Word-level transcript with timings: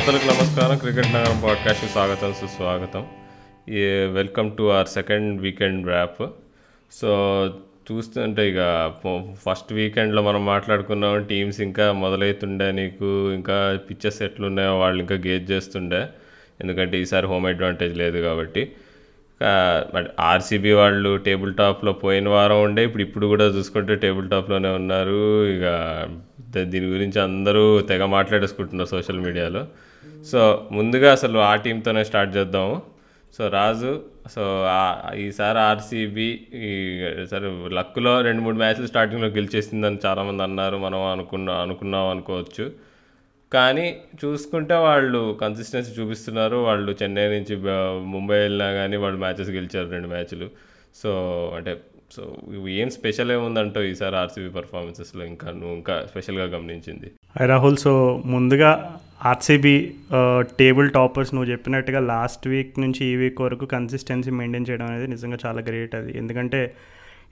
శ్రోతలకు 0.00 0.26
నమస్కారం. 0.26 0.78
క్రికెట్ 0.78 1.06
నగరం 1.06 1.40
పాడ్కాస్ట్కి 1.44 1.90
స్వాగతం 1.90 2.32
సుస్వాగతం. 2.32 3.06
ఈ 3.68 3.80
welcome 4.12 4.56
to 4.56 4.62
our 4.62 4.88
second 4.88 5.40
weekend 5.42 5.86
wrap. 5.86 6.22
So 6.92 7.10
చూస్తుంటే 7.92 8.50
ఇక 8.50 8.92
ఫస్ట్ 9.46 9.72
వీకెండ్లో 9.72 10.22
మనం 10.22 10.46
మాట్లాడుకున్నాం 10.46 11.24
టీమ్స్ 11.24 11.60
ఇంకా 11.60 11.92
మొదలవుతుండే 11.92 12.72
నీకు 12.72 13.32
ఇంకా 13.32 13.78
పిక్చర్స్ 13.90 14.22
ఎట్లున్నాయో 14.22 14.78
వాళ్ళు 14.78 15.00
ఇంకా 15.00 15.14
గేజ్ 15.14 15.50
చేస్తుండే. 15.50 16.08
ఎందుకంటే 16.60 17.00
ఈసారి 17.00 17.26
హోమ్ 17.26 17.46
అడ్వాంటేజ్ 17.46 17.96
లేదు 17.96 18.18
కాబట్టి. 18.18 18.72
ఆర్సీబీ 20.20 20.72
వాళ్ళు 20.72 21.16
టేబుల్ 21.16 21.54
టాప్లో 21.54 21.92
పోయిన 21.92 22.28
వారం 22.28 22.62
ఉండే 22.62 22.84
ఇప్పుడు 22.84 23.02
ఇప్పుడు 23.02 23.26
కూడా 23.26 23.44
చూసుకుంటే 23.44 23.94
టేబుల్ 23.94 24.30
టాప్లోనే 24.30 24.68
ఉన్నారు. 24.68 25.46
ఇక 25.46 26.08
దీని 26.64 26.86
గురించి 26.86 27.20
అందరూ 27.22 27.80
తెగ 27.80 28.04
మాట్లాడేసుకుంటున్నారు 28.04 28.88
సోషల్ 28.88 29.20
మీడియాలో. 29.20 29.66
సో 30.24 30.68
ముందుగా 30.72 31.12
అసలు 31.12 31.38
ఆ 31.38 31.54
టీంతోనే 31.54 32.04
స్టార్ట్ 32.04 32.36
చేద్దాము. 32.36 32.82
సో 33.38 33.48
రాజు 33.48 34.02
సో 34.34 34.66
ఈసారి 35.16 35.58
ఆర్సీబీ 35.58 36.40
ఈ 36.54 36.70
సరే 37.30 37.68
లక్లో 37.68 38.20
రెండు 38.20 38.40
మూడు 38.40 38.56
మ్యాచ్లు 38.56 38.86
స్టార్టింగ్లో 38.86 39.28
గెలిచేసిందని 39.28 39.98
చాలామంది 40.06 40.42
అన్నారు 40.42 40.76
మనం 40.76 41.02
అనుకున్నా 41.04 41.54
అనుకున్నాం 41.54 42.06
అనుకోవచ్చు. 42.06 42.70
కానీ 43.52 43.96
చూసుకుంటే 44.24 44.74
వాళ్ళు 44.74 45.38
కన్సిస్టెన్సీ 45.40 46.02
చూపిస్తున్నారు. 46.02 46.56
వాళ్ళు 46.56 46.96
చెన్నై 47.02 47.26
నుంచి 47.28 47.56
ముంబై 48.14 48.38
వెళ్ళినా 48.38 48.72
కానీ 48.72 48.96
వాళ్ళు 48.96 49.18
మ్యాచెస్ 49.18 49.50
గెలిచారు 49.50 49.88
రెండు 49.90 50.08
మ్యాచ్లు. 50.08 50.48
సో 51.02 51.10
అంటే 51.56 51.80
సో 52.16 52.36
ఏం 52.68 52.90
స్పెషల్ 52.90 53.32
ఏముందంటో 53.32 53.82
ఈసారి 53.82 54.16
ఆర్సీబీ 54.16 54.48
పర్ఫార్మెన్సెస్లో 54.48 55.24
ఇంకా 55.24 55.50
నువ్వు 55.50 55.74
ఇంకా 55.76 56.06
స్పెషల్గా 56.10 56.44
గమనించింది. 56.44 57.10
రాహుల్ 57.46 57.76
సో 57.76 58.22
ముందుగా 58.26 58.96
ఆర్సీబీ 59.24 59.94
టేబుల్ 60.42 60.90
టాపర్స్ 60.90 61.34
నువ్వు 61.34 61.50
చెప్పినట్టుగా 61.50 62.00
లాస్ట్ 62.00 62.48
వీక్ 62.48 62.80
నుంచి 62.80 63.06
ఈ 63.06 63.16
వీక్ 63.16 63.40
వరకు 63.40 63.66
కన్సిస్టెన్సీ 63.66 64.30
మెయింటైన్ 64.30 64.66
చేయడం 64.70 64.86
అనేది 64.86 65.06
నిజంగా 65.06 65.38
చాలా 65.46 65.60
గ్రేట్ 65.60 65.94
అది. 65.94 66.18
ఎందుకంటే 66.18 66.74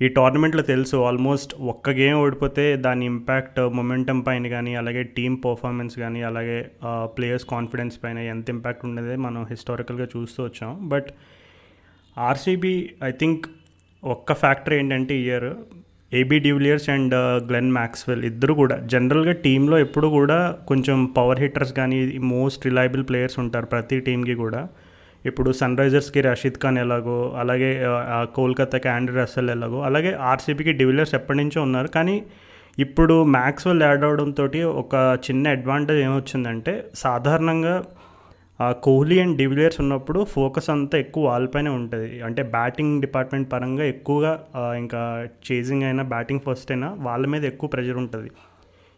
ఈ 0.02 0.08
టోర్నమెంట్లో 0.08 0.62
తెలుసు 0.62 0.96
ఆల్మోస్ట్ 0.96 1.54
ఒక్క 1.54 1.90
గేమ్ 1.90 2.18
ఓడిపోతే 2.18 2.76
దాని 2.76 3.06
ఇంపాక్ట్ 3.06 3.60
మొమెంటం 3.60 4.20
పైన 4.20 4.48
కానీ 4.48 4.74
అలాగే 4.74 5.02
టీమ్ 5.02 5.38
పర్ఫార్మెన్స్ 5.44 5.98
కానీ 5.98 6.22
అలాగే 6.22 6.70
ప్లేయర్స్ 7.04 7.44
కాన్ఫిడెన్స్ 7.44 7.96
పైన 8.04 8.18
ఎంత 8.18 8.50
ఇంపాక్ట్ 8.50 8.84
ఉండేది 8.84 9.16
మనం 9.16 9.46
హిస్టారికల్గా 9.50 10.06
చూస్తూ 10.16 10.44
వచ్చాం. 10.44 10.88
బట్ 10.88 11.06
ఆర్సీబీ 12.18 12.90
ఐ 13.04 13.10
థింక్ 13.10 13.46
ఒక్క 14.04 14.32
ఫ్యాక్టర్ 14.32 14.74
ఏంటంటే 14.74 15.16
year 15.16 15.54
AB 16.12 16.38
de Villiers 16.38 16.88
and 16.90 17.14
Glenn 17.48 17.72
Maxwell 17.72 18.22
ఇద్దరు 18.24 18.52
కూడా. 18.54 18.76
జనరల్గా 18.92 19.32
టీంలో 19.32 19.78
ఎప్పుడు 19.78 20.08
కూడా 20.08 20.56
కొంచెం 20.68 20.98
పవర్ 21.16 21.40
హిట్టర్స్ 21.40 21.72
కానీ 21.72 22.18
మోస్ట్ 22.18 22.66
రిలయబుల్ 22.66 23.04
ప్లేయర్స్ 23.08 23.38
ఉంటారు 23.38 23.66
ప్రతి 23.66 24.00
టీంకి 24.00 24.34
కూడా. 24.34 24.68
ఇప్పుడు 25.26 25.52
సన్ 25.52 25.76
రైజర్స్కి 25.78 26.20
రషీద్ 26.20 26.58
ఖాన్ 26.62 26.78
ఎలాగో 26.78 27.36
అలాగే 27.38 27.70
కోల్కతాకి 28.34 28.88
ఆండ్రీ 28.88 29.16
రసెల్ 29.16 29.50
ఎలాగో 29.50 29.80
అలాగే 29.80 30.12
ఆర్సీబీకి 30.12 30.72
డివిలియర్స్ 30.72 31.14
ఎప్పటి 31.14 31.38
నుంచో 31.38 31.62
ఉన్నారు. 31.62 31.88
కానీ 31.88 32.22
ఇప్పుడు 32.78 33.24
మ్యాక్స్వెల్ 33.24 33.82
యాడ్ 33.82 34.04
అవడంతో 34.04 34.44
ఒక 34.70 35.18
చిన్న 35.26 35.48
అడ్వాంటేజ్ 35.48 36.00
ఏమొచ్చిందంటే 36.00 36.84
సాధారణంగా 36.94 37.84
ఆ 38.60 38.72
కోహ్లీ 38.72 39.20
అండ్ 39.20 39.36
డివిలియర్స్ 39.36 39.80
ఉన్నప్పుడు 39.80 40.24
ఫోకస్ 40.24 40.70
అంతా 40.70 40.98
ఎక్కువ 40.98 41.24
వాళ్ళపైనే 41.26 41.70
ఉంటుంది. 41.70 42.22
అంటే 42.22 42.42
బ్యాటింగ్ 42.42 43.00
డిపార్ట్మెంట్ 43.00 43.52
పరంగా 43.52 43.84
ఎక్కువగా 43.84 44.32
ఇంకా 44.78 45.28
చేజింగ్ 45.48 45.82
అయినా 45.82 46.02
బ్యాటింగ్ 46.02 46.40
ఫస్ట్ 46.46 46.70
అయినా 46.72 46.96
వాళ్ళ 46.98 47.26
మీద 47.26 47.44
ఎక్కువ 47.44 47.68
ప్రెషర్ 47.68 47.96
ఉంటుంది. 47.96 48.30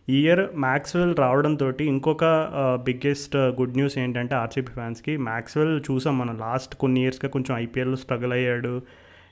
ఈ 0.08 0.22
ఇయర్ 0.22 0.40
మ్యాక్స్వెల్ 0.56 1.16
రావడంతో 1.16 1.72
ఇంకొక 1.80 2.24
బిగ్గెస్ట్ 2.86 3.36
గుడ్ 3.36 3.76
న్యూస్ 3.76 3.98
ఏంటంటే 3.98 4.34
ఆర్సీబీ 4.34 4.72
ఫ్యాన్స్కి 4.72 5.16
మ్యాక్స్వెల్ 5.16 5.80
చూసాం 5.90 6.18
మనం 6.18 6.38
లాస్ట్ 6.38 6.74
కొన్ని 6.74 7.02
ఇయర్స్గా 7.02 7.28
కొంచెం 7.30 7.56
ఐపీఎల్లో 7.56 7.96
స్ట్రగుల్ 7.96 8.32
అయ్యాడు. 8.32 8.82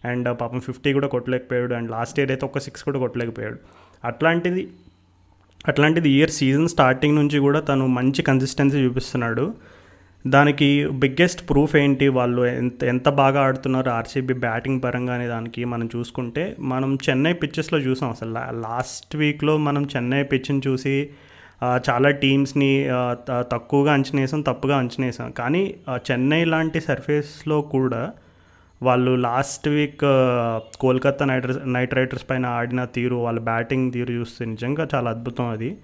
అండ్ 0.04 0.28
పాపం 0.40 0.60
ఫిఫ్టీ 0.60 0.92
కూడా 0.92 1.08
కొట్టలేకపోయాడు. 1.08 1.74
అండ్ 1.74 1.90
లాస్ట్ 1.90 2.18
ఇయర్ 2.20 2.30
అయితే 2.30 2.46
ఒక 2.46 2.58
సిక్స్ 2.58 2.82
కూడా 2.82 2.98
కొట్టలేకపోయాడు. 2.98 3.58
అట్లాంటిది 4.04 4.68
అట్లాంటిది 5.68 6.10
ఇయర్ 6.10 6.30
సీజన్ 6.30 6.68
స్టార్టింగ్ 6.68 7.16
నుంచి 7.16 7.38
కూడా 7.38 7.60
తను 7.60 7.86
మంచి 7.86 8.22
కన్సిస్టెన్సీ 8.22 8.78
చూపిస్తున్నాడు. 8.84 9.54
దానికి 10.26 10.88
బిగ్గెస్ట్ 10.88 11.50
ప్రూఫ్ 11.50 11.76
ఏంటి? 11.76 12.08
వాళ్ళు 12.08 12.44
ఎంత 12.44 12.84
ఎంత 12.84 13.08
బాగా 13.08 13.40
ఆడుతున్నారు? 13.40 13.90
ఆర్సీబీ 13.90 14.34
బ్యాటింగ్ 14.34 14.82
పరంగా 14.82 15.14
అనే 15.14 15.26
దానికి 15.26 15.64
మనం 15.64 15.88
చూసుకుంటే 15.96 16.56
మనం 16.60 16.98
చెన్నై 17.10 17.32
పిచ్చెస్లో 17.32 17.78
చూసాం 17.78 18.10
అసలు. 18.10 18.30
లా- 18.30 18.62
లాస్ట్ 18.62 19.16
వీక్లో 19.16 19.56
మనం 19.56 19.88
చెన్నై 19.96 20.22
పిచ్ని 20.22 20.60
చూసి 20.66 21.10
చాలా 21.64 22.10
టీమ్స్ని 22.10 22.88
తక్కువగా 23.38 23.92
అంచనేసాం 23.92 24.40
తప్పుగా 24.40 24.76
అంచనేసాం. 24.76 25.30
కానీ 25.30 25.74
చెన్నై 26.10 26.44
లాంటి 26.44 26.80
సర్ఫేస్లో 26.80 27.60
కూడా 27.60 28.10
వాళ్ళు 28.82 29.14
last 29.14 29.68
week 29.68 30.00
Kolkata 30.80 31.26
knight 31.26 31.46
knight 31.64 31.94
riders 31.94 32.30
పైన 32.30 32.46
ఆడిన 32.46 32.84
తీరు 32.84 33.14
వాళ్ళ 33.14 33.40
బ్యాటింగ్ 33.40 33.92
తీరు 33.92 34.12
చూస్తే 34.12 34.44
నిజంగా 34.44 34.88
చాలా 34.94 35.10
అద్భుతం 35.10 35.48
అది. 35.48 35.76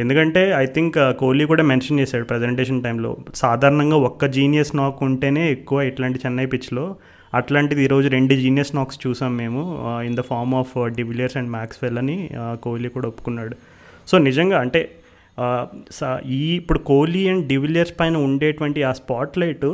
ఎందుకంటే 0.00 0.42
ఐ 0.56 0.66
థింక్ 0.66 0.96
కోహ్లీ 1.18 1.44
కూడా 1.44 1.62
మెన్షన్ 1.62 2.00
చేశాడు 2.00 2.24
ప్రజెంటేషన్ 2.24 2.82
టైంలో 2.82 3.10
సాధారణంగా 3.34 3.96
ఒక్క 3.96 4.26
జీనియస్ 4.26 4.76
నాక్ 4.76 5.02
ఉంటేనే 5.02 5.50
ఎక్కువ 5.50 5.80
ఇట్లాంటి 5.82 6.20
చెన్నై 6.26 6.46
పిచ్లో 6.46 6.84
అట్లాంటిది 7.32 7.82
ఈరోజు 7.84 8.08
రెండు 8.08 8.34
జీనియస్ 8.34 8.72
నాక్స్ 8.74 8.98
చూసాం 9.06 9.36
మేము 9.36 9.62
in 10.06 10.16
the 10.16 10.20
form 10.20 10.54
of 10.54 10.72
de Villiers 10.94 11.36
and 11.36 11.50
Maxwell 11.50 11.98
అని 11.98 12.16
uh, 12.40 12.56
కోహ్లీ 12.56 12.88
కూడా 12.88 13.08
ఒప్పుకున్నాడు. 13.08 13.54
సో 14.08 14.18
నిజంగా 14.18 14.58
అంటే 14.58 14.80
uh, 15.38 15.64
స- 15.90 16.20
ఈ 16.30 16.54
ఇప్పుడు 16.54 16.78
కోహ్లీ 16.78 17.28
అండ్ 17.28 17.46
డివిలియర్స్ 17.46 17.94
పైన 18.00 18.16
ఉండేటువంటి 18.16 18.82
ఆ 18.82 18.92
స్పాట్ 18.92 19.38
లైట్ 19.38 19.68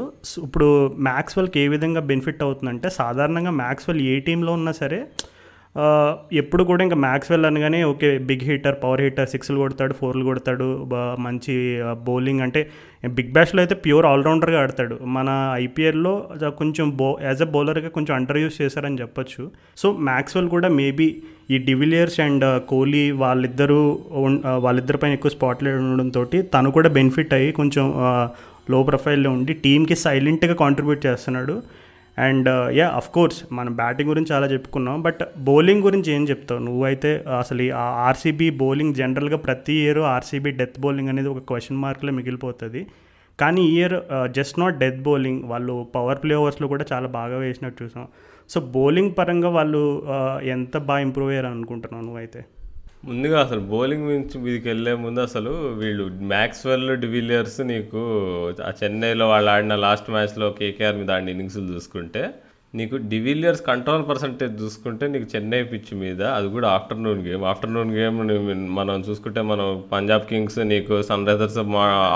ఇప్పుడు 0.45 0.69
మ్యాక్స్వెల్కి 1.01 1.61
ఏ 1.61 1.69
విధంగా 1.69 2.01
బెనిఫిట్ 2.01 2.43
అవుతుందంటే 2.43 2.91
సాధారణంగా 2.91 3.51
మ్యాక్స్వెల్ 3.63 4.03
ఏ 4.07 4.21
టీంలో 4.21 4.53
ఉన్నా 4.53 4.73
సరే 4.73 5.01
ఎప్పుడు 6.41 6.63
కూడా 6.65 6.83
ఇంకా 6.87 6.97
మ్యాక్స్వెల్ 7.05 7.47
అనగానే 7.49 7.81
okay 7.91 8.09
big 8.29 8.45
hitter 8.49 8.77
power 8.83 9.03
hitter 9.05 9.29
సిక్స్లు 9.33 9.59
కొడతాడు 9.63 9.95
ఫోర్లు 10.01 10.25
కొడతాడు 10.25 10.67
మంచి 11.27 11.55
బౌలింగ్ 12.09 12.43
అంటే 12.47 12.61
బిగ్ 13.17 13.33
బ్యాష్లో 13.37 13.61
అయితే 13.63 13.75
ప్యూర్ 13.85 14.07
ఆల్రౌండర్గా 14.07 14.59
ఆడతాడు. 14.63 14.95
మన 15.17 15.29
ఐపీఎల్లో 15.65 16.15
కొంచెం 16.61 16.87
బో 17.01 17.09
యాజ్ 17.23 17.43
అ 17.43 17.49
బౌలర్గా 17.55 17.91
కొంచెం 17.97 18.15
అండర్ 18.17 18.41
యూస్ 18.43 18.57
చేశారని 18.63 19.01
చెప్పొచ్చు. 19.03 19.43
సో 19.77 19.87
మ్యాక్స్వెల్ 20.11 20.49
కూడా 20.55 20.69
మేబీ 20.81 21.09
ఈ 21.51 21.59
డివిలియర్స్ 21.69 22.19
అండ్ 22.27 22.45
కోహ్లీ 22.73 23.05
వాళ్ళిద్దరూ 23.23 23.81
వాళ్ళిద్దరిపైన 23.87 24.63
వాళ్ళిద్దరి 24.67 24.99
పైన 25.03 25.13
ఎక్కువ 25.13 25.31
స్పాట్లైట్ 25.31 25.81
ఉండడంతో 25.85 26.25
తను 26.55 26.71
కూడా 26.77 26.89
బెనిఫిట్ 26.99 27.35
అయ్యి 27.39 27.51
కొంచెం 27.53 27.87
లో 28.71 28.79
ప్రొఫైల్లో 28.83 29.31
ఉండి 29.31 29.53
టీంకి 29.65 29.97
సైలెంట్గా 30.05 30.55
కాంట్రిబ్యూట్ 30.63 31.03
చేస్తున్నాడు. 31.07 31.55
అండ్ 32.25 32.49
యా 32.79 32.87
అఫ్ 32.99 33.09
కోర్స్ 33.17 33.39
మనం 33.57 33.73
బ్యాటింగ్ 33.81 34.09
గురించి 34.11 34.31
చాలా 34.35 34.47
చెప్పుకున్నాం 34.53 35.03
బట్ 35.07 35.23
బౌలింగ్ 35.49 35.83
గురించి 35.87 36.09
ఏం 36.17 36.23
చెప్తావు? 36.31 36.61
నువ్వైతే 36.69 37.11
అసలు 37.41 37.63
ఈ 37.67 37.71
ఆర్సీబీ 38.09 38.49
బౌలింగ్ 38.63 38.95
జనరల్గా 39.01 39.39
ప్రతి 39.47 39.75
ఇయర్ 39.83 40.01
ఆర్సీబీ 40.15 40.53
డెత్ 40.61 40.79
బౌలింగ్ 40.85 41.11
అనేది 41.15 41.29
ఒక 41.35 41.43
క్వశ్చన్ 41.51 41.83
మార్క్లో 41.85 42.13
మిగిలిపోతుంది. 42.19 42.83
కానీ 43.39 43.63
ఈ 43.71 43.75
year 43.79 43.97
just 44.39 44.59
not 44.63 44.77
death 44.83 45.01
bowling 45.09 45.43
వాళ్ళు 45.53 45.75
పవర్ 45.95 46.21
ప్లే 46.23 46.35
ఓవర్స్లో 46.43 46.69
కూడా 46.75 46.85
చాలా 46.93 47.09
బాగా 47.19 47.39
వేసినట్టు 47.45 47.79
చూసాం. 47.85 48.07
సో 48.53 48.59
బౌలింగ్ 48.77 49.13
పరంగా 49.19 49.49
వాళ్ళు 49.59 49.83
uh, 50.15 50.37
ఎంత 50.57 50.77
బాగా 50.91 51.03
ఇంప్రూవ్ 51.09 51.31
అయ్యారు 51.31 51.51
అనుకుంటున్నావు 51.57 52.05
నువ్వైతే? 52.09 52.41
ముందుగా 53.07 53.37
అసలు 53.41 53.63
బౌలింగ్ 53.71 54.07
నుంచి 54.09 54.37
మీదకి 54.39 54.67
వెళ్ళే 54.69 54.93
ముందు 54.97 55.21
అసలు 55.21 55.51
వీళ్ళు 55.75 56.05
మ్యాక్స్వెల్ 56.27 56.87
డివిలియర్స్ 56.97 57.59
నీకు 57.69 58.01
ఆ 58.61 58.71
చెన్నైలో 58.81 59.27
వాళ్ళు 59.29 59.51
ఆడిన 59.51 59.75
లాస్ట్ 59.83 60.09
మ్యాచ్లో 60.11 60.47
కేకేఆర్ 60.57 60.97
మీద 60.97 61.11
ఆడిన 61.11 61.29
ఇన్నింగ్స్లు 61.29 61.67
చూసుకుంటే 61.73 62.23
నీకు 62.79 62.97
డివిలియర్స్ 63.13 63.63
కంట్రోల్ 63.69 64.05
పర్సంటేజ్ 64.09 64.55
చూసుకుంటే 64.63 65.05
నీకు 65.13 65.27
చెన్నై 65.35 65.61
పిచ్ 65.71 65.93
మీద 66.03 66.23
అది 66.39 66.49
కూడా 66.55 66.69
ఆఫ్టర్నూన్ 66.77 67.21
గేమ్. 67.27 67.45
ఆఫ్టర్నూన్ 67.53 67.91
గేమ్ 67.99 68.19
మనం 68.79 68.97
చూసుకుంటే 69.09 69.41
మనం 69.51 69.69
పంజాబ్ 69.93 70.25
కింగ్స్ 70.31 70.59
నీకు 70.73 70.97
సన్ 71.11 71.27
రైజర్స్ 71.31 71.59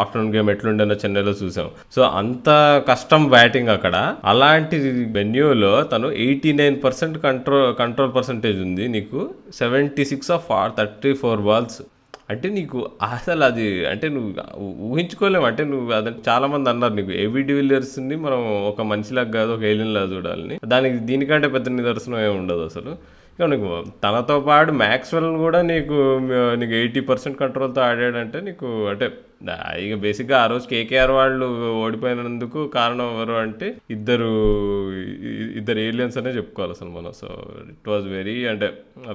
ఆఫ్టర్నూన్ 0.03 0.33
గేమ్ 0.37 0.51
ఎట్లుండేనో 0.55 0.97
చెన్నైలో 1.05 1.35
చూసాం. 1.43 1.69
సో 1.97 2.03
అంత 2.21 2.49
కష్టం 2.89 3.23
బ్యాటింగ్ 3.37 3.73
అక్కడ. 3.77 3.97
అలాంటి 4.33 4.77
వెన్యూలో 5.19 5.73
తను 5.93 6.09
eighty 6.27 6.53
nine 6.61 6.77
percent 6.85 7.19
control 7.29 7.69
control 7.83 8.13
percentage 8.19 8.61
ఉంది. 8.69 8.87
నీకు 8.97 9.21
seventy 9.61 10.05
six 10.13 10.31
of 10.37 10.51
thirty 10.79 11.13
four 11.23 11.43
balls 11.49 11.81
అంటే 12.33 12.47
నీకు 12.57 12.79
అసలు 13.15 13.43
అది 13.49 13.67
అంటే 13.93 14.07
నువ్వు 14.17 14.31
ఊహించుకోలేము. 14.89 15.47
అంటే 15.51 15.63
నువ్వు 15.73 15.91
అది 15.99 16.11
చాలా 16.29 16.47
మంది 16.53 16.69
అన్నారు 16.73 16.95
నీకు 16.99 17.13
ఏబీ 17.23 17.41
డివిలియర్స్ని 17.51 18.17
మనం 18.27 18.41
ఒక 18.71 18.83
మనిషిలాగా 18.93 19.33
కాదు 19.39 19.51
ఒక 19.57 19.65
ఏలియన్లా 19.73 20.03
చూడాలని. 20.15 20.59
దానికి 20.75 20.99
దీనికంటే 21.11 21.49
పెద్ద 21.57 21.69
నిదర్శనం 21.79 22.21
ఏమి 22.27 22.37
ఉండదు 22.43 22.65
అసలు. 22.71 22.93
ఇక 23.35 23.49
నీకు 23.55 23.71
తనతో 24.05 24.37
పాటు 24.49 24.71
మ్యాక్స్వెల్ 24.85 25.29
కూడా 25.45 25.59
నీకు 25.73 25.97
నీకు 26.61 26.75
ఎయిటీ 26.81 27.03
పర్సెంట్ 27.11 27.39
కంట్రోల్తో 27.43 27.81
ఆడాడంటే 27.89 28.39
నీకు 28.49 28.69
అంటే 28.93 29.07
ఇక 29.83 29.95
బేసిక్గా 29.95 30.37
ఆ 30.43 30.47
రోజు 30.47 30.67
కేకేఆర్ 30.69 31.11
వాళ్ళు 31.11 31.47
ఓడిపోయినందుకు 31.85 32.67
కారణం 32.69 33.07
ఎవరు 33.15 33.33
అంటే 33.33 33.77
ఇద్దరు 33.91 34.29
ఇద్దరు 35.61 35.79
ఏలియన్స్ 35.79 36.19
అనే 36.19 36.31
చెప్పుకోవాలి 36.31 36.73
అసలు 36.73 36.91
మనం. 36.91 37.13
సో 37.13 37.29
ఇట్ 37.71 37.89
వాజ్ 37.89 38.07
వెరీ 38.09 38.47
అంటే 38.47 38.69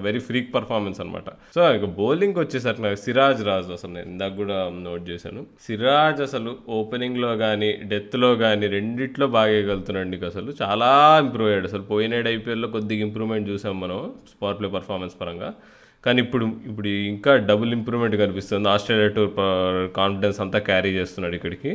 వెరీ 0.08 0.20
ఫ్రీక్ 0.20 0.50
పర్ఫార్మెన్స్ 0.56 1.02
అనమాట 1.02 1.30
సో 1.56 1.62
ఇక 1.76 1.86
బౌలింగ్ 1.86 2.40
వచ్చేసరికి 2.40 2.82
నాకు 2.82 2.96
సిరాజ్ 2.96 3.44
రాజు 3.44 3.72
అసలు 3.74 3.94
నేను 3.94 4.10
ఇందాక 4.12 4.36
కూడా 4.36 4.58
నోట్ 4.88 5.10
చేశాను. 5.10 5.44
సిరాజ్ 5.68 6.22
అసలు 6.22 6.58
ఓపెనింగ్లో 6.80 7.38
కానీ 7.38 7.72
డెత్లో 7.84 8.36
కానీ 8.36 8.68
రెండిట్లో 8.68 9.28
బాగా 9.28 9.52
వేయగలుగుతున్నాడు 9.52 10.10
నీకు 10.10 10.26
అసలు. 10.26 10.52
చాలా 10.64 11.20
ఇంప్రూవ్ 11.26 11.50
అయ్యాడు 11.50 11.68
అసలు. 11.68 11.82
పోయినాడు 11.82 12.30
ఐపీఎల్లో 12.30 12.68
కొద్దిగా 12.68 13.02
ఇంప్రూవ్మెంట్ 13.02 13.50
చూసాం 13.50 13.80
మనం 13.80 14.14
స్పాట్ 14.34 14.60
ప్లే 14.60 14.70
పర్ఫార్మెన్స్ 14.70 15.16
పరంగా. 15.22 15.54
కానీ 16.06 16.20
ఇప్పుడు 16.26 16.46
ఇప్పుడు 16.70 16.90
ఇంకా 17.14 17.32
డబుల్ 17.50 17.72
ఇంప్రూవ్మెంట్ 17.78 18.16
కనిపిస్తుంది. 18.24 18.68
ఆస్ట్రేలియా 18.74 19.12
టూర్ 19.18 19.32
కాన్ఫిడెన్స్ 20.00 20.40
అంతా 20.46 20.60
క్యారీ 20.70 20.92
చేస్తున్నాడు 21.00 21.36
ఇక్కడికి. 21.40 21.72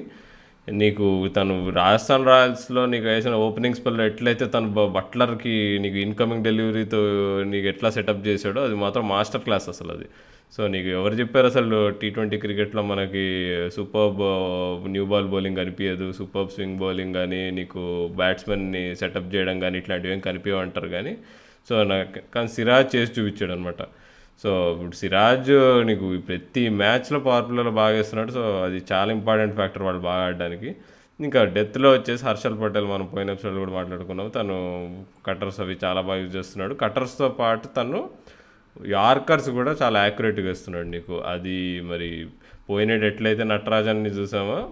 నీకు 0.80 1.06
తను 1.36 1.54
రాజస్థాన్ 1.78 2.26
రాయల్స్లో 2.30 2.82
నీకు 2.92 3.06
వేసిన 3.10 3.36
ఓపెనింగ్ 3.46 3.78
స్పెల్లో 3.78 4.02
ఎట్లయితే 4.10 4.44
తను 4.54 4.68
బట్లర్కి 4.96 5.54
నీకు 5.84 5.98
ఇన్కమింగ్ 6.06 6.44
డెలివరీతో 6.48 7.00
నీకు 7.52 7.66
ఎట్లా 7.72 7.88
సెటప్ 7.96 8.20
చేశాడో 8.28 8.60
అది 8.68 8.76
మాత్రం 8.84 9.04
మాస్టర్ 9.12 9.44
క్లాస్ 9.46 9.66
అసలు 9.72 9.92
అది. 9.96 10.06
సో 10.56 10.60
నీకు 10.74 10.88
ఎవరు 10.98 11.14
చెప్పారు 11.20 11.48
అసలు 11.52 11.76
టీ 12.00 12.08
ట్వంటీ 12.14 12.36
క్రికెట్లో 12.44 12.82
మనకి 12.90 13.24
సూపర్బ్ 13.76 14.22
న్యూ 14.94 15.04
బాల్ 15.12 15.28
బౌలింగ్ 15.34 15.58
కనిపించదు 15.62 16.06
సూపర్బ్ 16.18 16.52
స్వింగ్ 16.54 16.78
బౌలింగ్ 16.82 17.14
కానీ 17.20 17.42
నీకు 17.58 17.82
బ్యాట్స్మెన్ని 18.20 18.82
సెటప్ 19.00 19.28
చేయడం 19.34 19.56
కానీ 19.64 19.78
ఇట్లాంటివి 19.82 20.14
ఏం 20.16 20.22
కనిపించవంటారు 20.28 20.90
కానీ. 20.96 21.12
సో 21.68 21.76
నాకు 21.92 22.22
కానీ 22.34 22.50
సిరాజ్ 22.56 22.90
చేసి 22.96 23.12
చూపించాడు 23.16 23.52
అనమాట 23.56 23.82
సో 24.42 24.72
ఇప్పుడు 24.72 24.96
సిరాజ్ 24.96 25.50
నీకు 25.86 26.18
ప్రతి 26.18 26.68
మ్యాచ్లో 26.68 27.18
పవర్ 27.18 27.50
ప్లేలో 27.50 27.70
బాగా 27.70 27.96
వేస్తున్నాడు. 27.96 28.30
సో 28.30 28.62
అది 28.62 28.82
చాలా 28.92 29.12
ఇంపార్టెంట్ 29.12 29.54
ఫ్యాక్టర్ 29.54 29.82
వాళ్ళు 29.82 30.00
బాగా 30.00 30.24
ఆడడానికి. 30.26 30.76
ఇంకా 31.20 31.44
డెత్లో 31.44 31.92
వచ్చేసి 31.92 32.24
హర్షల్ 32.24 32.60
పటేల్ 32.62 32.86
మనం 32.86 33.06
పోయిన 33.06 33.30
ఎపిసోడ్ 33.30 33.58
కూడా 33.58 33.72
మాట్లాడుకున్నాం. 33.72 34.28
తను 34.28 34.56
కట్టర్స్ 35.26 35.60
అవి 35.60 35.76
చాలా 35.84 36.00
బాగా 36.00 36.20
యూజ్ 36.20 36.36
చేస్తున్నాడు. 36.36 36.74
కట్టర్స్తో 36.74 37.28
పాటు 37.28 37.66
తను 37.66 38.10
యార్కర్స్ 38.86 39.50
కూడా 39.50 39.76
చాలా 39.82 40.02
యాక్యురేట్గా 40.02 40.46
వేస్తున్నాడు 40.46 40.86
నీకు. 40.86 41.20
అది 41.20 41.80
మరి 41.80 42.28
పోయినట్టు 42.70 43.06
ఎట్లయితే 43.06 43.44
నటరాజన్ని 43.44 44.10
చూసామో? 44.10 44.70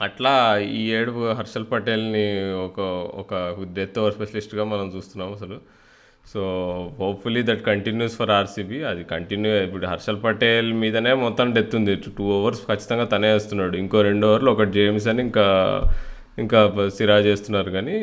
అట్లా 0.00 0.58
ఈ 0.58 0.92
ఏడు 0.92 1.32
హర్షల్ 1.32 1.66
పటేల్ని 1.72 2.52
ఒక 2.52 2.80
ఒక 3.20 3.56
డెత్ 3.72 3.98
ఓవర్ 3.98 4.14
స్పెషలిస్ట్గా 4.14 4.64
మనం 4.64 4.92
చూస్తున్నాం 4.96 5.32
అసలు. 5.32 5.77
So 6.32 6.40
hopefully 7.00 7.42
that 7.48 7.62
continues 7.68 8.16
for 8.20 8.32
RCB 8.38 8.78
అది 8.90 9.02
కంటిన్యూ 9.12 9.52
ఇప్పుడు 9.66 9.84
హర్షల్ 9.92 10.20
పటేల్ 10.24 10.68
మీదనే 10.82 11.12
మొత్తం 11.24 11.46
డెత్ 11.56 11.74
ఉంది. 11.78 11.94
టూ 12.18 12.24
ఓవర్స్ 12.36 12.62
ఖచ్చితంగా 12.70 13.06
తనే 13.14 13.30
వేస్తున్నాడు. 13.34 13.74
ఇంకో 13.82 14.02
రెండు 14.08 14.26
ఓవర్లు 14.30 14.50
ఒకటి 14.54 14.72
జేమ్స్ 14.78 15.06
అని 15.12 15.22
ఇంకా 15.28 15.46
ఇంకా 16.44 16.60
సిరాజ్ 16.96 17.28
చేస్తున్నారు 17.30 17.70
కానీ 17.76 17.96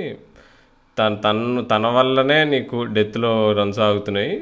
తన 0.97 1.13
తను 1.25 1.61
తన 1.71 1.85
వల్లనే 1.97 2.39
నీకు 2.53 2.77
డెత్లో 2.97 3.31
రన్స్ 3.59 3.79
ఆగుతున్నాయి 3.87 4.33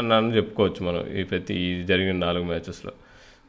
అని 0.00 0.32
చెప్పుకోవచ్చు 0.36 0.80
మనం 0.88 1.02
ఈ 1.20 1.22
ప్రతి 1.30 1.56
జరిగిన 1.90 2.16
నాలుగు 2.26 2.44
మ్యాచెస్లో 2.50 2.92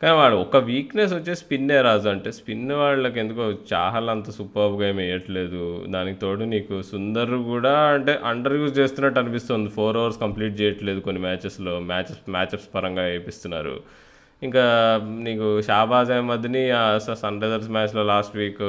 కానీ 0.02 0.16
వాడు 0.20 0.36
ఒక 0.44 0.58
వీక్నెస్ 0.70 1.12
వచ్చే 1.16 1.34
స్పిన్నే 1.42 1.76
రాజు 1.88 2.08
అంటే 2.12 2.30
స్పిన్ 2.38 2.72
వాళ్ళకి 2.82 3.18
ఎందుకో 3.24 3.44
చాహల్ 3.72 4.10
అంత 4.14 4.30
సూపర్గా 4.38 4.86
ఏమి 4.92 5.04
వేయట్లేదు. 5.04 5.64
దానికి 5.96 6.18
తోడు 6.24 6.46
నీకు 6.54 6.76
సుందర్ 6.92 7.34
కూడా 7.52 7.74
అంటే 7.96 8.14
అండర్ 8.32 8.56
యూజ్ 8.60 8.74
చేస్తున్నట్టు 8.80 9.20
అనిపిస్తుంది. 9.22 9.70
ఫోర్ 9.78 10.00
అవర్స్ 10.02 10.20
కంప్లీట్ 10.24 10.56
చేయట్లేదు 10.62 11.02
కొన్ని 11.08 11.22
మ్యాచెస్లో 11.28 11.74
మ్యాచెస్ 11.92 12.24
మ్యాచెస్ 12.38 12.66
పరంగా 12.76 13.04
వేయిస్తున్నారు 13.10 13.76
ఇంకా 14.42 14.64
నీకు 15.26 15.48
షాబాజ్ 15.68 16.12
అహ్మద్ని 16.12 16.64
సన్ 17.24 17.42
రైజర్స్ 17.44 17.72
మ్యాచ్లో 17.76 18.04
లాస్ట్ 18.12 18.36
వీక్ 18.42 18.62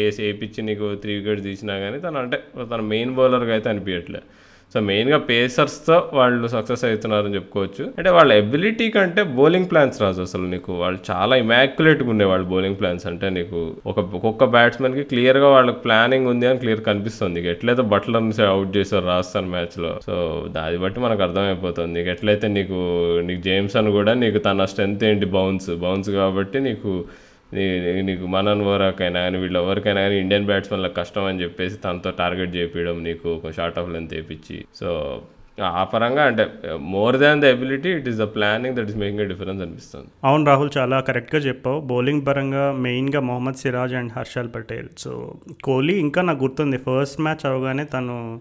ఏ 0.00 0.04
వేయించి 0.18 0.62
నీకు 0.70 0.88
త్రీ 1.04 1.12
వికెట్స్ 1.18 1.46
తీసినా 1.50 1.76
కానీ 1.84 1.98
తను 1.98 2.18
అంటే 2.24 2.38
తన 2.72 2.80
మెయిన్ 2.92 3.14
బౌలర్గా 3.18 3.54
అయితే 3.56 3.68
అనిపించట్లే 3.72 4.20
సో 4.76 4.80
మెయిన్గా 4.80 5.18
పేసర్స్తో 5.18 6.10
వాళ్ళు 6.12 6.48
సక్సెస్ 6.48 6.84
అవుతున్నారని 6.84 7.34
చెప్పుకోవచ్చు. 7.34 7.84
అంటే 7.98 8.10
వాళ్ళ 8.10 8.32
ఎబిలిటీ 8.32 8.90
కంటే 8.90 9.22
బౌలింగ్ 9.22 9.70
ప్లాన్స్ 9.70 10.02
రాజు 10.02 10.22
అసలు 10.22 10.46
నీకు. 10.46 10.72
వాళ్ళు 10.72 10.98
చాలా 11.10 11.36
ఇమాక్యులేట్గా 11.36 12.10
ఉండే 12.10 12.24
వాళ్ళు 12.24 12.46
బౌలింగ్ 12.48 12.76
ప్లాన్స్ 12.80 13.06
అంటే 13.06 13.30
నీకు. 13.30 13.74
ఒక 13.86 13.98
ఒక్కొక్క 13.98 14.44
బ్యాట్స్మెన్కి 14.44 15.02
క్లియర్గా 15.02 15.48
వాళ్ళకి 15.48 15.78
ప్లానింగ్ 15.78 16.26
ఉంది 16.26 16.46
అని 16.46 16.58
క్లియర్ 16.58 16.80
కనిపిస్తుంది. 16.80 17.48
ఎట్లయితే 17.50 17.82
బట్లర్ని 17.82 18.44
అవుట్ 18.44 18.76
చేశారు 18.76 19.06
రాజస్థాన్ 19.06 19.50
మ్యాచ్లో 19.50 19.98
సో 20.06 20.46
దాన్ని 20.48 20.78
బట్టి 20.78 21.00
మనకు 21.00 21.22
అర్థమైపోతుంది. 21.22 22.10
ఎట్లయితే 22.10 22.48
నీకు 22.48 22.80
నీకు 23.20 23.40
జేమ్స్ 23.40 23.76
అని 23.76 23.90
కూడా 23.90 24.14
నీకు 24.14 24.38
తన 24.38 24.64
స్ట్రెంత్ 24.64 25.04
ఏంటి? 25.04 25.26
బౌన్స్ 25.26 25.70
బౌన్స్ 25.70 26.10
కాబట్టి 26.10 26.60
నీకు 26.60 27.04
నీకు 27.52 28.26
మనన్ 28.26 28.62
వరకైనా 28.62 29.20
కానీ 29.20 29.38
వీళ్ళు 29.38 29.60
ఎవరికైనా 29.60 30.00
కానీ 30.00 30.18
ఇండియన్ 30.18 30.46
బ్యాట్స్మెన్లకు 30.46 30.94
కష్టం 30.94 31.24
అని 31.24 31.42
చెప్పేసి 31.42 31.76
తనతో 31.76 32.10
టార్గెట్ 32.10 32.56
చేపించడం 32.56 33.04
నీకు 33.04 33.28
ఒక 33.34 33.50
షార్ట్ 33.50 33.78
ఆఫ్ 33.78 33.90
లెంత్ 33.90 34.14
వేయించి 34.14 34.64
సో 34.74 35.22
ఆ 35.62 35.84
పరంగా 35.84 36.24
అంటే 36.24 36.50
more 36.76 37.16
than 37.16 37.42
the 37.42 37.44
ability 37.44 37.88
it 37.88 38.08
is 38.08 38.16
the 38.16 38.22
planning 38.22 38.76
that 38.76 38.88
is 38.88 38.96
making 38.96 39.28
difference 39.28 39.62
అనిపిస్తుంది. 39.62 40.06
అవును 40.24 40.44
రాహుల్ 40.44 40.70
చాలా 40.78 41.00
కరెక్ట్గా 41.00 41.40
చెప్పావు. 41.40 41.80
బౌలింగ్ 41.80 42.26
పరంగా 42.26 42.72
మెయిన్గా 42.72 43.20
మొహమ్మద్ 43.20 43.56
సిరాజ్ 43.56 43.94
అండ్ 43.94 44.12
హర్షల్ 44.16 44.48
పటేల్. 44.56 44.88
సో 44.98 45.34
కోహ్లీ 45.64 45.98
ఇంకా 45.98 46.22
నాకు 46.22 46.44
గుర్తుంది. 46.44 46.76
ఫస్ట్ 46.76 47.20
మ్యాచ్ 47.20 47.46
అవగానే 47.46 47.84
తను 47.84 48.40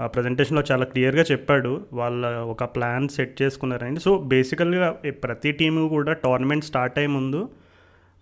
ఆ 0.00 0.06
ప్రజెంటేషన్లో 0.06 0.62
చాలా 0.72 0.84
క్లియర్గా 0.84 1.24
చెప్పాడు. 1.32 1.80
వాళ్ళ 1.92 2.26
ఒక 2.26 2.64
ప్లాన్ 2.64 3.08
సెట్ 3.08 3.42
చేసుకున్నారని. 3.42 4.00
సో 4.00 4.18
బేసికల్గా 4.18 4.90
ప్రతి 5.10 5.52
టీము 5.52 5.88
కూడా 5.88 6.12
టోర్నమెంట్ 6.12 6.64
స్టార్ట్ 6.64 6.98
అయ్యే 6.98 7.12
ముందు 7.12 7.48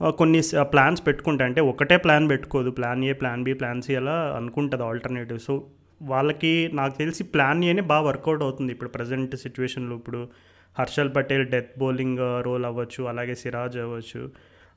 కొన్ని 0.02 0.42
ప్లాన్స్ 0.60 1.06
పెట్టుకుంటా. 1.06 1.44
అంటే 1.44 1.60
ఒకటే 1.60 1.96
plan 1.96 2.28
పెట్టుకోదు. 2.28 2.70
Plan 2.70 3.04
A 3.04 3.12
plan 3.12 3.42
B 3.42 3.52
plan 3.52 3.82
C 3.82 3.96
అలా 3.96 4.34
అనుకుంటుంది 4.36 4.84
ఆల్టర్నేటివ్ 4.84 5.38
సో 5.38 5.66
వాళ్ళకి 6.02 6.70
నాకు 6.74 6.98
తెలిసి 6.98 7.24
ప్లాన్ 7.24 7.64
ఏనే 7.64 7.82
బాగా 7.82 8.06
వర్కౌట్ 8.08 8.42
అవుతుంది. 8.42 8.72
ఇప్పుడు 8.72 8.90
ప్రజెంట్ 8.90 9.36
సిచ్యువేషన్లో 9.36 9.96
ఇప్పుడు 9.96 10.28
Harshal 10.78 11.10
Patel 11.16 11.46
death 11.46 11.78
bowling 11.78 12.44
role 12.44 12.64
అవ్వచ్చు. 12.64 13.04
అలాగే 13.04 13.34
సిరాజ్ 13.34 13.76
అవ్వచ్చు. 13.76 14.30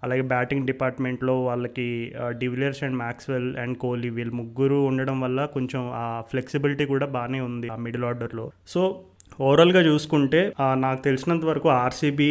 అలాగే 0.03 0.21
బ్యాటింగ్ 0.21 0.65
డిపార్ట్మెంట్లో 0.67 1.43
వాళ్ళకి 1.43 2.13
de Villiers 2.29 2.83
and 2.83 2.97
Maxwell 2.97 3.57
and 3.57 3.77
Kohli 3.77 4.09
వీళ్ళు 4.09 4.33
ముగ్గురు 4.33 4.75
ఉండడం 4.75 5.21
వల్ల 5.21 5.45
కొంచెం 5.45 5.91
ఆ 5.93 6.21
ఫ్లెక్సిబిలిటీ 6.21 6.85
కూడా 6.85 7.05
బాగానే 7.05 7.39
ఉంది 7.41 7.69
ఆ 7.69 7.75
మిడిల్ 7.75 8.05
ఆర్డర్లో 8.05 8.51
సో 8.67 9.03
ఓవరాల్గా 9.47 9.81
చూసుకుంటే 9.87 10.39
నాకు 10.83 10.99
తెలిసినంత 11.03 11.45
వరకు 11.49 11.67
ఆర్సీబీ 11.69 12.29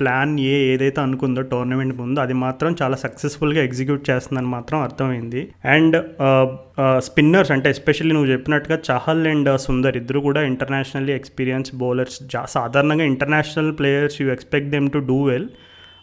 ప్లాన్ 0.00 0.32
ఏ 0.52 0.54
ఏదైతే 0.72 1.00
అనుకుందో 1.00 1.42
టోర్నమెంట్ 1.52 1.94
ముందు 2.00 2.20
అది 2.20 2.34
మాత్రం 2.44 2.76
చాలా 2.82 2.96
సక్సెస్ఫుల్గా 3.04 3.60
ఎగ్జిక్యూట్ 3.68 4.02
చేస్తుందని 4.10 4.50
మాత్రం 4.54 4.78
అర్థమైంది. 4.86 5.42
అండ్ 5.74 5.96
స్పిన్నర్స్ 6.98 7.52
అంటే 7.56 7.70
ఎస్పెషల్లీ 7.74 8.14
నువ్వు 8.16 8.32
చెప్పినట్టుగా 8.32 8.78
చహల్ 8.90 9.24
అండ్ 9.32 9.50
సుందర్ 9.66 9.98
ఇద్దరు 10.02 10.22
కూడా 10.28 10.42
ఇంటర్నేషనల్లీ 10.52 11.14
ఎక్స్పీరియన్స్ 11.20 11.70
బౌలర్స్. 11.84 12.18
సాధారణంగా 12.56 13.06
international 13.12 13.72
players 13.80 14.18
you 14.22 14.28
expect 14.36 14.70
them 14.76 14.90
to 14.96 15.02
do 15.12 15.20
well. 15.30 15.48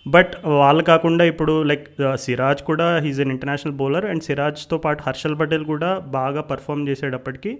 But 0.06 0.32
వాళ్ళు 0.62 0.82
కాకుండా 0.84 1.24
ఇప్పుడు 1.32 1.54
లైక్ 1.70 1.86
సిరాజ్ 2.24 2.62
కూడా 2.70 2.88
he's 3.04 3.22
an 3.22 3.32
international 3.32 3.76
bowler 3.82 4.06
and 4.06 4.24
సిరాజ్తో 4.24 4.78
పాటు 4.86 5.02
హర్షల్ 5.08 5.38
పటేల్ 5.42 5.64
కూడా 5.66 5.92
బాగా 6.18 6.42
పర్ఫామ్ 6.50 6.82
చేసేటప్పటికి 6.90 7.52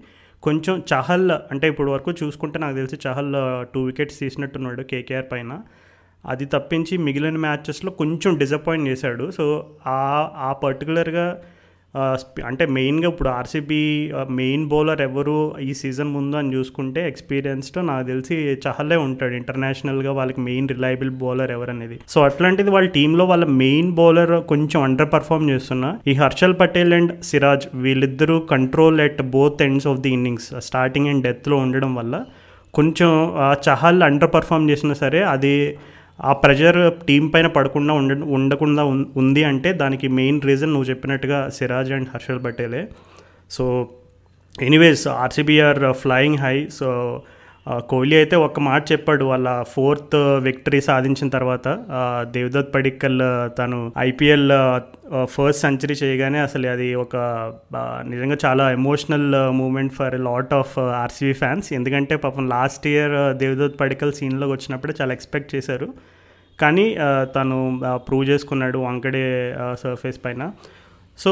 కొంచెం 0.44 0.82
చహల్ 0.94 1.30
అంటే 1.30 1.68
ఇప్పుడు 1.68 1.90
వరకు 1.90 2.12
చూసుకుంటే 2.22 2.58
నాకు 2.58 2.74
తెలిసి 2.74 2.96
చహల్ 3.08 3.34
టూ 3.74 3.84
వికెట్స్ 3.84 4.18
తీసినట్టున్నాడు 4.18 4.82
కేకేఆర్ 4.82 5.24
పైన. 5.32 5.60
అది 6.26 6.44
తప్పించి 6.44 6.98
మిగిలిన 6.98 7.36
మ్యాచెస్లో 7.36 7.90
కొంచెం 7.90 8.38
డిసప్పాయింట్ 8.38 8.88
చేశాడు. 8.88 9.30
సో 9.30 9.44
ఆ 9.86 10.30
ఆ 10.36 10.52
పర్టికులర్గా 10.52 11.26
అంటే 12.44 12.66
మెయిన్గా 12.66 13.08
ఇప్పుడు 13.08 13.28
ఆర్సీబీ 13.28 13.80
మెయిన్ 14.30 14.64
బౌలర్ 14.68 15.02
ఎవరు 15.02 15.36
ఈ 15.60 15.72
సీజన్ 15.72 16.08
ముందు 16.08 16.36
అని 16.36 16.50
చూసుకుంటే 16.56 17.08
ఎక్స్పీరియన్స్డ్ 17.08 17.78
నాకు 17.86 18.06
తెలిసి 18.06 18.36
చహలే 18.64 18.96
ఉంటాడు 18.96 19.34
ఇంటర్నేషనల్గా 19.34 20.12
వాళ్ళకి 20.12 20.40
మెయిన్ 20.40 20.68
రిలయబుల్ 20.68 21.10
బౌలర్ 21.10 21.50
ఎవరనేది. 21.50 22.00
సో 22.08 22.24
అట్లాంటిది 22.24 22.70
వాళ్ళ 22.70 22.88
టీంలో 22.88 23.24
వాళ్ళ 23.24 23.44
మెయిన్ 23.44 23.92
బౌలర్ 23.92 24.42
కొంచెం 24.42 24.82
అండర్ 24.82 25.12
పర్ఫామ్ 25.12 25.50
చేస్తున్నా. 25.50 25.90
ఈ 26.06 26.14
హర్షల్ 26.14 26.56
పటేల్ 26.60 26.92
అండ్ 26.92 27.24
సిరాజ్ 27.24 27.66
వీళ్ళిద్దరూ 27.74 28.38
control 28.50 29.00
at 29.00 29.22
both 29.22 29.62
ends 29.62 29.86
of 29.86 30.00
the 30.00 30.08
innings 30.08 30.48
starting 30.58 31.06
and 31.06 31.24
డెత్లో 31.24 31.56
ఉండడం 31.56 31.94
వల్ల 31.94 32.24
కొంచెం 32.74 33.10
ఆ 33.38 33.56
చహల్ 33.68 34.02
అండర్ 34.02 34.30
పర్ఫామ్ 34.34 34.70
చేసినా 34.70 34.94
సరే 34.94 35.22
అది 35.22 35.52
ఆ 36.20 36.32
ప్రెషర్ 36.32 37.06
టీం 37.06 37.28
పైన 37.28 37.46
పడకుండా 37.46 37.94
ఉండ 37.94 38.24
ఉండకుండా 38.24 38.84
ఉంది 39.16 39.44
అంటే 39.44 39.72
దానికి 39.72 40.08
మెయిన్ 40.08 40.42
రీజన్ 40.42 40.70
నువ్వు 40.70 40.90
చెప్పినట్టుగా 40.90 41.48
Siraj 41.48 41.92
and 41.92 42.08
Harshal 42.14 42.44
పటేలే. 42.44 42.88
So 43.50 43.88
anyways 44.62 45.08
RCB are 45.08 45.92
flying 45.92 46.38
high. 46.38 46.68
So 46.68 47.22
Kohli 47.66 48.16
అయితే 48.16 48.36
ఒక 48.36 48.60
మాట 48.60 48.92
చెప్పాడు 48.92 49.24
వాళ్ళ 49.24 49.48
ఫోర్త్ 49.62 50.16
విక్టరీ 50.16 50.80
సాధించిన 50.80 51.28
తర్వాత 51.28 51.68
దేవదత్ 52.30 52.74
పడిక్కల్ 52.74 53.22
తను 53.58 53.92
ఐపీఎల్ 53.98 54.52
ఫస్ట్ 55.24 55.60
సెంచరీ 55.60 55.94
చేయగానే 56.02 56.38
అసలు 56.38 56.66
అది 56.66 56.94
ఒక 56.94 57.16
నిజంగా 58.08 58.36
చాలా 58.44 58.70
emotional 58.70 59.28
moment 59.50 59.94
for 59.94 60.20
lot 60.20 60.54
of 60.54 60.78
RCB 60.78 61.32
fans. 61.32 61.72
ఎందుకంటే 61.72 62.16
పాపం 62.16 62.48
లాస్ట్ 62.48 62.86
ఇయర్ 62.86 63.38
దేవదత్ 63.38 63.80
పడికల్ 63.80 64.12
సీన్లోకి 64.12 64.52
వచ్చినప్పుడు 64.52 64.94
చాలా 65.00 65.12
ఎక్స్పెక్ట్ 65.12 65.54
చేశారు. 65.54 65.88
కానీ 66.60 66.96
తను 67.36 67.80
ప్రూవ్ 68.08 68.24
చేసుకున్నాడు 68.28 68.78
వంకడే 68.78 69.26
సర్ఫేస్ 69.82 70.20
పైన. 70.24 70.52
సో 71.18 71.30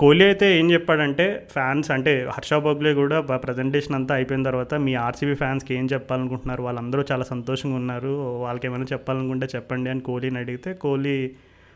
కోహ్లీ 0.00 0.24
అయితే 0.30 0.46
ఏం 0.58 0.66
చెప్పాడంటే 0.74 1.24
ఫ్యాన్స్ 1.54 1.88
అంటే 1.94 2.12
హర్ష 2.34 2.54
బోగ్లే 2.64 2.92
కూడా 3.00 3.16
ప్రజెంటేషన్ 3.46 3.96
అంతా 3.98 4.12
అయిపోయిన 4.18 4.42
తర్వాత 4.48 4.74
మీ 4.86 4.92
ఆర్సీబీ 5.06 5.34
ఫ్యాన్స్కి 5.40 5.72
ఏం 5.78 5.86
చెప్పాలనుకుంటున్నారు? 5.94 6.62
వాళ్ళందరూ 6.66 7.02
చాలా 7.10 7.24
సంతోషంగా 7.32 7.76
ఉన్నారు. 7.82 8.12
వాళ్ళకి 8.44 8.66
ఏమైనా 8.68 8.86
చెప్పాలనుకుంటే 8.92 9.46
చెప్పండి 9.54 9.90
అని 9.94 10.02
కోహ్లీని 10.08 10.40
అడిగితే 10.42 10.72
కోహ్లీ 10.84 11.16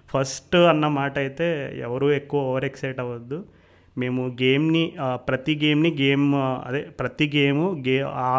ఫస్ట్ 0.08 0.56
అన్న 0.72 0.86
మాట 0.98 1.14
అయితే 1.24 1.46
ఎవరూ 1.86 2.06
ఎక్కువ 2.20 2.40
ఓవర్ 2.50 2.66
ఎక్సైట్ 2.70 3.00
అవ్వద్దు. 3.04 3.38
మేము 3.96 4.22
గేమ్ని 4.42 4.84
ప్రతి 5.28 5.54
గేమ్ని 5.62 5.90
గేమ్ 6.02 6.26
అదే 6.68 6.80
ప్రతి 7.00 7.26
గేము 7.36 7.66
గే 7.86 7.96
ఆ 8.28 8.30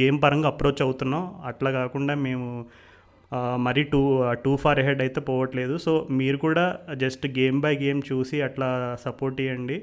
గేమ్ 0.00 0.18
పరంగా 0.24 0.48
అప్రోచ్ 0.52 0.82
అవుతున్నాం. 0.86 1.24
అట్లా 1.50 1.70
కాకుండా 1.80 2.14
మేము 2.26 2.48
మరీ 3.66 3.82
టూ 3.92 4.00
టూ 4.44 4.52
ఫార్ 4.62 4.80
హెడ్ 4.86 5.02
అయితే 5.04 5.20
పోవట్లేదు. 5.28 5.74
సో 5.84 5.92
మీరు 6.20 6.38
కూడా 6.44 6.64
జస్ట్ 7.02 7.26
గేమ్ 7.38 7.58
బై 7.64 7.72
గేమ్ 7.84 8.00
చూసి 8.10 8.38
అట్లా 8.48 8.68
సపోర్ట్ 9.04 9.40
ఇవ్వండి 9.44 9.78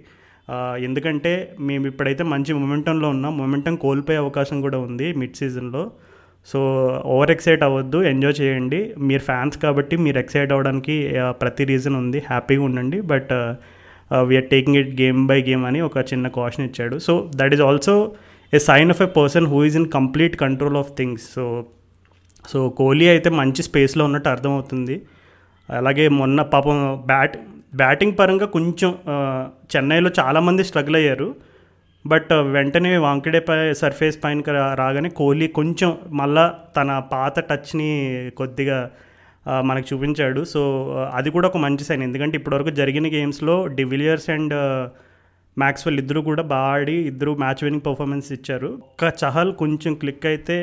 ఎందుకంటే 0.87 1.31
మేము 1.69 1.85
ఇప్పుడైతే 1.91 2.23
మంచి 2.33 2.51
మొమెంటంలో 2.59 3.07
ఉన్నాం. 3.15 3.33
మొమెంటం 3.41 3.75
కోల్పోయే 3.85 4.19
అవకాశం 4.25 4.57
కూడా 4.65 4.77
ఉంది 4.87 5.07
మిడ్ 5.21 5.39
సీజన్లో. 5.39 5.83
సో 6.51 6.59
ఓవర్ 7.13 7.31
ఎక్సైట్ 7.33 7.63
అవ్వద్దు 7.67 7.99
ఎంజాయ్ 8.11 8.35
చేయండి. 8.41 8.79
మీరు 9.07 9.23
ఫ్యాన్స్ 9.29 9.57
కాబట్టి 9.63 9.95
మీరు 10.05 10.17
ఎక్సైట్ 10.23 10.51
అవ్వడానికి 10.55 10.95
ప్రతి 11.41 11.63
రీజన్ 11.71 11.97
ఉంది. 12.01 12.19
హ్యాపీగా 12.29 12.63
ఉండండి. 12.67 12.99
But 13.11 13.33
we are 14.29 14.47
taking 14.53 14.77
it 14.81 14.93
game 15.01 15.21
by 15.31 15.39
game 15.49 15.63
అని 15.69 15.79
ఒక 15.87 16.05
చిన్న 16.11 16.27
కాషన్ 16.37 16.65
ఇచ్చాడు. 16.69 16.97
So 17.07 17.13
that 17.39 17.53
is 17.55 17.63
also 17.69 17.95
a 18.53 18.61
sign 18.69 18.91
of 18.95 19.01
a 19.07 19.09
person 19.19 19.47
who 19.53 19.59
is 19.69 19.77
in 19.81 19.89
complete 19.97 20.37
control 20.45 20.77
of 20.83 20.91
things 20.99 21.25
so 21.35 21.43
so 22.51 22.59
Kohli 22.79 23.07
అయితే 23.13 23.29
మంచి 23.39 23.61
స్పేస్లో 23.67 24.03
ఉన్నట్టు 24.05 24.29
అర్థమవుతుంది. 24.29 24.95
అలాగే 25.69 26.05
మొన్న 26.19 26.41
పాపం 26.53 26.77
బ్యాట్ 27.11 27.37
బ్యాటింగ్ 27.75 28.15
పరంగా 28.19 28.47
కొంచెం 28.55 28.91
చెన్నైలో 29.71 30.09
చాలామంది 30.19 30.61
స్ట్రగుల్ 30.69 30.97
అయ్యారు. 30.99 31.27
బట్ 32.05 32.31
వెంటనే 32.55 32.91
వాంకడే 33.05 33.39
పై 33.47 33.57
సర్ఫేస్ 33.81 34.17
పైన 34.23 34.41
రాగానే 34.81 35.09
కోహ్లీ 35.19 35.47
కొంచెం 35.57 35.89
మళ్ళా 36.19 36.45
తన 36.77 36.99
పాత 37.11 37.39
టచ్ని 37.49 37.89
కొద్దిగా 38.37 38.77
మనకు 39.69 39.85
చూపించాడు. 39.89 40.41
సో 40.53 40.61
అది 41.17 41.29
కూడా 41.35 41.47
ఒక 41.47 41.59
మంచి 41.65 41.83
సైన్ 41.83 42.01
ఎందుకంటే 42.03 42.35
ఇప్పటివరకు 42.37 42.71
జరిగిన 42.79 43.07
గేమ్స్లో 43.15 43.55
డివిలియర్స్ 43.79 44.29
అండ్ 44.35 44.55
మ్యాక్స్వెల్ 45.57 45.99
ఇద్దరు 45.99 46.19
కూడా 46.29 46.43
బాగా 46.53 46.71
ఆడి 46.73 46.95
ఇద్దరు 47.11 47.31
మ్యాచ్ 47.43 47.61
విన్నింగ్ 47.63 47.85
పర్ఫార్మెన్స్ 47.85 48.27
ఇచ్చారు. 48.37 48.69
ఒక్క 48.89 49.11
చహల్ 49.21 49.51
కొంచెం 49.61 49.93
క్లిక్ 50.01 50.25
అయితే 50.25 50.57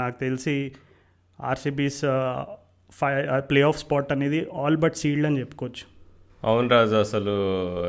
నాకు 0.00 0.16
తెలిసి 0.20 0.56
ఆర్సీబీస్ 1.40 2.00
ఫై 2.92 3.38
ప్లే 3.38 3.62
ఆఫ్ 3.62 3.78
స్పాట్ 3.78 4.12
అనేది 4.12 4.46
ఆల్ 4.54 4.76
బట్ 4.76 4.94
సీల్డ్ 4.94 5.26
అని 5.26 5.40
చెప్పుకోవచ్చు. 5.40 5.98
అవును 6.44 6.68
రాజు 6.68 6.94
అసలు 6.94 7.32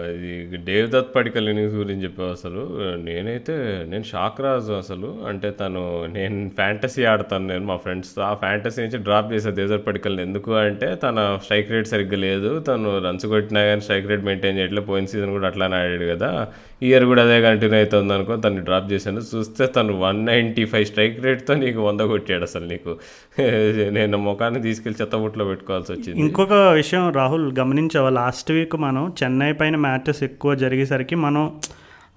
ఇది 0.08 0.58
దేవదత్ 0.58 1.16
పడికల్ 1.16 1.50
ఇన్నింగ్స్ 1.50 1.76
గురించి 1.76 2.04
చెప్పావు 2.04 2.30
అసలు. 2.30 2.62
నేనైతే 2.96 3.86
నేను 3.88 4.04
షాక్ 4.04 4.42
రాజు 4.42 4.72
అసలు. 4.74 5.26
అంటే 5.28 5.52
తను 5.52 6.06
నేను 6.06 6.50
ఫ్యాంటసీ 6.50 7.06
ఆడతాను 7.06 7.48
నేను 7.48 7.66
మా 7.66 7.78
ఫ్రెండ్స్తో 7.78 8.22
ఆ 8.22 8.34
ఫ్యాంటసీ 8.34 8.82
నుంచి 8.82 8.98
డ్రాప్ 8.98 9.34
చేశాను 9.34 9.56
దేవదత్ 9.56 9.88
పడికల్ని 9.88 10.22
ఎందుకు 10.22 10.54
అంటే 10.54 10.96
తన 10.96 11.40
స్ట్రైక్ 11.42 11.72
రేట్ 11.72 11.88
సరిగ్గా 11.88 12.18
లేదు. 12.18 12.60
తను 12.60 13.00
రన్స్ 13.08 13.26
కొట్టినా 13.26 13.64
కానీ 13.64 13.82
స్ట్రైక్ 13.82 14.08
రేట్ 14.08 14.24
మెయింటైన్ 14.24 14.58
చేయట్లేదు 14.58 14.86
పోయిన 14.86 15.06
సీజన్ 15.06 15.32
కూడా 15.32 15.48
అట్లానే 15.48 15.76
ఆడాడు 15.76 16.06
కదా. 16.06 16.54
ఇయర్ 16.82 17.06
కూడా 17.06 17.22
అదే 17.24 17.42
కంటిన్యూ 17.42 17.80
అవుతుంది 17.80 18.14
అనుకో 18.14 18.36
తను 18.36 18.62
డ్రాప్ 18.62 18.92
చేశాను. 18.92 19.22
చూస్తే 19.32 19.68
తను 19.68 19.94
వన్ 20.00 20.26
నైంటీ 20.26 20.66
ఫైవ్ 20.66 20.86
స్ట్రైక్ 20.86 21.24
రేట్తో 21.26 21.54
నీకు 21.54 21.80
వంద 21.82 22.02
కొట్టాడు 22.02 22.44
అసలు 22.44 22.66
నీకు. 22.66 22.92
నేను 23.98 24.18
ముఖాన్ని 24.18 24.62
తీసుకెళ్ళి 24.62 25.02
చెత్తబుట్లో 25.02 25.46
పెట్టుకోవాల్సి 25.46 25.92
వచ్చింది. 25.92 26.20
ఇంకొక 26.20 26.54
విషయం 26.54 27.10
రాహుల్ 27.10 27.54
గమనించావా? 27.60 28.10
లాస్ట్ 28.10 28.52
వీక్ 28.52 28.76
మనం 28.76 29.14
చెన్నై 29.24 29.52
పైన 29.54 29.76
మ్యాచెస్ 29.76 30.24
ఎక్కువ 30.24 30.56
జరిగేసరికి 30.56 31.16
మనం 31.16 31.46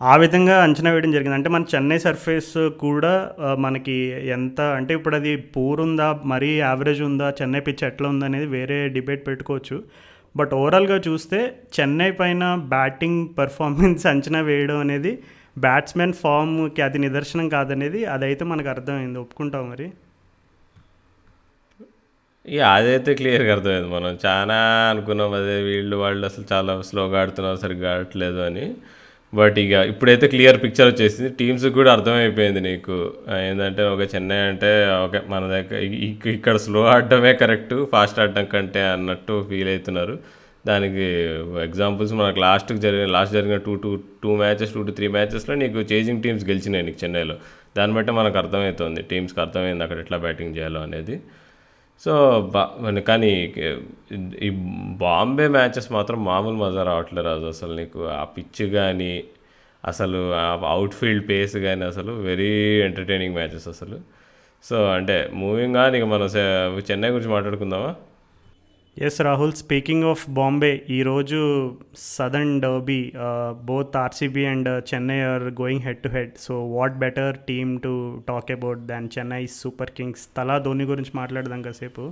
ఆ 0.00 0.16
విధంగా 0.16 0.54
అంచనా 0.62 0.90
వేయడం 0.90 1.10
జరిగింది. 1.12 1.36
అంటే 1.36 1.48
మన 1.48 1.64
చెన్నై 1.74 1.98
సర్ఫేస్ 1.98 2.54
కూడా 2.78 3.12
మనకి 3.58 3.96
ఎంత 4.28 4.60
అంటే 4.60 4.94
ఇప్పుడు 4.94 5.16
అది 5.16 5.36
పూర్ 5.36 5.80
ఉందా 5.80 6.20
మరీ 6.24 6.48
యావరేజ్ 6.58 7.02
ఉందా 7.02 7.34
చెన్నై 7.42 7.60
పిచ్ 7.60 7.84
ఎట్లా 7.84 8.08
ఉందా 8.08 8.26
అనేది 8.26 8.46
వేరే 8.46 8.88
డిబేట్ 8.88 9.26
పెట్టుకోవచ్చు. 9.26 9.76
బట్ 10.36 10.54
ఓవరాల్గా 10.54 10.96
చూస్తే 11.08 11.38
చెన్నై 11.80 12.10
పైన 12.10 12.54
బ్యాటింగ్ 12.68 13.28
పర్ఫార్మెన్స్ 13.38 14.06
అంచనా 14.06 14.40
వేయడం 14.40 14.78
అనేది 14.78 15.22
బ్యాట్స్మెన్ 15.58 16.12
ఫామ్కి 16.12 16.82
అది 16.82 16.98
నిదర్శనం 16.98 17.48
కాదనేది 17.48 18.04
అదైతే 18.04 18.44
మనకు 18.44 18.68
అర్థమైంది. 18.68 19.18
ఒప్పుకుంటాం 19.18 19.70
మరి? 19.70 19.92
ఇక 22.46 22.60
అదైతే 22.60 23.14
క్లియర్గా 23.14 23.52
అర్థమైంది 23.52 23.88
మనం. 23.88 24.18
చాలా 24.26 24.56
అనుకున్నాం 24.90 25.32
అదే 25.32 25.62
వీళ్ళు 25.62 25.96
వాళ్ళు 25.96 26.24
అసలు 26.26 26.44
చాలా 26.52 26.82
స్లోగా 26.82 27.20
ఆడుతున్నారు 27.20 27.56
సరిగ్గా 27.56 27.94
ఆడట్లేదు 27.94 28.38
అని. 28.38 28.74
బట్ 29.38 29.58
ఇక 29.62 29.72
ఇప్పుడైతే 29.90 30.26
క్లియర్ 30.32 30.58
పిక్చర్ 30.62 30.88
వచ్చేసింది. 30.90 31.28
టీమ్స్ 31.40 31.64
కూడా 31.76 31.90
అర్థమైపోయింది 31.96 32.60
నీకు. 32.68 32.96
ఏంటంటే 33.46 33.82
ఒక 33.94 34.02
చెన్నై 34.14 34.40
అంటే 34.50 34.70
ఓకే 35.04 35.20
మన 35.32 35.42
దగ్గర 35.54 35.78
ఇక్కడ 36.34 36.56
స్లో 36.66 36.82
ఆడటమే 36.94 37.32
కరెక్ట్ 37.42 37.74
ఫాస్ట్ 37.92 38.20
ఆడటం 38.24 38.46
కంటే 38.54 38.82
అన్నట్టు 38.94 39.36
ఫీల్ 39.50 39.70
అవుతున్నారు. 39.74 40.16
దానికి 40.70 41.06
ఎగ్జాంపుల్స్ 41.66 42.12
మనకు 42.18 42.40
లాస్ట్కి 42.46 42.80
జరిగిన 42.86 43.08
లాస్ట్ 43.16 43.34
జరిగిన 43.38 43.56
two 43.66 43.72
two 43.84 43.90
two 44.24 44.32
matches 44.42 44.74
two 44.74 44.82
to 44.88 44.92
three 44.98 45.06
మ్యాచెస్లో 45.16 45.54
నీకు 45.62 45.78
చేజింగ్ 45.92 46.22
టీమ్స్ 46.26 46.44
గెలిచినాయి 46.50 46.84
నీకు 46.88 47.00
చెన్నైలో. 47.04 47.36
దాన్ని 47.76 47.94
బట్టి 47.96 48.12
మనకు 48.20 48.36
అర్థమవుతుంది 48.42 49.02
టీమ్స్కి 49.12 49.40
అర్థమైంది 49.44 49.84
అక్కడ 49.86 49.98
ఎట్లా 50.04 50.18
బ్యాటింగ్ 50.26 50.54
చేయాలో 50.58 50.82
అనేది. 50.88 51.16
సో 52.04 52.40
బా 52.54 52.70
మన- 52.80 53.00
కానీ 53.00 53.54
ఈ 54.42 54.50
బాంబే 54.96 55.48
మ్యాచెస్ 55.48 55.92
మాత్రం 55.92 56.24
మామూలు 56.24 56.56
మజా 56.56 56.82
రావట్లేదు 56.82 57.26
రాజు. 57.26 57.44
అసలు 57.44 57.74
నీకు 57.76 58.06
ఆ 58.06 58.24
పిచ్ 58.24 58.70
కానీ 58.70 59.24
అసలు 59.84 60.34
ఆ 60.34 60.58
అవుట్ఫీల్డ్ 60.66 61.28
పేస్ 61.28 61.56
కానీ 61.56 61.84
అసలు 61.84 62.12
వెరీ 62.12 62.82
ఎంటర్టైనింగ్ 62.82 63.34
మ్యాచెస్ 63.34 63.68
అసలు. 63.68 63.98
సో 64.64 64.84
అంటే 64.84 65.30
మూవింగ్ 65.32 65.76
ఆన్ 65.76 65.96
ఇక 65.96 66.04
మనం 66.04 66.26
చెన్నై 66.90 67.08
గురించి 67.08 67.30
మాట్లాడుకుందామా? 67.30 67.94
Yes 68.96 69.18
Rahul 69.26 69.52
speaking 69.60 70.06
of 70.10 70.22
Bombay 70.38 70.70
ఈరోజు 70.96 71.38
southern 72.16 72.52
derby 72.64 72.98
both 73.68 73.94
RCB 74.02 74.42
and 74.50 74.68
Chennai 74.90 75.16
are 75.28 75.44
going 75.60 75.84
head 75.86 76.02
to 76.04 76.08
head 76.16 76.34
so 76.46 76.54
what 76.74 76.96
better 77.04 77.36
team 77.48 77.70
to 77.86 77.92
talk 78.28 78.50
about 78.56 78.82
than 78.90 79.06
Chennai 79.14 79.40
Super 79.60 79.92
Kings 79.98 80.24
Thala 80.36 80.56
Dhoni 80.66 80.86
గురించి 80.92 81.14
మాట్లాడదాం 81.20 81.62
కాసేపు. 81.68 82.04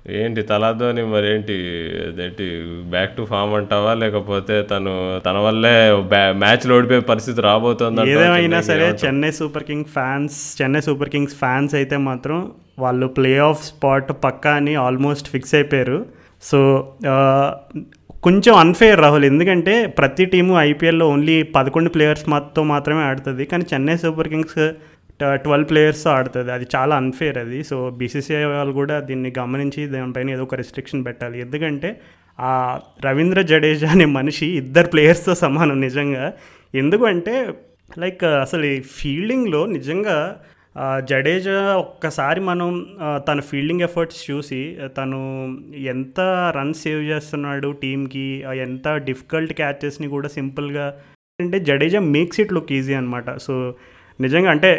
ఏంటి 0.00 0.42
తలాదోని 0.50 1.04
మరేంటి? 1.12 1.56
అదేంటి 2.08 2.44
బ్యాక్ 2.94 3.16
టు 3.16 3.22
ఫామ్ 3.30 3.54
అంటావా? 3.60 3.94
లేకపోతే 4.02 4.56
తను 4.72 4.92
తన 5.28 5.36
వల్లే 5.46 5.74
మ్యాచ్లో 6.42 6.74
ఓడిపోయే 6.78 7.06
పరిస్థితి 7.12 7.40
రాబోతుంది 7.48 8.10
ఏదేమైనా 8.16 8.60
సరే 8.70 8.88
Chennai 9.04 9.32
Super 9.40 9.66
King 9.70 9.90
fans 9.96 10.36
Chennai 10.60 10.84
Super 10.88 11.12
Kings 11.16 11.38
fans 11.44 11.74
అయితే 11.80 11.98
మాత్రం 12.10 12.38
వాళ్ళు 12.84 13.06
ప్లే 13.18 13.32
ఆఫ్ 13.48 13.64
స్పాట్ 13.70 14.12
పక్కా 14.26 14.52
అని 14.60 14.74
ఆల్మోస్ట్ 14.86 15.28
ఫిక్స్ 15.34 15.56
అయిపోయారు. 15.60 15.98
సో 16.42 16.58
కొంచెం 18.22 18.54
అన్ఫేర్ 18.54 19.00
రాహుల్. 19.00 19.24
ఎందుకంటే 19.24 19.86
ప్రతి 19.86 20.24
టీము 20.24 20.60
ఐపీఎల్లో 20.60 21.08
ఓన్లీ 21.08 21.42
పదకొండు 21.42 21.90
ప్లేయర్స్ 21.90 22.28
మాతో 22.28 22.62
మాత్రమే 22.62 23.02
ఆడుతుంది. 23.02 23.44
కానీ 23.44 23.64
Chennai 23.74 23.96
Super 23.96 24.28
Kings 24.28 24.72
twelve 25.20 25.68
players 25.70 26.06
ఆడుతుంది. 26.06 26.52
అది 26.52 26.66
చాలా 26.76 26.96
అన్ఫేర్ 26.96 27.38
అది. 27.38 27.64
సో 27.64 27.90
బీసీసీఐ 27.90 28.44
వాళ్ళు 28.44 28.72
కూడా 28.72 29.00
దీన్ని 29.00 29.32
గమనించి 29.38 29.86
దానిపైన 29.86 30.30
ఏదో 30.30 30.42
ఒక 30.42 30.54
రిస్ట్రిక్షన్ 30.54 31.04
పెట్టాలి. 31.04 31.40
ఎందుకంటే 31.40 32.00
ఆ 32.40 32.80
రవీంద్ర 33.04 33.40
జడేజా 33.40 33.90
అనే 33.90 34.04
మనిషి 34.04 34.46
ఇద్దరు 34.46 34.86
ప్లేయర్స్తో 34.86 35.34
సమానం 35.34 35.80
నిజంగా. 35.80 36.32
ఎందుకంటే 36.74 37.48
లైక్ 37.98 38.24
అసలు 38.24 38.64
ఈ 38.64 38.80
ఫీల్డింగ్లో 38.80 39.66
నిజంగా 39.66 40.36
జడేజా 41.08 41.58
ఒక్కసారి 41.76 42.40
మనం 42.40 42.70
తన 43.28 43.40
ఫీల్డింగ్ 43.40 43.80
ఎఫర్ట్స్ 43.80 44.30
చూసి 44.30 44.62
తను 44.96 45.20
ఎంత 45.86 46.20
రన్ 46.56 46.74
సేవ్ 46.74 47.02
చేస్తున్నాడు 47.02 47.72
టీంకి 47.72 48.26
ఎంత 48.62 48.88
డిఫికల్ట్ 49.04 49.52
క్యాచెస్ని 49.52 50.08
కూడా 50.08 50.28
సింపుల్గా 50.28 50.86
అంటే 51.38 51.58
Jadeja 51.60 52.00
makes 52.08 52.40
it 52.40 52.52
look 52.52 52.72
easy 52.72 52.94
అనమాట 52.94 53.30
సో 53.38 53.54
నిజంగా 54.20 54.50
అంటే 54.50 54.70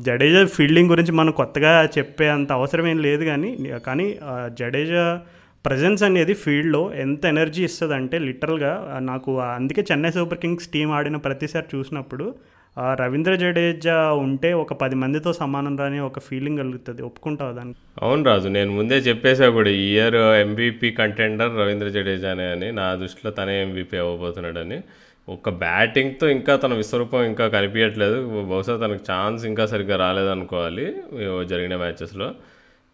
జడేజా 0.00 0.40
ఫీల్డింగ్ 0.54 0.88
గురించి 0.88 1.12
మనం 1.12 1.32
కొత్తగా 1.32 1.72
చెప్పే 1.98 2.28
అంత 2.28 2.50
అవసరం 2.52 2.86
ఏం 2.86 2.98
లేదు 2.98 3.24
కానీ 3.24 3.50
కానీ 3.84 4.06
జడేజా 4.58 5.04
ప్రజెన్స్ 5.64 6.02
అనేది 6.02 6.34
ఫీల్డ్లో 6.34 6.80
ఎంత 6.94 7.24
ఎనర్జీ 7.26 7.60
ఇస్తుంది 7.64 7.94
అంటే 7.94 8.16
లిటరల్గా 8.18 8.72
నాకు 9.00 9.32
అందుకే 9.50 9.82
చెన్నై 9.92 10.10
సూపర్ 10.10 10.38
కింగ్స్ 10.38 10.68
టీం 10.68 10.88
ఆడిన 10.90 11.16
ప్రతిసారి 11.16 11.66
చూసినప్పుడు 11.74 12.26
రవీంద్ర 12.78 13.34
జడేజా 13.34 13.96
ఉంటే 14.12 14.52
ఒక 14.52 14.72
పది 14.72 14.94
మందితో 14.94 15.32
సమానం 15.32 15.76
రాని 15.78 15.98
ఒక 16.00 16.18
ఫీలింగ్ 16.18 16.58
కలుగుతుంది. 16.58 17.02
ఒప్పుకుంటావు 17.02 17.52
దాన్ని? 17.52 17.74
అవును 18.02 18.24
రాజు 18.24 18.48
నేను 18.48 18.70
ముందే 18.76 18.98
చెప్పేసా 19.08 19.48
కూడా 19.48 19.70
ఈ 19.70 19.82
ఇయర్ 19.94 20.14
ఎంబీపీ 20.14 20.90
కంటెండర్ 20.90 21.52
రవీంద్ర 21.60 21.88
జడేజానే 21.88 22.44
అని 22.44 22.72
నా 22.72 22.94
దృష్టిలో 22.94 23.32
తనే 23.32 23.62
ఎంబీపీ 23.62 23.96
అవ్వబోతున్నాడని. 23.96 24.78
ఒక 25.28 25.48
బ్యాటింగ్తో 25.64 26.28
ఇంకా 26.28 26.56
తన 26.56 26.74
విశ్వరూపం 26.74 27.24
ఇంకా 27.24 27.48
కనిపించట్లేదు 27.48 28.42
బహుశా 28.50 28.76
తనకు 28.76 29.04
ఛాన్స్ 29.12 29.44
ఇంకా 29.44 29.66
సరిగ్గా 29.66 29.96
రాలేదనుకోవాలి 29.96 30.86
జరిగిన 31.46 31.76
మ్యాచెస్లో 31.76 32.28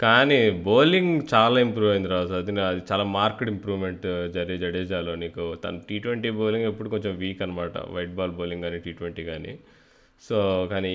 కానీ 0.00 0.50
బౌలింగ్ 0.50 1.22
చాలా 1.34 1.60
ఇంప్రూవ్ 1.60 1.90
అయింది 1.90 2.08
రాజు. 2.08 2.34
అది 2.34 2.60
అది 2.60 2.82
చాలా 2.92 3.04
మార్కెడ్ 3.04 3.50
ఇంప్రూవ్మెంట్ 3.50 4.32
జరే 4.32 4.58
జడేజాలో 4.58 5.14
నీకు. 5.14 5.54
తన 5.54 5.80
టీ 5.88 5.98
ట్వంటీ 5.98 6.30
బౌలింగ్ 6.30 6.64
ఎప్పుడు 6.64 6.88
కొంచెం 6.88 7.16
వీక్ 7.16 7.42
అనమాట 7.42 7.78
వైట్ 7.78 8.10
బాల్ 8.10 8.30
బౌలింగ్ 8.30 8.62
కానీ 8.62 8.78
టీ 8.78 8.92
ట్వంటీ 8.92 9.24
కానీ 9.24 9.58
సో 10.28 10.68
కానీ 10.70 10.94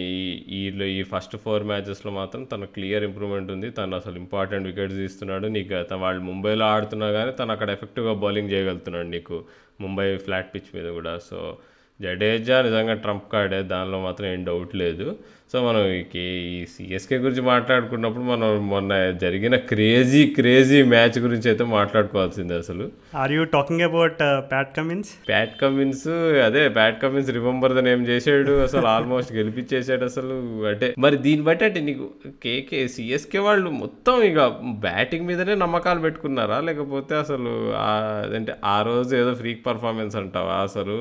ఈ- 0.50 0.84
ఈ 0.84 1.04
ఫస్ట్ 1.04 1.38
ఫోర్ 1.38 1.64
మ్యాచెస్లో 1.64 2.12
మాత్రం 2.12 2.44
తన 2.44 2.66
క్లియర్ 2.66 3.04
ఇంప్రూవ్మెంట్ 3.04 3.52
ఉంది. 3.52 3.70
తను 3.70 3.96
అసలు 3.96 4.16
ఇంపార్టెంట్ 4.16 4.68
వికెట్స్ 4.68 4.98
తీస్తున్నాడు. 4.98 5.48
నీకు 5.48 5.84
తన 5.84 5.96
వాళ్ళు 5.96 6.22
ముంబైలో 6.22 6.66
ఆడుతున్నా 6.66 7.12
కానీ 7.12 7.32
తను 7.32 7.52
అక్కడ 7.52 7.70
ఎఫెక్టివ్గా 7.70 8.14
బౌలింగ్ 8.14 8.52
చేయగలుగుతున్నాడు 8.52 9.08
నీకు. 9.08 9.44
ముంబై 9.82 10.18
ఫ్లాట్ 10.18 10.56
పిచ్ 10.56 10.76
మీద 10.76 10.90
కూడా. 10.92 11.18
సో 11.18 11.58
జడేజా 12.00 12.62
నిజంగా 12.62 12.94
ట్రంప్ 13.04 13.28
కార్డే 13.34 13.62
దానిలో 13.72 13.98
మాత్రం 14.00 14.28
ఏం 14.28 14.42
డౌట్ 14.48 14.76
లేదు. 14.82 15.06
సో 15.52 15.60
మనం 15.66 15.82
ఈ 16.22 16.24
సిఎస్కే 16.72 17.18
గురించి 17.24 17.42
మాట్లాడుకున్నప్పుడు 17.50 18.24
మనం 18.24 18.70
మొన్న 18.70 18.94
జరిగిన 19.24 19.56
క్రేజీ 19.72 20.22
క్రేజీ 20.38 20.80
మ్యాచ్ 20.84 21.18
గురించి 21.20 21.48
అయితే 21.50 21.64
మాట్లాడుకోవాల్సిందే 21.74 22.56
అసలు. 22.56 22.86
Are 23.24 23.32
you 23.32 23.44
talking 23.56 23.82
about 23.82 24.18
Pat 24.52 24.72
Cummins 24.78 25.12
Pat 25.30 25.54
Cummins 25.62 26.08
అదే 26.48 26.64
Pat 26.70 26.98
Cummins 27.04 27.30
remember 27.38 27.76
the 27.78 27.84
name 27.90 28.08
చేసాడు 28.08 28.56
అసలు 28.62 28.88
ఆల్మోస్ట్ 28.88 29.34
గెలిపించేసాడు 29.34 30.06
అసలు 30.12 30.38
అంటే 30.72 30.90
మరి 31.06 31.18
దీన్ని 31.18 31.46
బట్టి 31.50 31.66
అంటే 31.70 31.82
నీకు 31.82 32.08
కేకే 32.46 32.88
సిఎస్కే 32.96 33.40
వాళ్ళు 33.50 33.70
మొత్తం 33.84 34.18
ఇక 34.32 34.48
బ్యాటింగ్ 34.88 35.28
మీదనే 35.28 35.56
నమ్మకాలు 35.56 36.00
పెట్టుకున్నారా? 36.00 36.60
లేకపోతే 36.60 37.16
అసలు 37.16 37.54
అదంటే 37.86 38.56
ఆ 38.66 38.82
రోజు 38.82 39.16
ఏదో 39.16 39.34
ఫ్రీక్ 39.34 39.66
పర్ఫార్మెన్స్ 39.66 40.16
అంటావా 40.16 40.58
అసలు? 40.68 40.98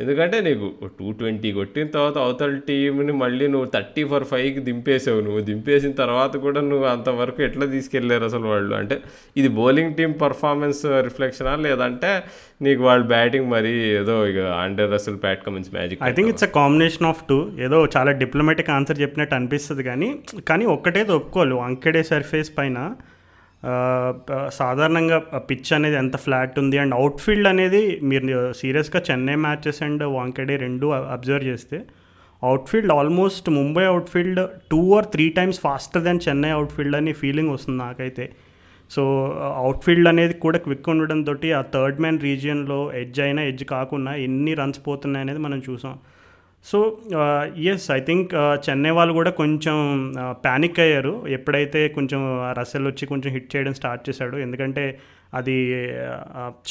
ఎందుకంటే 0.00 0.36
నీకు 0.40 0.66
టూ 0.98 1.06
ట్వంటీ 1.12 1.48
కొట్టిన 1.52 1.86
తర్వాత 1.88 2.16
అవతల 2.18 2.54
టీంని 2.68 3.14
మళ్ళీ 3.22 3.46
నువ్వు 3.46 3.68
థర్టీ 3.74 4.02
ఫర్ 4.04 4.24
ఫైవ్కి 4.24 4.60
దింపేసావు 4.60 5.20
నువ్వు 5.20 5.40
దింపేసిన 5.40 5.92
తర్వాత 6.00 6.32
కూడా 6.44 6.60
నువ్వు 6.68 6.86
అంతవరకు 6.86 7.40
ఎట్లా 7.42 7.66
తీసుకెళ్ళారు 7.66 8.24
అసలు 8.24 8.46
వాళ్ళు? 8.46 8.72
అంటే 8.74 8.96
ఇది 9.36 9.48
బౌలింగ్ 9.58 9.94
టీం 9.94 10.12
పర్ఫార్మెన్స్ 10.22 10.82
రిఫ్లెక్షనా? 11.08 11.54
లేదంటే 11.66 12.10
నీకు 12.62 12.82
వాళ్ళు 12.82 13.06
బ్యాటింగ్ 13.06 13.48
మరి 13.50 13.72
ఏదో 14.00 14.26
ఇక 14.26 14.40
అండర్ 14.64 14.92
అసలు 14.92 15.16
Pat 15.16 15.44
Cummins 15.46 15.70
magic 15.72 16.02
I 16.08 16.12
think 16.12 16.30
it's 16.32 16.46
a 16.48 16.52
combination 16.58 17.08
of 17.12 17.22
two 17.28 17.38
ఏదో 17.66 17.80
చాలా 17.96 18.12
డిప్లొమాటిక్ 18.22 18.70
ఆన్సర్ 18.70 19.00
చెప్పినట్టు 19.00 19.34
అనిపిస్తుంది 19.34 19.84
కానీ 19.90 20.10
కానీ 20.50 20.66
ఒక్కటేది 20.76 21.12
ఒప్పుకోవాలి 21.12 21.56
వంకెడే 21.62 22.04
సర్ఫేస్ 22.12 22.52
పైన 22.58 22.78
సాధారణంగా 24.58 25.18
పిచ్ 25.48 25.72
అనేది 25.72 25.96
ఎంత 25.96 26.16
ఫ్లాట్ 26.16 26.58
ఉంది 26.58 26.78
అండ్ 26.78 26.94
అవుట్ఫీల్డ్ 26.94 27.48
అనేది 27.48 27.82
మీరు 28.02 28.52
సీరియస్గా 28.60 29.00
చెన్నై 29.10 29.34
మ్యాచెస్ 29.46 29.82
అండ్ 29.82 30.04
వాంకెడే 30.16 30.56
రెండు 30.56 30.86
అబ్జర్వ్ 31.16 31.46
చేస్తే 31.46 31.78
outfield 32.42 32.92
almost 32.92 33.50
Mumbai 33.50 33.84
outfield 33.84 34.40
two 34.70 34.80
or 34.96 35.06
three 35.06 35.28
times 35.28 35.60
faster 35.60 36.04
than 36.04 36.20
Chennai 36.28 36.50
outfield 36.50 36.96
అని 36.96 37.12
ఫీలింగ్ 37.12 37.50
వస్తుంది 37.50 37.78
నాకైతే. 37.78 38.26
సో 38.90 39.02
అవుట్ఫీల్డ్ 39.64 40.08
అనేది 40.08 40.34
కూడా 40.34 40.58
క్విక్ 40.58 40.88
ఉండడంతో 40.88 41.34
ఆ 41.58 41.60
థర్డ్ 41.74 42.00
మ్యాన్ 42.00 42.20
రీజియన్లో 42.20 42.78
ఎడ్జ్ 43.02 43.20
అయినా 43.20 43.42
ఎడ్జ్ 43.42 43.64
కాకుండా 43.64 44.14
ఎన్ని 44.26 44.54
రన్స్ 44.54 44.80
పోతున్నాయి 44.86 45.24
అనేది 45.24 45.38
మనం 45.38 45.62
చూసాం. 45.68 45.94
So 46.64 46.78
yes 47.72 47.90
I 47.90 48.00
think 48.00 48.32
Chennai 48.66 48.90
వాళ్ళు 48.90 49.12
కూడా 49.18 49.30
కొంచెం 49.30 49.76
ప్యానిక్ 50.44 50.80
అయ్యారు. 50.80 51.14
ఎప్పుడైతే 51.28 51.80
కొంచెం 51.88 52.20
రసెల్ 52.58 52.86
వచ్చి 52.86 53.04
కొంచెం 53.06 53.30
హిట్ 53.32 53.48
చేయడం 53.56 53.74
స్టార్ట్ 53.74 54.02
చేశాడు 54.08 54.36
ఎందుకంటే 54.36 54.84
అది 55.34 55.56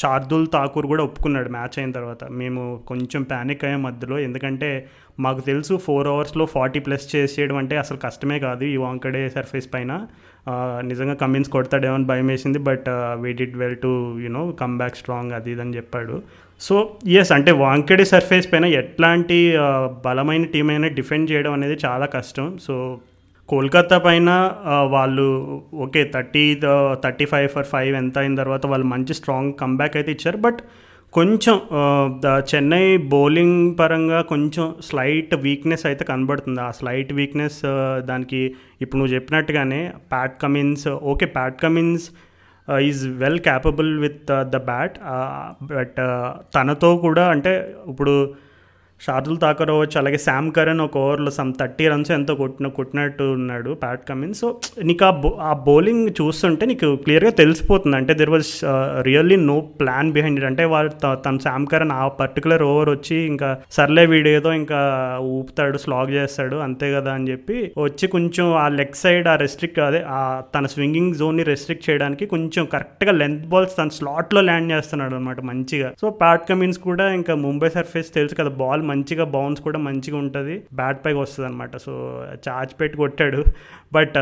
శార్దుల్ 0.00 0.46
ఠాకూర్ 0.54 0.86
కూడా 0.86 1.02
ఒప్పుకున్నాడు 1.04 1.48
మ్యాచ్ 1.48 1.76
అయిన 1.78 1.90
తర్వాత. 1.90 2.24
మేము 2.40 2.62
కొంచెం 2.88 3.22
ప్యానిక్ 3.22 3.64
అయ్యాం 3.64 3.82
మధ్యలో 3.82 4.18
ఎందుకంటే 4.18 4.70
మాకు 5.20 5.40
తెలుసు 5.40 5.76
ఫోర్ 5.76 6.08
అవర్స్లో 6.08 6.46
ఫార్టీ 6.46 6.80
ప్లస్ 6.80 7.16
చేసేయడం 7.16 7.56
అంటే 7.56 7.76
అసలు 7.76 7.98
కష్టమే 7.98 8.38
కాదు 8.38 8.64
ఈ 8.64 8.76
వాంకడే 8.76 9.28
సర్ఫేస్ 9.28 9.68
పైన. 9.74 9.92
నిజంగా 10.90 11.14
కమిన్స్ 11.14 11.50
కొడతాడేమో 11.50 11.94
అని 11.94 12.04
భయం 12.04 12.26
వేసింది 12.26 12.58
but 12.58 12.88
we 13.22 13.32
did 13.32 13.56
well 13.56 13.76
to 13.76 13.92
you know 14.20 14.44
come 14.60 14.76
back 14.78 14.96
strong 14.96 15.32
అది 15.32 15.52
ఇది 15.52 15.60
అని 15.60 15.76
చెప్పాడు. 15.76 16.22
సో 16.66 16.74
ఎస్ 17.18 17.30
అంటే 17.36 17.50
వాంకెడే 17.60 18.04
సర్ఫేస్ 18.14 18.46
పైన 18.52 18.66
ఎట్లాంటి 18.80 19.38
బలమైన 20.06 20.44
టీం 20.54 20.66
అయినా 20.72 20.88
డిఫెండ్ 20.98 21.30
చేయడం 21.30 21.52
అనేది 21.58 21.76
చాలా 21.84 22.06
కష్టం. 22.16 22.46
సో 22.66 22.74
కోల్కతా 23.48 23.98
పైన 23.98 24.30
వాళ్ళు 24.94 25.26
okay 25.84 26.02
thirty 26.14 26.44
thirty 27.04 27.26
five 27.32 27.48
for 27.54 27.68
five 27.72 27.94
ఎంత 28.02 28.16
అయిన 28.22 28.34
తర్వాత 28.40 28.64
వాళ్ళు 28.72 28.86
మంచి 28.94 29.14
స్ట్రాంగ్ 29.18 29.52
కంబ్యాక్ 29.62 29.96
అయితే 30.00 30.10
ఇచ్చారు. 30.16 30.38
బట్ 30.46 30.60
కొంచెం 31.12 31.56
చెన్నై 32.50 32.84
బౌలింగ్ 33.14 33.58
పరంగా 33.80 34.20
కొంచెం 34.32 34.66
స్లైట్ 34.88 35.32
వీక్నెస్ 35.46 35.84
అయితే 35.90 36.04
కనబడుతుంది. 36.10 36.60
ఆ 36.66 36.70
స్లైట్ 36.80 37.10
వీక్నెస్ 37.18 37.60
దానికి 38.10 38.42
ఇప్పుడు 38.82 38.98
నువ్వు 39.00 39.14
చెప్పినట్టుగానే 39.14 39.80
Pat 40.12 40.36
Cummins 40.42 40.88
okay 41.12 41.28
Pat 41.36 41.58
Cummins 41.64 42.06
is 42.78 43.08
well 43.08 43.40
capable 43.40 43.98
with 43.98 44.30
the 44.50 44.56
bat 44.56 44.98
but 45.62 45.98
తనతో 46.54 46.96
కూడా 46.96 47.28
అంటే 47.28 47.74
ఇప్పుడు 47.88 48.34
షార్దుల్ 49.06 49.38
ఠాకర్ 49.40 49.70
అవ్వచ్చు 49.70 49.96
అలాగే 50.00 50.18
శామ్ 50.18 50.48
కరణ్ 50.52 50.80
ఒక 50.80 50.98
ఓవర్లో 50.98 51.30
సమ్ 51.30 51.52
థర్టీ 51.60 51.84
రన్స్ 51.88 52.10
ఎంతో 52.10 52.34
కొట్టిన 52.34 52.68
కొట్టినట్టు 52.78 53.24
ఉన్నాడు 53.38 53.70
ప్యాట్ 53.82 54.02
కమిన్ 54.08 54.34
సో 54.34 54.48
నీకు 54.88 55.04
ఆ 55.04 55.10
బో 55.22 55.30
ఆ 55.40 55.52
బౌలింగ్ 55.68 56.08
చూస్తుంటే 56.20 56.66
నీకు 56.66 56.88
క్లియర్గా 57.04 57.32
తెలిసిపోతుంది. 57.42 57.96
అంటే 57.96 58.14
there 58.14 58.30
was 58.30 58.50
really 59.08 59.36
no 59.50 59.56
plan 59.80 60.12
behind 60.12 60.40
it 60.40 60.48
అంటే 60.50 60.64
వాడు 60.64 60.90
తన 61.26 61.36
శామ్ 61.46 61.66
కరణ్ 61.66 61.92
ఆ 61.92 62.02
పర్టికులర్ 62.20 62.62
ఓవర్ 62.62 62.90
వచ్చి 62.90 63.16
ఇంకా 63.32 63.50
సర్లే 63.70 64.04
వీడు 64.06 64.28
ఏదో 64.28 64.52
ఇంకా 64.52 64.80
ఊపుతాడు 65.36 65.78
స్లాగ్ 65.78 66.10
చేస్తాడు 66.10 66.56
అంతే 66.66 66.88
కదా 66.94 67.12
అని 67.12 67.28
చెప్పి 67.30 67.58
వచ్చి 67.78 68.06
కొంచెం 68.16 68.46
ఆ 68.64 68.66
లెగ్ 68.78 69.00
సైడ్ 69.02 69.28
ఆ 69.28 69.36
రెస్ట్రిక్ట్ 69.44 69.80
అదే 69.88 70.02
ఆ 70.18 70.20
తన 70.54 70.66
స్వింగింగ్ 70.66 71.14
జోన్ని 71.14 71.42
రెస్ట్రిక్ట్ 71.42 71.86
చేయడానికి 71.90 72.26
కొంచెం 72.26 72.64
కరెక్ట్గా 72.74 73.12
లెంత్ 73.12 73.46
బాల్స్ 73.46 73.76
తన 73.76 73.88
స్లాట్లో 73.98 74.40
ల్యాండ్ 74.40 74.72
చేస్తున్నాడు 74.72 75.14
అనమాట 75.14 75.40
మంచిగా. 75.50 75.90
సో 76.00 76.06
ప్యాట్ 76.22 76.48
కమిన్స్ 76.48 76.78
కూడా 76.88 77.06
ఇంకా 77.12 77.34
ముంబై 77.46 77.68
సర్ఫేస్ 77.78 78.14
తెలుసు 78.14 78.34
కదా 78.34 78.52
బాల్ 78.62 78.82
మంచిగా 78.90 79.24
బౌన్స్ 79.34 79.60
కూడా 79.66 79.78
మంచిగా 79.86 80.18
ఉంటుంది. 80.24 80.54
బ్యాట్ 80.80 81.00
పైకి 81.04 81.18
వస్తుంది 81.22 81.46
అనమాట 81.48 81.76
సో 81.86 81.92
చార్జ్ 82.46 82.74
పెట్టి 82.80 82.98
కొట్టాడు. 83.02 83.40
But 83.92 84.18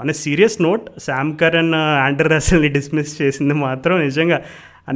on a 0.00 0.14
serious 0.24 0.58
note 0.66 0.86
Sam 1.06 1.32
Curran 1.42 1.74
Andre 2.04 2.32
రసల్ని 2.34 2.70
dismiss 2.78 3.14
చేసింది 3.22 3.56
మాత్రం 3.66 3.96
నిజంగా. 4.06 4.38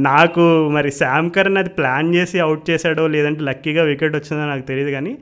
నాకు 0.09 0.43
మరి 0.75 0.89
శామ్ 1.01 1.29
కరణ్ 1.35 1.59
అది 1.61 1.71
ప్లాన్ 1.77 2.09
చేసి 2.15 2.37
అవుట్ 2.45 2.63
చేశాడో 2.69 3.03
లేదంటే 3.15 3.41
లక్కీగా 3.49 3.83
వికెట్ 3.91 4.15
వచ్చిందో 4.17 4.43
నాకు 4.51 4.65
తెలియదు 4.71 4.91
కానీ 4.97 5.13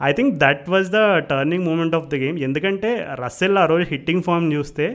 I 0.00 0.10
think 0.12 0.32
that 0.38 0.64
was 0.74 0.88
the 0.94 1.00
turning 1.30 1.66
moment 1.68 1.96
of 1.98 2.06
the 2.12 2.20
game 2.22 2.38
ఎందుకంటే 2.46 2.90
రసెల్ 3.22 3.58
ఆ 3.62 3.66
రోజు 3.72 3.84
హిట్టింగ్ 3.90 4.24
ఫామ్ 4.28 4.46
చూస్తే 4.52 4.86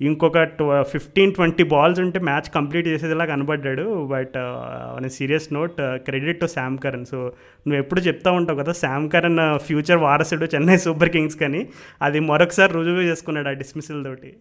ఇంకొక 0.00 0.38
ఫిఫ్టీన్ 0.82 1.34
ట్వంటీ 1.34 1.62
బాల్స్ 1.62 2.00
ఉంటే 2.00 2.18
మ్యాచ్ 2.18 2.54
కంప్లీట్ 2.54 2.88
చేసేదిలా 2.88 3.24
కనబడ్డాడు. 3.24 4.06
But 4.06 4.36
on a 4.96 5.08
serious 5.08 5.52
note 5.52 5.76
credit 5.80 6.40
to 6.40 6.46
Sam 6.46 6.78
Curran 6.78 7.04
so 7.04 7.16
నువ్వు 7.66 7.78
ఎప్పుడు 7.78 8.00
చెప్తా 8.00 8.30
ఉంటావు 8.30 8.58
కదా 8.58 8.72
శామ్ 8.72 9.10
కరణ్ 9.10 9.58
ఫ్యూచర్ 9.58 9.98
వారసుడు 9.98 10.44
చెన్నై 10.44 10.76
సూపర్ 10.76 11.08
కింగ్స్ 11.08 11.36
కానీ. 11.36 11.68
అది 12.02 12.20
మరొకసారి 12.20 12.72
రుజువు 12.72 13.00
చేసుకున్నాడు 13.00 13.48
ఆ 13.48 13.52
డిస్మిసల్ 13.52 14.04
తోటి. 14.04 14.32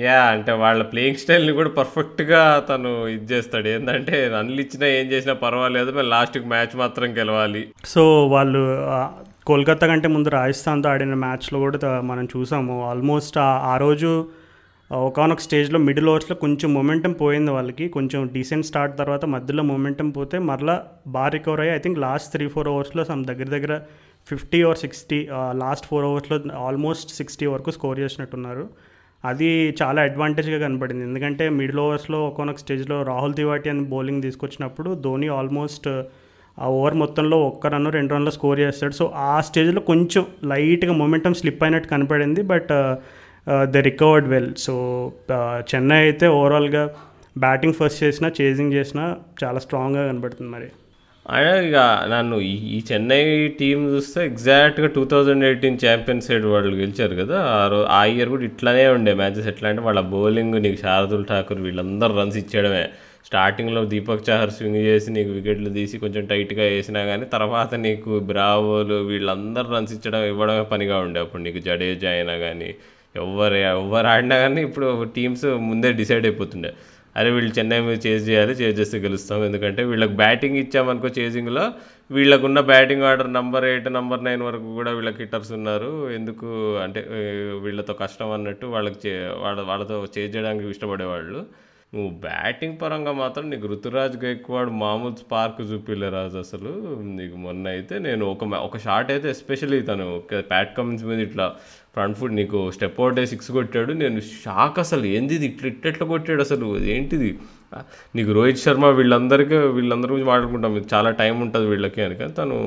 యా 0.00 0.22
అంటే 0.22 0.52
వాళ్ళ 0.52 0.82
ప్లేయింగ్ 0.82 1.16
స్టైల్ని 1.16 1.52
కూడా 1.52 1.68
పర్ఫెక్ట్గా 1.68 2.64
తను 2.70 3.08
ఇది 3.08 3.34
చేస్తాడు. 3.34 3.68
ఏంటంటే 3.68 4.28
రన్లు 4.28 4.60
ఇచ్చినా 4.60 4.86
ఏం 4.86 5.06
చేసినా 5.06 5.34
పర్వాలేదు 5.34 5.92
మరి 5.92 6.06
లాస్ట్కి 6.06 6.48
మ్యాచ్ 6.48 6.76
మాత్రం 6.76 7.16
గెలవాలి. 7.18 7.68
సో 7.84 8.26
వాళ్ళు 8.26 8.78
కోల్కతా 9.46 9.86
కంటే 9.86 10.08
ముందు 10.08 10.28
రాజస్థాన్తో 10.28 10.88
ఆడిన 10.88 11.14
మ్యాచ్లో 11.14 11.58
కూడా 11.60 12.00
మనం 12.00 12.28
చూసాము. 12.36 12.88
ఆల్మోస్ట్ 12.90 13.38
ఆ 13.38 13.76
రోజు 13.80 14.28
ఒకనొక 14.90 15.40
స్టేజ్లో 15.40 15.78
మిడిల్ 15.78 16.08
ఓవర్స్లో 16.08 16.34
కొంచెం 16.42 16.68
మొమెంటం 16.74 17.12
పోయింది 17.12 17.50
వాళ్ళకి. 17.50 17.88
కొంచెం 17.88 18.30
డీసెంట్ 18.34 18.66
స్టార్ట్ 18.66 18.98
తర్వాత 18.98 19.24
మధ్యలో 19.24 19.62
మొమెంటం 19.62 20.10
పోతే 20.10 20.38
మరలా 20.38 20.76
బాగా 21.06 21.28
రికవర్ 21.28 21.60
అయ్యి 21.60 21.74
I 21.74 21.78
think 21.78 21.98
last 21.98 22.32
three 22.32 22.46
four 22.48 22.68
ఓవర్స్లో 22.68 23.04
some 23.04 23.24
దగ్గర 23.24 23.48
దగ్గర 23.54 23.80
fifty 24.26 24.62
or 24.62 24.78
sixty 24.78 25.18
last 25.62 25.86
four 25.86 26.04
ఓవర్స్లో 26.04 26.38
almost 26.66 27.10
sixty 27.10 27.46
వరకు 27.46 27.70
స్కోర్ 27.70 27.98
చేసినట్టున్నారు. 28.00 28.64
అది 29.24 29.50
చాలా 29.82 30.02
అడ్వాంటేజ్గా 30.02 30.58
కనపడింది 30.68 31.04
ఎందుకంటే 31.04 31.48
మిడిల్ 31.48 31.80
ఓవర్స్లో 31.80 32.26
ఒకనొక 32.28 32.58
స్టేజ్లో 32.58 33.02
రాహుల్ 33.02 33.34
తివాటి 33.34 33.68
అని 33.70 33.84
బౌలింగ్ 33.94 34.22
తీసుకొచ్చినప్పుడు 34.22 34.94
ధోని 34.94 35.28
ఆల్మోస్ట్ 35.38 35.88
ఆ 36.58 36.66
ఓవర్ 36.78 36.94
మొత్తంలో 36.94 37.36
ఒక్క 37.42 37.66
రన్ 37.66 37.92
రెండు 37.92 38.14
రన్లో 38.14 38.30
స్కోర్ 38.30 38.60
చేస్తాడు. 38.60 38.92
సో 38.92 39.06
ఆ 39.16 39.40
స్టేజ్లో 39.40 39.80
కొంచెం 39.80 40.26
లైట్గా 40.44 40.92
మొమెంటం 40.92 41.34
స్లిప్ 41.34 41.62
అయినట్టు 41.64 41.88
కనపడింది. 41.88 42.42
But 42.42 42.72
the 43.74 43.82
recovered 43.88 44.28
well 44.34 44.50
so 44.66 44.74
Chennai 45.70 46.00
అయితే 46.06 46.26
ఓవరాల్గా 46.38 46.84
బ్యాటింగ్ 47.44 47.76
ఫస్ట్ 47.78 48.00
చేసినా 48.04 48.28
చేజింగ్ 48.40 48.74
చేసినా 48.78 49.04
చాలా 49.42 49.58
స్ట్రాంగ్గా 49.64 50.02
కనబడుతుంది 50.10 50.50
మరి. 50.56 50.68
అయినా 51.26 51.52
ఇక 51.68 51.78
నన్ను 52.12 52.36
ఈ 52.48 52.52
ఈ 52.74 52.78
చెన్నై 52.88 53.20
టీం 53.60 53.78
చూస్తే 53.92 54.20
ఎగ్జాక్ట్గా 54.30 54.88
two 54.96 55.02
thousand 55.12 55.44
eighteen 55.48 55.78
champions 55.84 56.26
side 56.28 56.46
వాళ్ళు 56.52 56.74
గెలిచారు 56.82 57.14
కదా. 57.22 57.38
ఆ 57.56 57.62
రోజు 57.72 57.86
ఆ 57.98 58.00
ఇయర్ 58.12 58.30
కూడా 58.34 58.44
ఇట్లానే 58.50 58.84
ఉండే 58.96 59.12
మ్యాచెస్ 59.20 59.48
ఎట్లా 59.52 59.68
అంటే 59.72 59.82
వాళ్ళ 59.88 60.00
బౌలింగ్ 60.14 60.56
నీకు 60.66 60.78
శారదుల్ 60.84 61.24
ఠాకూర్ 61.30 61.62
వీళ్ళందరూ 61.66 62.14
రన్స్ 62.20 62.38
ఇచ్చేయడమే. 62.42 62.84
స్టార్టింగ్లో 63.28 63.80
దీపక్ 63.92 64.26
చాహర్ 64.28 64.52
స్వింగ్ 64.56 64.80
చేసి 64.88 65.08
నీకు 65.16 65.30
వికెట్లు 65.38 65.70
తీసి 65.78 65.96
కొంచెం 66.04 66.24
టైట్గా 66.32 66.64
వేసినా 66.74 67.00
కానీ 67.10 67.24
తర్వాత 67.36 67.74
నీకు 67.86 68.10
బ్రావోలు 68.30 68.98
వీళ్ళందరూ 69.10 69.68
రన్స్ 69.76 69.94
ఇచ్చడం 69.96 70.24
ఇవ్వడమే 70.32 70.64
పనిగా 70.74 70.98
ఉండే. 71.06 71.20
అప్పుడు 71.24 71.42
నీకు 71.46 71.62
జడేజా 71.68 72.10
అయినా 72.18 72.36
కానీ 72.46 72.70
ఎవరు 73.24 73.58
ఎవరు 73.72 74.08
ఆడినా 74.14 74.36
కానీ 74.44 74.60
ఇప్పుడు 74.68 74.88
టీమ్స్ 75.16 75.46
ముందే 75.70 75.90
డిసైడ్ 76.00 76.26
అయిపోతుండే. 76.30 76.70
అరే 77.18 77.28
వీళ్ళు 77.34 77.52
చెన్నై 77.58 77.78
మీద 77.84 77.98
చేజ్ 78.06 78.24
చేయాలి 78.28 78.54
చేజ్ 78.60 78.74
చేస్తే 78.80 78.98
గెలుస్తాం. 79.04 79.38
ఎందుకంటే 79.48 79.82
వీళ్ళకి 79.90 80.14
బ్యాటింగ్ 80.22 80.58
ఇచ్చామనుకో 80.62 81.08
చేజింగ్లో 81.18 81.64
వీళ్ళకున్న 82.16 82.58
batting 82.72 83.04
order 83.10 83.30
number 83.38 83.66
eight 83.70 83.88
number 83.98 84.24
nine 84.26 84.42
వరకు 84.48 84.68
కూడా 84.78 84.90
వీళ్ళకి 84.96 85.20
హిట్టర్స్ 85.24 85.52
ఉన్నారు. 85.58 85.92
ఎందుకు 86.18 86.48
అంటే 86.84 87.02
వీళ్ళతో 87.64 87.94
కష్టం 88.02 88.32
అన్నట్టు 88.36 88.66
వాళ్ళకి 88.74 88.98
చే 89.04 89.14
వాళ్ళ 89.44 89.60
వాళ్ళతో 89.70 89.96
చేజ్ 90.16 90.34
చేయడానికి 90.34 90.68
ఇష్టపడేవాళ్ళు. 90.74 91.40
నువ్వు 91.94 92.10
బ్యాటింగ్ 92.26 92.78
పరంగా 92.80 93.12
మాత్రం 93.20 93.44
నీకు 93.50 93.66
ఋతురాజ్ 93.72 94.16
గైక్వాడ్ 94.24 94.70
మామూలు 94.82 95.16
స్పార్క్ 95.22 95.60
చూపిలే 95.70 96.08
రాజు 96.16 96.38
అసలు. 96.44 96.72
నీకు 97.18 97.36
మొన్న 97.44 97.64
అయితే 97.76 97.94
నేను 98.06 98.24
ఒక 98.34 98.44
ఒక 98.68 98.78
షాట్ 98.86 99.10
అయితే 99.14 99.28
ఎస్పెషల్లీ 99.36 99.78
తను 99.90 100.06
ప్యాట్ 100.50 100.72
కమిన్స్ 100.78 101.04
మీద 101.10 101.20
ఇట్లా 101.28 101.46
ఫ్రంట్ 101.96 102.16
ఫుట్ 102.18 102.32
నీకు 102.32 102.70
స్టెప్ 102.70 103.00
అవుట్ 103.00 103.26
సిక్స్ 103.26 103.50
కొట్టాడు. 103.50 103.92
నేను 103.92 104.20
షాక్ 104.20 104.78
అసలు. 104.78 105.04
ఏంది 105.16 105.34
ఇది? 105.34 105.46
ఇట్లా 105.46 106.06
కొట్టాడు 106.06 106.40
అసలు? 106.40 106.78
ఏంటిది? 106.78 107.38
నీకు 108.16 108.32
రోహిత్ 108.32 108.58
శర్మ 108.58 108.86
వీళ్ళందరికీ 108.86 109.56
వీళ్ళందరి 109.56 110.10
గురించి 110.12 110.28
మాట్లాడుకుంటాం. 110.28 110.74
మీకు 110.74 110.88
చాలా 110.94 111.10
టైం 111.10 111.40
ఉంటుంది 111.40 111.66
వీళ్ళకి 111.66 112.02
అని 112.02 112.14
కానీ 112.14 112.32
తను 112.32 112.58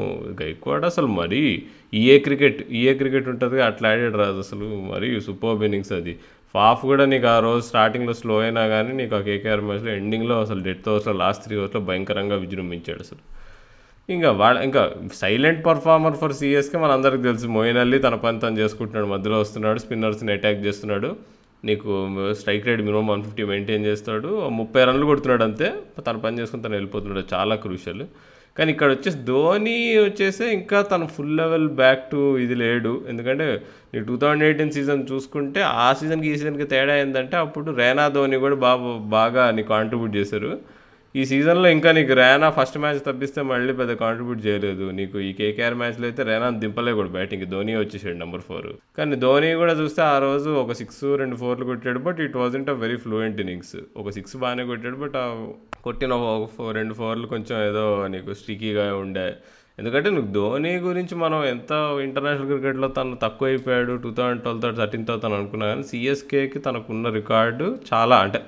గైక్వాడ్ 0.41 0.85
అసలు 0.85 1.07
మరీ 1.07 1.63
ఈఏ 1.93 2.19
క్రికెట్ 2.19 2.71
ఈఏ 2.71 2.93
క్రికెట్ 2.93 3.27
ఉంటుంది 3.27 3.61
అట్లా 3.61 3.89
ఆడాడు 3.89 4.17
రాదు 4.17 4.39
అసలు. 4.39 4.65
మరీ 4.93 5.21
సూపర్ 5.21 5.63
ఇన్నింగ్స్ 5.63 5.91
అది. 5.91 6.15
ఫాఫ్ 6.53 6.81
కూడా 6.81 7.05
నీకు 7.05 7.27
ఆ 7.27 7.39
రోజు 7.39 7.61
స్టార్టింగ్లో 7.65 8.13
స్లో 8.13 8.39
అయినా 8.39 8.67
కానీ 8.67 8.91
నీకు 8.93 9.15
ఆ 9.15 9.19
కేకేఆర్ 9.19 9.61
మ్యాచ్లో 9.61 9.91
ఎండింగ్లో 9.91 10.41
అసలు 10.41 10.63
డెత్ 10.63 10.89
ఓవర్స్లో 10.89 11.13
లాస్ట్ 11.13 11.43
త్రీ 11.43 11.57
ఓవర్స్లో 11.57 11.81
భయంకరంగా 11.81 12.35
విజృంభించాడు 12.35 12.99
అసలు. 12.99 13.38
ఇంకా 14.09 14.31
వాళ్ళ 14.31 14.59
ఇంకా 14.59 14.91
సైలెంట్ 15.13 15.65
పర్ఫార్మర్ 15.65 16.15
ఫర్ 16.17 16.33
సిఎస్కే 16.33 16.77
మనందరికి 16.77 17.23
తెలుసు. 17.23 17.47
మోయిన్ 17.47 17.77
అల్లీ 17.77 17.97
తన 17.99 18.15
పని 18.15 18.39
తను 18.39 18.57
చేసుకుంటున్నాడు. 18.57 19.07
మధ్యలో 19.07 19.39
వస్తున్నాడు 19.39 19.79
స్పిన్నర్స్ని 19.79 20.31
అటాక్ 20.31 20.65
చేస్తున్నాడు. 20.65 21.15
నీకు 21.65 22.07
strike 22.31 22.67
rate 22.67 22.81
minimum 22.81 23.07
one 23.07 23.23
fifty 23.23 23.43
maintain 23.43 23.85
చేస్తాడు. 23.85 24.49
ముప్పై 24.49 24.83
రన్లు 24.83 25.05
కొడుతున్నాడు 25.05 25.43
అంతే. 25.43 25.73
తన 26.07 26.17
పని 26.17 26.39
చేసుకుని 26.39 26.63
తను 26.63 26.71
వెళ్ళిపోతున్నాడు. 26.71 27.23
చాలా 27.33 27.55
క్రూషియల్. 27.55 28.03
కానీ 28.57 28.71
ఇక్కడ 28.71 28.89
వచ్చేసి 28.91 29.17
ధోని 29.17 29.97
వచ్చేసి 29.97 30.45
ఇంకా 30.45 30.81
తను 30.81 31.05
ఫుల్ 31.07 31.37
లెవెల్ 31.37 31.67
బ్యాక్ 31.67 32.11
టు 32.11 32.37
ఇది 32.37 32.55
లేడు. 32.55 33.05
ఎందుకంటే 33.09 33.61
నీ 33.93 33.99
టూ 33.99 34.17
థౌజండ్ 34.17 34.43
ఎయిటీన్ 34.43 34.71
సీజన్ 34.71 35.05
చూసుకుంటే 35.11 35.61
ఆ 35.61 35.93
సీజన్కి 35.93 36.27
ఈ 36.27 36.35
సీజన్కి 36.37 36.63
తేడా 36.63 36.95
ఏంటంటే 36.97 37.37
అప్పుడు 37.37 37.71
రేనా 37.71 38.07
ధోని 38.07 38.37
కూడా 38.37 38.55
బాగా 38.55 38.97
బాగా 39.17 39.51
నీ 39.51 39.63
కాంట్రిబ్యూట్ 39.63 40.15
చేశారు. 40.15 40.78
ఈ 41.15 41.21
సీజన్లో 41.29 41.67
ఇంకా 41.75 41.89
నీకు 41.97 42.13
రేనా 42.19 42.47
ఫస్ట్ 42.57 42.75
మ్యాచ్ 42.81 42.99
తప్పిస్తే 43.07 43.41
మళ్ళీ 43.51 43.71
పెద్ద 43.79 43.91
కాంట్రిబ్యూట్ 44.01 44.41
చేయలేదు. 44.47 44.85
నీకు 44.97 45.15
ఈ 45.27 45.29
కేకేఆర్ 45.39 45.77
మ్యాచ్లో 45.81 46.05
అయితే 46.09 46.23
రేనా 46.29 46.47
దింపలే 46.63 46.91
కూడా 46.99 47.09
బ్యాటింగ్ 47.15 47.45
ధోని 47.53 47.73
వచ్చేసాడు 47.79 48.17
నెంబర్ 48.23 48.43
ఫోర్ 48.49 48.67
కానీ 48.97 49.17
ధోని 49.23 49.49
కూడా 49.61 49.73
చూస్తే 49.81 50.01
ఆ 50.13 50.15
రోజు 50.27 50.51
ఒక 50.63 50.75
సిక్స్ 50.81 51.03
రెండు 51.21 51.37
ఫోర్లు 51.41 51.65
కొట్టాడు. 51.71 52.01
But 52.07 52.19
it 52.25 52.37
wasn't 52.43 52.69
a 52.73 52.77
very 52.83 52.97
fluent 53.05 53.41
innings 53.45 53.75
ఒక 54.01 54.11
సిక్స్ 54.17 54.37
బాగానే 54.43 54.65
కొట్టాడు. 54.71 54.99
బట్ 55.05 55.17
కొట్టిన 55.87 56.13
ఒక 56.33 56.47
ఫోర్ 56.57 56.75
రెండు 56.81 56.97
ఫోర్లు 57.01 57.27
కొంచెం 57.33 57.57
ఏదో 57.69 57.85
నీకు 58.15 58.33
స్టికీగా 58.41 58.85
ఉండే. 59.05 59.27
ఎందుకంటే 59.79 60.09
నువ్వు 60.13 60.29
ధోని 60.35 60.71
గురించి 60.85 61.13
మనం 61.23 61.39
ఎంత 61.51 61.71
ఇంటర్నేషనల్ 62.05 62.49
క్రికెట్లో 62.49 62.87
తను 62.95 63.17
తక్కువ 63.21 63.47
అయిపోయాడు 63.49 63.93
టూ 64.03 64.09
థౌజండ్ 64.17 64.41
ట్వెల్వ్ 64.43 64.61
థర్టీన్ 64.63 64.79
థర్టీన్తో 64.79 65.15
తను 65.23 65.35
అనుకున్నా 65.37 65.67
కానీ 65.71 65.83
సిఎస్కేకి 65.91 66.59
తనకున్న 66.65 67.09
రికార్డు 67.19 67.67
చాలా 67.91 68.15
అంటే 68.25 68.39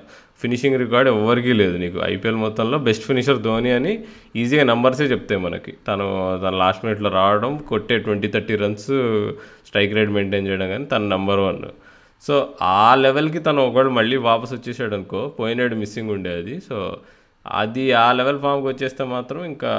ఫినిషింగ్ 0.42 0.78
రికార్డ్ 0.78 1.10
ఎవరికీ 1.10 1.52
లేదు 1.52 1.76
నీకు. 1.76 2.00
ఐపీఎల్ 2.04 2.36
మొత్తంలో 2.36 2.78
బెస్ట్ 2.78 3.04
ఫినిషర్ 3.04 3.38
ధోని 3.38 3.70
అని 3.70 3.92
ఈజీగా 4.36 4.64
నంబర్సే 4.64 5.04
చెప్తాయి 5.04 5.40
మనకి. 5.40 5.72
తను 5.88 6.06
తన 6.42 6.50
లాస్ట్ 6.50 6.84
మినిట్లో 6.84 7.10
రావడం 7.10 7.56
కొట్టే 7.56 7.98
twenty 7.98 8.28
thirty 8.28 8.56
runs 8.56 8.90
strike 9.66 9.94
rate 9.94 10.10
maintain 10.10 10.48
చేయడం 10.48 10.68
కానీ 10.68 10.84
తన 10.84 11.02
నెంబర్ 11.02 11.40
వన్ 11.40 11.62
సో 12.26 12.34
ఆ 12.62 12.94
లెవెల్కి 12.94 13.38
తను 13.38 13.66
ఒకడు 13.68 13.90
మళ్ళీ 13.90 14.16
వాపస్ 14.16 14.52
వచ్చేసాడు 14.52 14.94
అనుకో 14.94 15.28
పోయినాడు 15.40 15.74
మిస్సింగ్ 15.74 16.10
ఉండేది 16.10 16.60
సో 16.60 16.96
అది. 17.46 17.92
ఆ 17.92 18.12
లెవెల్ 18.12 18.38
ఫామ్కి 18.38 18.66
వచ్చేస్తే 18.66 19.04
మాత్రం 19.04 19.44
ఇంకా 19.44 19.72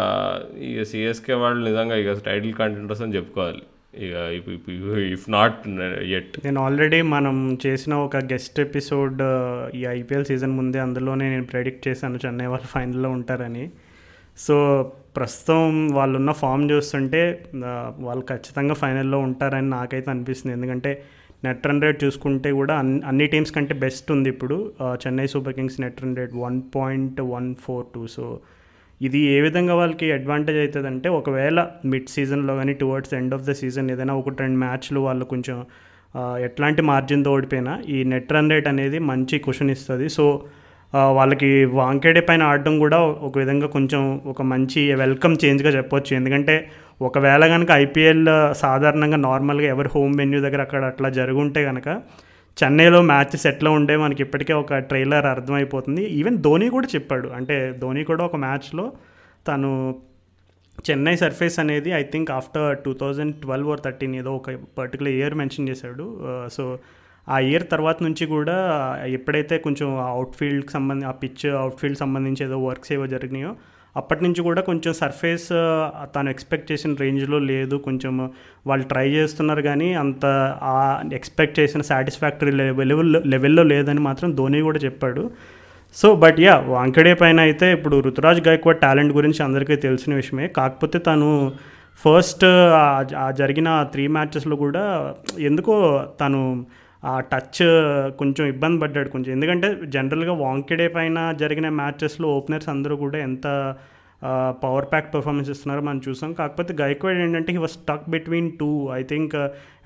ఇక 0.58 0.84
సిఎస్కే 0.84 1.34
వాళ్ళు 1.34 1.69
నిజంగా 1.69 1.95
ఇక 1.95 2.12
టైటిల్ 2.26 2.54
కంటెంటర్స్ 2.54 3.02
అని 3.02 3.15
చెప్పుకోవాలి. 3.15 3.62
ఇక 4.01 4.13
ఇఫ్ 5.12 5.29
నాట్ 5.29 5.67
ఎట్ 6.17 6.45
నేను 6.45 6.62
ఆల్రెడీ 6.62 7.01
మనం 7.01 7.58
చేసిన 7.65 7.93
ఒక 7.93 8.17
గెస్ట్ 8.17 8.60
ఎపిసోడ్ 8.60 9.21
ఈ 9.75 9.86
ఐపీఎల్ 9.86 10.25
సీజన్ 10.25 10.51
ముందే 10.51 10.79
అందులోనే 10.79 11.29
నేను 11.29 11.45
ప్రెడిక్ట్ 11.45 11.88
చేశాను 11.88 12.19
చెన్నై 12.25 12.45
వాళ్ళు 12.45 12.67
ఫైనల్లో 12.67 13.10
ఉంటారని. 13.10 13.71
సో 14.38 14.56
ప్రస్తుతం 15.15 15.88
వాళ్ళు 15.88 16.15
ఉన్న 16.17 16.32
ఫామ్ 16.32 16.71
చూస్తుంటే 16.71 17.45
వాళ్ళు 17.99 18.25
ఖచ్చితంగా 18.29 18.73
ఫైనల్లో 18.73 19.19
ఉంటారని 19.19 19.69
నాకైతే 19.69 20.12
అనిపిస్తుంది. 20.12 20.56
ఎందుకంటే 20.56 21.03
నెట్ 21.43 21.67
రన్ 21.67 21.82
రేట్ 21.82 22.03
చూసుకుంటే 22.03 22.51
కూడా 22.51 22.79
అన్ని 22.79 23.01
అన్ని 23.06 23.27
టీమ్స్ 23.27 23.51
కంటే 23.51 23.73
బెస్ట్ 23.73 24.12
ఉంది 24.12 24.29
ఇప్పుడు. 24.29 24.71
Chennai 24.82 25.27
Super 25.27 25.53
Kings 25.53 25.82
net 25.82 26.03
run 26.03 26.15
rate 26.15 26.34
one 26.36 26.62
point 26.75 27.21
one 27.21 27.56
four 27.56 27.86
two. 27.95 28.08
So 28.08 28.39
ఇది 29.01 29.19
ఏ 29.19 29.41
విధంగా 29.41 29.73
వాళ్ళకి 29.75 30.12
అడ్వాంటేజ్ 30.12 30.60
అవుతుంది 30.60 30.88
అంటే 30.88 31.10
ఒకవేళ 31.10 31.60
మిడ్ 31.86 32.10
సీజన్లో 32.10 32.56
కానీ 32.56 32.73
towards 32.73 33.13
end 33.13 33.34
of 33.34 33.43
the 33.43 33.51
season 33.51 33.91
ఏదైనా 33.91 34.13
ఒకటి 34.13 34.38
రెండు 34.43 34.58
మ్యాచ్లు 34.58 34.99
వాళ్ళు 34.99 35.25
కొంచెం 35.25 35.58
ఎట్లాంటి 36.39 36.82
మార్జిన్తో 36.82 37.32
ఓడిపోయినా 37.32 37.84
ఈ 37.89 38.03
నెట్ 38.03 38.34
రన్ 38.34 38.51
రేట్ 38.51 38.67
అనేది 38.67 38.99
మంచి 38.99 39.38
క్వశ్చన్ 39.38 39.71
ఇస్తుంది. 39.71 40.10
సో 40.10 40.25
వాళ్ళకి 40.93 41.65
వాంకేడే 41.65 42.21
పైన 42.21 42.41
ఆడడం 42.43 42.79
కూడా 42.79 42.99
ఒక 42.99 43.38
విధంగా 43.38 43.67
కొంచెం 43.67 44.21
ఒక 44.25 44.41
మంచి 44.41 44.93
వెల్కమ్ 44.93 45.38
చేంజ్గా 45.45 45.69
చెప్పొచ్చు. 45.69 46.15
ఎందుకంటే 46.15 46.56
ఒకవేళ 47.01 47.47
కనుక 47.47 47.71
ఐపీఎల్ 47.71 48.25
సాధారణంగా 48.53 49.17
నార్మల్గా 49.17 49.67
ఎవరి 49.67 49.89
హోమ్ 49.95 50.13
వెన్యూ 50.17 50.41
దగ్గర 50.41 50.62
అక్కడ 50.62 50.84
అట్లా 50.84 51.10
జరుగుంటే 51.10 51.65
కనుక 51.65 51.88
చెన్నైలో 52.57 52.99
మ్యాచెస్ 53.01 53.45
ఎట్లా 53.47 53.69
ఉండే 53.71 53.95
మనకి 53.97 54.21
ఇప్పటికే 54.21 54.53
ఒక 54.53 54.77
ట్రైలర్ 54.89 55.25
అర్థమైపోతుంది. 55.25 56.03
ఈవెన్ 56.19 56.37
ధోని 56.37 56.67
కూడా 56.69 56.87
చెప్పాడు. 56.95 57.27
అంటే 57.27 57.55
ధోని 57.77 58.01
కూడా 58.03 58.23
ఒక 58.25 58.37
మ్యాచ్లో 58.45 58.85
తను 59.47 59.69
చెన్నై 60.77 61.15
సర్ఫేస్ 61.15 61.57
అనేది 61.59 61.89
I 61.93 62.03
think 62.03 62.29
after 62.31 62.69
two 62.85 62.91
thousand 62.93 63.33
twelve 63.41 63.69
or 63.69 63.81
thirteen 63.85 64.15
ఏదో 64.15 64.31
ఒక 64.35 64.51
పర్టికులర్ 64.79 65.13
ఇయర్ 65.13 65.35
మెన్షన్ 65.41 65.69
చేశాడు. 65.69 66.05
Uh, 66.29 66.45
సో 66.49 66.63
ఆ 67.27 67.37
ఇయర్ 67.49 67.65
తర్వాత 67.71 67.97
నుంచి 68.03 68.23
కూడా 68.25 68.55
ఎప్పుడైతే 69.17 69.55
కొంచెం 69.57 69.89
అవుట్ఫీల్డ్కి 70.13 70.71
సంబంధించి 70.71 71.09
ఆ 71.11 71.13
పిచ్ 71.21 71.45
అవుట్ఫీల్డ్ 71.61 71.99
సంబంధించి 71.99 72.41
ఏదో 72.45 72.57
వర్క్స్ 72.59 72.91
ఏవో 72.91 73.05
జరిగినాయో 73.07 73.51
అప్పటి 73.97 74.21
నుంచి 74.23 74.41
కూడా 74.41 74.62
కొంచెం 74.62 74.93
సర్ఫేస్ 74.93 75.47
తను 76.15 76.29
ఎక్స్పెక్ట్ 76.29 76.71
చేసిన 76.71 76.95
రేంజ్లో 76.99 77.39
లేదు. 77.39 77.75
కొంచెం 77.88 78.13
వాళ్ళు 78.67 78.86
ట్రై 78.88 79.08
చేస్తున్నారు 79.10 79.62
కానీ 79.62 79.89
అంత 80.03 80.25
ఆ 80.63 80.75
ఎక్స్పెక్ట్ 81.13 81.60
చేసిన 81.60 81.82
సాటిస్ఫాక్టరీ 81.82 82.51
లెవెల్ 82.51 83.29
లెవెల్లో 83.34 83.63
లేదని 83.63 83.99
మాత్రం 83.99 84.32
ధోని 84.36 84.62
కూడా 84.62 84.79
చెప్పాడు. 84.86 85.25
సో 85.95 86.15
బట్ 86.15 86.39
యా 86.39 86.56
వాంకడే 86.75 87.13
పైన 87.13 87.39
అయితే 87.39 87.67
ఇప్పుడు 87.73 87.95
ఋతురాజ్ 88.06 88.41
గైక్వాడ్ 88.47 88.79
టాలెంట్ 88.79 89.13
గురించి 89.13 89.41
అందరికీ 89.43 89.75
తెలిసిన 89.75 90.13
విషయమే. 90.21 90.47
కాకపోతే 90.47 90.99
తను 90.99 91.29
ఫస్ట్ 92.03 92.45
జరిగిన 93.38 93.69
త్రీ 93.91 94.06
మ్యాచెస్లో 94.08 94.56
కూడా 94.56 95.13
ఎందుకో 95.39 95.75
తను 96.21 96.41
ఆ 97.11 97.13
టచ్ 97.31 97.63
కొంచెం 98.19 98.43
ఇబ్బంది 98.53 98.77
పడ్డాడు 98.83 99.09
కొంచెం. 99.13 99.31
ఎందుకంటే 99.37 99.67
జనరల్గా 99.95 100.33
వాంకెడే 100.43 100.87
పైన 100.97 101.17
జరిగిన 101.41 101.69
మ్యాచెస్లో 101.81 102.27
ఓపెనర్స్ 102.37 102.69
అందరూ 102.73 102.95
కూడా 103.03 103.17
ఎంత 103.27 103.47
పవర్ 104.63 104.85
ప్యాక్ 104.91 105.07
పర్ఫార్మెన్స్ 105.13 105.49
ఇస్తున్నారో 105.53 105.81
మనం 105.87 106.01
చూసాం. 106.05 106.29
కాకపోతే 106.33 106.71
గైక్వాడ్ 106.81 107.17
ఏంటంటే 107.23 107.51
he 107.55 107.59
was 107.63 107.73
stuck 107.79 108.05
between 108.13 108.47
two 108.59 108.69
I 108.99 109.01
think 109.09 109.35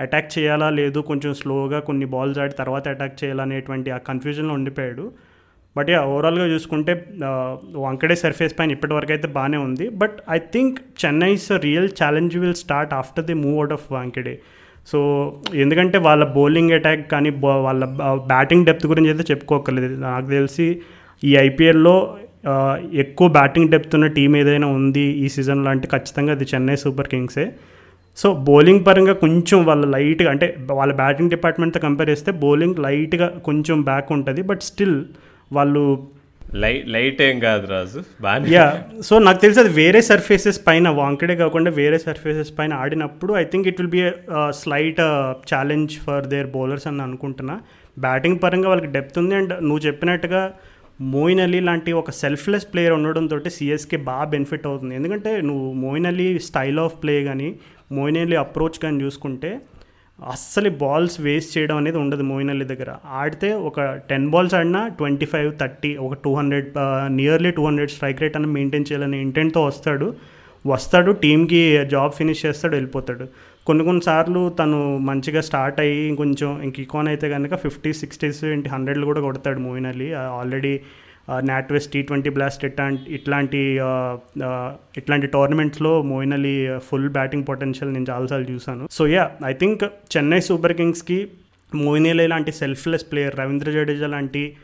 attack 0.06 0.30
చేయాలా 0.36 0.68
లేదు 0.80 1.00
కొంచెం 1.10 1.32
స్లోగా 1.40 1.80
కొన్ని 1.88 2.08
బాల్స్ 2.14 2.40
ఆడి 2.44 2.56
తర్వాత 2.62 2.88
అటాక్ 2.96 3.16
చేయాలనేటువంటి 3.22 3.92
ఆ 3.96 4.00
కన్ఫ్యూజన్లో 4.10 4.54
ఉండిపోయాడు. 4.60 5.06
బట్ 5.76 5.90
యా 5.94 6.02
ఓవరాల్గా 6.12 6.46
చూసుకుంటే 6.54 6.94
వంకడే 7.86 8.16
సర్ఫేస్ 8.24 8.54
పైన 8.60 8.72
ఇప్పటివరకు 8.78 9.12
అయితే 9.16 9.28
బాగానే 9.40 9.58
ఉంది. 9.68 9.88
But 10.04 10.18
I 10.36 10.40
think 10.54 10.78
Chennai's 11.06 11.50
real 11.68 11.90
challenge 12.02 12.38
will 12.44 12.58
start 12.64 12.94
after 13.02 13.28
the 13.32 13.38
move 13.44 13.58
out 13.62 13.76
of 13.78 13.86
Wankhede 13.98 14.36
so 14.92 15.00
ఎందుకంటే 15.54 15.98
వాళ్ళ 15.98 16.24
బౌలింగ్ 16.38 16.72
అటాక్ 16.72 17.04
కానీ 17.12 17.30
వాళ్ళ 17.68 17.86
బ్యాటింగ్ 18.34 18.66
డెప్త్ 18.66 18.86
గురించి 18.88 19.10
అయితే 19.10 19.24
చెప్పుకోకర్లేదు 19.32 19.96
నాకు 20.00 20.28
తెలిసి 20.28 20.68
ఈ 21.24 21.32
ఐపీఎల్లో 21.38 21.96
ఎక్కువ 22.94 23.28
బ్యాటింగ్ 23.28 23.70
డెప్త్ 23.70 23.96
ఉన్న 23.96 24.08
టీం 24.08 24.32
ఏదైనా 24.38 24.68
ఉంది 24.68 25.06
ఈ 25.24 25.28
సీజన్లో 25.30 25.70
అంటే 25.70 25.88
ఖచ్చితంగా 25.88 26.32
అది 26.32 26.46
చెన్నై 26.54 26.76
సూపర్ 26.76 27.08
కింగ్సే. 27.08 27.46
సో 28.18 28.28
బౌలింగ్ 28.50 28.84
పరంగా 28.86 29.14
కొంచెం 29.14 29.60
వాళ్ళ 29.66 29.86
లైట్గా 29.86 30.30
అంటే 30.32 30.48
వాళ్ళ 30.72 30.94
బ్యాటింగ్ 30.94 31.30
డిపార్ట్మెంట్తో 31.30 31.80
కంపేర్ 31.80 32.10
చేస్తే 32.10 32.32
బౌలింగ్ 32.44 32.80
లైట్గా 32.80 33.28
కొంచెం 33.48 33.78
బ్యాక్ 33.82 34.12
ఉంటుంది. 34.12 34.42
బట్ 34.42 34.62
స్టిల్ 34.62 34.98
వాళ్ళు 35.54 35.84
లైట్ 36.64 36.86
లైట్ 36.96 37.20
ఏం 37.28 37.38
కాదు 37.46 37.66
రాజు. 37.74 38.00
యా 38.56 38.66
సో 39.08 39.16
నాకు 39.26 39.40
తెలిసి 39.44 39.60
అది 39.64 39.72
వేరే 39.82 40.02
సర్ఫేసెస్ 40.10 40.60
పైన 40.68 40.90
వాంకడే 41.00 41.36
కాకుండా 41.44 41.72
వేరే 41.82 41.98
సర్ఫేసెస్ 42.06 42.52
పైన 42.60 42.74
ఆడినప్పుడు 42.84 43.34
I 43.42 43.44
think 43.52 43.68
it 43.72 43.80
will 43.82 43.94
be 43.98 44.04
slight 44.62 45.02
challenge 45.52 45.94
for 46.06 46.26
there 46.34 46.50
bowlers 46.56 46.88
అని 46.92 47.04
అనుకుంటున్నా. 47.08 47.58
బ్యాటింగ్ 48.06 48.42
పరంగా 48.44 48.70
వాళ్ళకి 48.72 48.92
డెప్త్ 48.98 49.20
ఉంది 49.24 49.36
అండ్ 49.42 49.54
నువ్వు 49.68 49.82
చెప్పినట్టుగా 49.88 50.44
మోయిన్ 51.14 51.42
అలీ 51.46 51.60
లాంటి 51.70 51.92
ఒక 52.02 52.12
సెల్ఫ్లెస్ 52.24 52.68
ప్లేయర్ 52.74 52.94
ఉండడంతో 52.98 53.38
సిఎస్కే 53.56 53.98
బాగా 54.12 54.28
బెనిఫిట్ 54.36 54.68
అవుతుంది. 54.70 54.94
ఎందుకంటే 55.00 55.32
నువ్వు 55.50 55.68
Moeen 55.84 56.08
Ali 56.12 56.28
style 56.50 56.80
of 56.86 56.96
play 57.04 57.16
కానీ 57.30 57.50
మోయిన్ 57.98 58.20
అలీ 58.22 58.38
అప్రోచ్ 58.46 58.80
కానీ 58.86 58.98
చూసుకుంటే 59.06 59.52
అస్సలు 60.20 60.70
బాల్స్ 60.70 61.22
వేస్ట్ 61.22 61.52
చేయడం 61.58 61.78
అనేది 61.78 61.98
ఉండదు 61.98 62.24
మోయిన్ 62.24 62.50
అలీ 62.50 62.66
దగ్గర. 62.66 62.92
ఆడితే 63.22 63.50
ఒక 63.70 63.80
టెన్ 64.10 64.30
బాల్స్ 64.30 64.56
ఆడినా 64.60 64.82
ట్వంటీ 65.00 65.26
ఫైవ్ 65.26 65.50
థర్టీ 65.60 65.92
ఒక 66.06 66.14
two 66.24 66.32
hundred 66.36 66.70
nearly 67.20 67.52
two 67.52 67.66
hundred 67.66 67.92
strike 67.92 68.22
rate 68.22 68.38
అని 68.38 68.48
మెయింటైన్ 68.48 68.88
చేయాలని 68.90 69.22
ఇంటెంట్తో 69.22 69.62
వస్తాడు. 69.66 70.08
వస్తాడు 70.66 71.12
టీంకి 71.24 71.62
జాబ్ 71.94 72.14
ఫినిష్ 72.14 72.46
చేస్తాడు 72.46 72.74
వెళ్ళిపోతాడు. 72.76 73.26
కొన్ని 73.68 73.84
కొన్నిసార్లు 73.84 74.42
తను 74.60 74.80
మంచిగా 75.10 75.42
స్టార్ట్ 75.42 75.80
అయ్యి 75.80 76.16
కొంచెం 76.16 76.50
ఇంక 76.64 76.80
ఇకాన్ 76.80 77.08
అయితే 77.08 77.30
కనుక 77.30 77.56
ఫిఫ్టీ 77.56 77.92
సిక్స్టీస్ 77.94 78.46
ఏంటి 78.46 78.70
హండ్రెడ్లు 78.70 79.06
కూడా 79.06 79.22
కొడతాడు 79.22 79.60
Moeen 79.60 79.86
Ali 79.86 80.08
already 80.14 80.74
NatWest 81.72 81.94
T 81.94 82.02
twenty 82.02 82.30
blast 82.30 82.66
ఇట్లాంటి 82.66 83.14
ఇట్లాంటి 83.14 83.80
ఇట్లాంటి 84.98 85.28
టోర్నమెంట్స్లో 85.28 86.02
Moeen 86.02 86.34
Ali 86.34 86.68
full 86.78 87.10
batting 87.10 87.44
potential 87.44 87.94
నేను 87.94 88.06
చాలాసార్లు 88.10 88.52
చూసాను 88.52 88.88
so 88.92 89.08
yeah 89.08 89.32
I 89.46 89.54
think 89.54 89.84
Chennai 89.84 90.40
Super 90.40 90.74
కింగ్స్కి 90.74 91.28
Moeen 91.76 92.08
Ali 92.08 92.28
లాంటి 92.28 92.52
సెల్ఫ్లెస్ 92.52 93.12
ప్లేయర్ 93.12 93.40
రవీంద్ర 93.40 93.72
జడేజా 93.72 94.08
లాంటి 94.08 94.56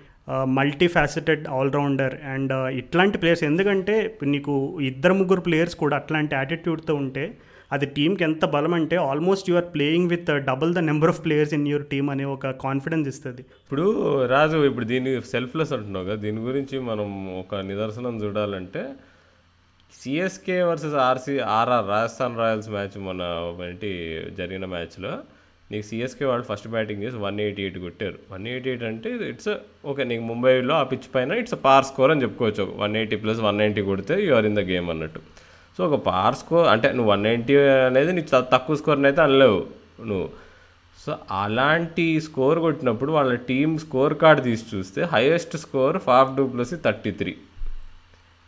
మల్టీ 0.46 0.88
ఫ్యాసిటెడ్ 0.88 1.48
ఆల్రౌండర్ 1.48 2.14
అండ్ 2.34 2.54
ఇట్లాంటి 2.54 3.18
ప్లేయర్స్. 3.18 3.44
ఎందుకంటే 3.44 4.18
నీకు 4.24 4.80
ఇద్దరు 4.82 5.14
ముగ్గురు 5.14 5.42
ప్లేయర్స్ 5.42 5.76
కూడా 5.76 5.96
అట్లాంటి 5.96 6.36
యాటిట్యూడ్తో 6.36 6.96
ఉంటే 6.96 7.38
అది 7.76 7.86
టీంకి 7.96 8.24
ఎంత 8.28 8.46
బలం 8.56 8.74
అంటే 8.80 8.96
almost 9.10 9.50
you 9.50 9.56
are 9.62 9.70
playing 9.76 10.10
with 10.14 10.32
double 10.50 10.72
the 10.78 10.84
number 10.90 11.12
of 11.14 11.22
players 11.26 11.54
in 11.58 11.68
your 11.72 11.86
team 11.94 12.10
అనే 12.14 12.26
ఒక 12.36 12.52
కాన్ఫిడెన్స్ 12.66 13.08
ఇస్తుంది. 13.14 13.44
ఇప్పుడు 13.66 13.86
రాజు 14.34 14.60
ఇప్పుడు 14.72 14.88
దీని 14.94 15.14
సెల్ఫ్లెస్ 15.34 15.74
అంటున్నావు 15.78 16.08
కదా 16.10 16.20
దీని 16.26 16.42
గురించి 16.50 16.80
మనం 16.90 17.10
ఒక 17.42 17.62
నిదర్శనం 17.72 18.18
చూడాలంటే 18.24 18.84
CSK 20.00 20.58
versus 20.70 20.98
RC 21.08 21.36
RR 21.58 21.88
Rajasthan 21.94 22.38
Royals 22.42 22.70
match 22.76 22.98
మన 23.08 23.22
ఏంటి 23.70 23.92
జరిగిన 24.40 24.66
మ్యాచ్లో 24.74 25.14
నీకు 25.72 25.86
సిఎస్కే 25.90 26.26
వాళ్ళు 26.30 26.46
ఫస్ట్ 26.48 26.68
బ్యాటింగ్ 26.74 27.04
చేసి 27.04 27.18
వన్ 27.26 27.38
ఎయిటీ 27.44 27.62
ఎయిట్ 27.66 27.78
కొట్టారు. 27.84 28.18
వన్ 28.34 28.46
ఎయిటీ 28.52 28.68
ఎయిట్ 28.72 28.84
అంటే 28.90 29.10
ఇట్స్ 29.30 29.54
ఓకే 29.92 30.04
నీకు 30.10 30.24
ముంబైలో 30.30 30.74
ఆ 30.80 30.84
పిచ్ 30.92 31.08
పైన 31.14 31.38
ఇట్స్ 31.42 31.56
పార్ 31.66 31.86
స్కోర్ 31.90 32.12
అని 32.14 32.24
చెప్పుకోవచ్చు. 32.26 32.66
One 32.84 32.96
eighty 33.02 33.18
plus 33.24 33.40
one 33.48 33.58
ninety 33.62 33.82
కొడితే 33.90 34.16
you 34.26 34.34
are 34.40 34.48
in 34.50 34.58
the 34.60 34.64
game 34.72 34.90
అన్నట్టు. 34.94 35.22
సో 35.78 35.88
ఒక 35.88 35.98
పార్ 36.08 36.36
స్కోర్ 36.36 36.68
అంటే 36.68 36.88
నువ్వు 36.92 37.12
వన్ 37.12 37.24
నైంటీ 37.24 37.56
అనేది 37.90 38.12
నీకు 38.12 38.30
తక్కువ 38.52 38.76
స్కోర్ని 38.76 39.08
అయితే 39.08 39.22
అనలేవు 39.22 39.60
నువ్వు. 40.06 40.28
సో 41.06 41.16
అలాంటి 41.32 42.06
స్కోర్ 42.22 42.60
కొట్టినప్పుడు 42.60 43.12
వాళ్ళ 43.12 43.34
టీం 43.48 43.78
స్కోర్ 43.78 44.14
కార్డ్ 44.18 44.44
తీసి 44.44 44.66
చూస్తే 44.76 45.02
highest 45.14 45.58
score 45.58 45.98
Faf 45.98 46.36
du 46.36 46.44
Plessis 46.48 46.74
thirty 46.86 47.12
three 47.12 47.34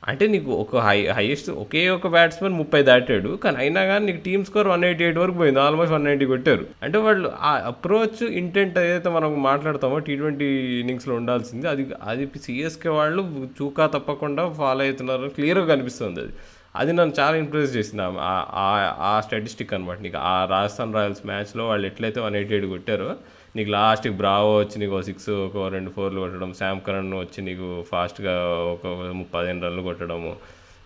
అంటే 0.07 0.27
నీకు 0.27 0.51
ఒక 0.51 0.77
హై 0.77 0.97
హైయెస్ట్ 1.07 1.49
ఒకే 1.49 1.89
ఒక 1.89 2.07
బ్యాట్స్మెన్ 2.07 2.53
ముప్పై 2.53 2.83
దాటాడు 2.83 3.29
కానీ 3.43 3.57
అయినా 3.57 3.85
కానీ 3.85 4.05
నీకు 4.05 4.23
team 4.25 4.45
score 4.45 4.67
one 4.67 4.83
eighty 4.83 5.03
eight 5.03 5.17
వరకు 5.17 5.37
పోయింది 5.37 5.59
ఆల్మోస్ట్ 5.59 5.93
వన్ 5.93 6.05
నైంటీ 6.05 6.25
కొట్టారు. 6.25 6.65
అంటే 6.83 6.97
వాళ్ళు 6.97 7.31
ఆ 7.41 7.53
అప్రోచ్ 7.65 8.23
ఇంటెంట్ 8.41 8.77
ఏదైతే 8.77 9.09
మనం 9.09 9.43
మాట్లాడతామో 9.43 9.99
టీ 9.99 10.15
ట్వంటీ 10.15 10.45
ఇన్నింగ్స్లో 10.79 11.15
ఉండాల్సింది 11.15 11.67
అది 11.67 11.85
అది 12.03 12.25
సిఎస్కే 12.43 12.89
వాళ్ళు 12.89 13.21
చూకా 13.61 13.87
తప్పకుండా 13.87 14.49
ఫాలో 14.49 14.83
అవుతున్నారు 14.83 15.27
క్లియర్గా 15.27 15.75
కనిపిస్తుంది 15.75 16.19
అది. 16.19 16.33
అది 16.75 16.93
నన్ను 16.93 17.21
చాలా 17.21 17.37
ఇంప్రెస్ 17.37 17.75
చేసింది. 17.75 18.03
ఆ- 18.03 18.95
ఆ- 18.99 19.21
స్టాటిస్టిక్ 19.25 19.73
అనమాట 19.73 19.99
నీకు 19.99 20.17
ఆ 20.17 20.45
రాజస్థాన్ 20.45 20.93
రాయల్స్ 20.93 21.25
మ్యాచ్లో 21.25 21.67
వాళ్ళు 21.67 21.87
ఎట్లయితే 21.87 22.19
వన్ 22.19 22.35
ఎయిటీ 22.35 22.53
ఎయిట్ 22.53 22.65
కొట్టారో 22.65 23.15
నీకు 23.55 23.69
లాస్ట్కి 23.69 24.13
బ్రావో 24.13 24.57
వచ్చి 24.57 24.79
నీకు 24.79 25.01
సిక్స్ 25.01 25.29
ఒక 25.29 25.73
రెండు 25.73 25.89
ఫోర్లు 25.89 26.19
కొట్టడం 26.19 26.53
శామ్ 26.53 26.81
కరణ్ 26.81 27.13
వచ్చి 27.13 27.43
నీకు 27.43 27.85
ఫాస్ట్గా 27.91 28.47
ఒక 28.47 29.15
పదిహేను 29.33 29.65
రన్లు 29.65 29.81
కొట్టడము 29.81 30.35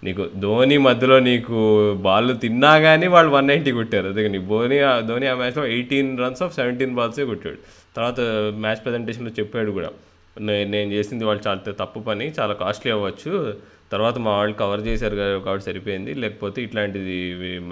నీకు 0.03 0.27
ధోని 0.35 0.77
మధ్యలో 0.77 1.19
నీకు 1.19 1.93
బాల్ 1.93 2.39
తిన్నా 2.39 2.79
కానీ 2.79 3.07
వాళ్ళు 3.07 3.31
వన్ 3.31 3.47
నైంటీ 3.47 3.71
కొట్టారు. 3.71 4.07
అదే 4.07 4.27
నీ 4.27 4.37
ధోని 4.37 4.79
ఆ- 4.79 4.99
ధోని 4.99 5.27
ఆ 5.27 5.35
మ్యాచ్లో 5.35 5.65
ఎయిటీన్ 5.65 6.19
రన్స్ 6.19 6.43
ఆఫ్ 6.43 6.55
సెవెంటీన్ 6.55 6.95
బాల్సే 6.95 7.25
కొట్టాడు. 7.25 7.57
తర్వాత 7.95 8.19
మ్యాచ్ 8.55 8.85
ప్రజెంటేషన్లో 8.85 9.31
చెప్పాడు 9.31 9.71
కూడా. 9.71 9.89
నేను 10.41 10.91
చేసింది 10.91 11.25
వాళ్ళు 11.25 11.43
చాలా 11.47 11.71
తప్పు 11.71 11.99
పని 11.99 12.31
చాలా 12.39 12.53
కాస్ట్లీ 12.53 12.91
అవ్వచ్చు. 12.91 13.53
తర్వాత 13.91 14.17
మా 14.25 14.31
వాళ్ళు 14.37 14.55
కవర్ 14.61 14.81
చేశారు 14.87 15.15
కాబట్టి 15.47 15.65
సరిపోయింది. 15.69 16.13
లేకపోతే 16.23 16.59
ఇట్లాంటిది 16.67 17.17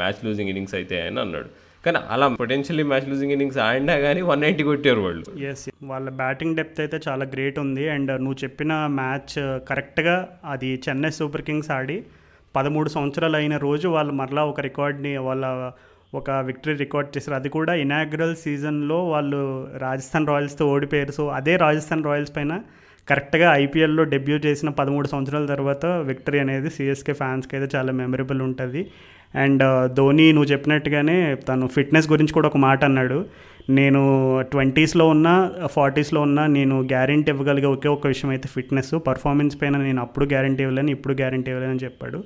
మ్యాచ్ 0.01 0.21
లూజింగ్ 0.25 0.51
ఇన్నింగ్స్ 0.53 0.75
అయితే 0.79 0.99
అని 1.07 1.19
అన్నాడు. 1.23 1.49
కానీ 1.85 1.99
అలా 2.13 2.25
పొటెన్షియల్లీ 2.41 2.85
మ్యాచ్ 2.91 3.09
లూజింగ్ 3.09 3.33
ఇన్నింగ్స్ 3.33 3.59
ఆడినా 3.65 3.95
కానీ 4.05 4.21
వన్ 4.29 4.41
నైంటీ 4.45 4.63
కొట్టారు 4.69 5.01
వాళ్ళు. 5.07 5.23
ఎస్ 5.49 5.65
వాళ్ళ 5.91 6.07
బ్యాటింగ్ 6.21 6.55
డెప్త్ 6.59 6.79
అయితే 6.83 6.97
చాలా 7.07 7.25
గ్రేట్ 7.33 7.59
ఉంది. 7.65 7.83
అండ్ 7.95 8.11
నువ్వు 8.23 8.39
చెప్పిన 8.43 8.73
మ్యాచ్ 9.01 9.35
కరెక్ట్గా 9.69 10.15
అది 10.53 10.71
చెన్నై 10.87 11.11
సూపర్ 11.19 11.45
కింగ్స్ 11.49 11.71
ఆడి 11.77 11.97
పదమూడు 12.55 12.89
సంవత్సరాలు 12.95 13.37
అయిన 13.41 13.55
రోజు 13.67 13.87
వాళ్ళు 13.95 14.13
మరలా 14.21 14.43
ఒక 14.51 14.59
రికార్డ్ని 14.67 15.13
వాళ్ళ 15.27 15.45
ఒక 16.19 16.29
విక్టరీ 16.49 16.73
రికార్డ్ 16.83 17.09
చేశారు. 17.15 17.35
అది 17.39 17.49
కూడా 17.55 17.73
ఇనాగ్రల్ 17.83 18.35
సీజన్లో 18.43 18.97
వాళ్ళు 19.13 19.41
రాజస్థాన్ 19.85 20.27
రాయల్స్తో 20.31 20.65
ఓడిపోయారు. 20.73 21.13
సో 21.19 21.23
అదే 21.39 21.55
రాజస్థాన్ 21.65 22.05
రాయల్స్ 22.09 22.35
పైన 22.37 22.53
కరెక్ట్గా 23.09 23.47
ఐపీఎల్లో 23.63 24.03
డెబ్యూ 24.13 24.37
చేసిన 24.45 24.69
పదమూడు 24.79 25.07
సంవత్సరాల 25.11 25.45
తర్వాత 25.53 25.85
విక్టరీ 26.09 26.39
అనేది 26.45 26.69
సిఎస్కే 26.77 27.13
ఫ్యాన్స్కి 27.21 27.53
అయితే 27.57 27.67
చాలా 27.75 27.91
మెమరబుల్ 27.99 28.41
ఉంటుంది. 28.47 28.81
అండ్ 29.43 29.63
ధోని 29.97 30.25
నువ్వు 30.35 30.49
చెప్పినట్టుగానే 30.51 31.17
తను 31.47 31.65
ఫిట్నెస్ 31.75 32.07
గురించి 32.13 32.33
కూడా 32.37 32.47
ఒక 32.51 32.59
మాట 32.67 32.81
అన్నాడు. 32.89 33.19
నేను 33.77 34.01
ట్వంటీస్లో 34.51 35.05
ఉన్నా 35.13 35.33
ఫార్టీస్లో 35.75 36.19
ఉన్నా 36.27 36.43
నేను 36.57 36.75
గ్యారంటీ 36.91 37.31
ఇవ్వగలిగే 37.31 37.67
ఒకే 37.75 37.89
ఒక 37.95 38.07
విషయం 38.13 38.29
అయితే 38.35 38.47
ఫిట్నెస్. 38.55 38.93
పర్ఫార్మెన్స్ 39.07 39.55
పైన 39.61 39.77
నేను 39.87 40.01
అప్పుడు 40.01 40.25
గ్యారంటీ 40.33 40.63
ఇవ్వలేను 40.65 40.91
ఇప్పుడు 40.97 41.13
గ్యారంటీ 41.21 41.51
ఇవ్వలేను 41.51 41.73
అని 41.75 41.83
చెప్పాడు. 41.85 42.19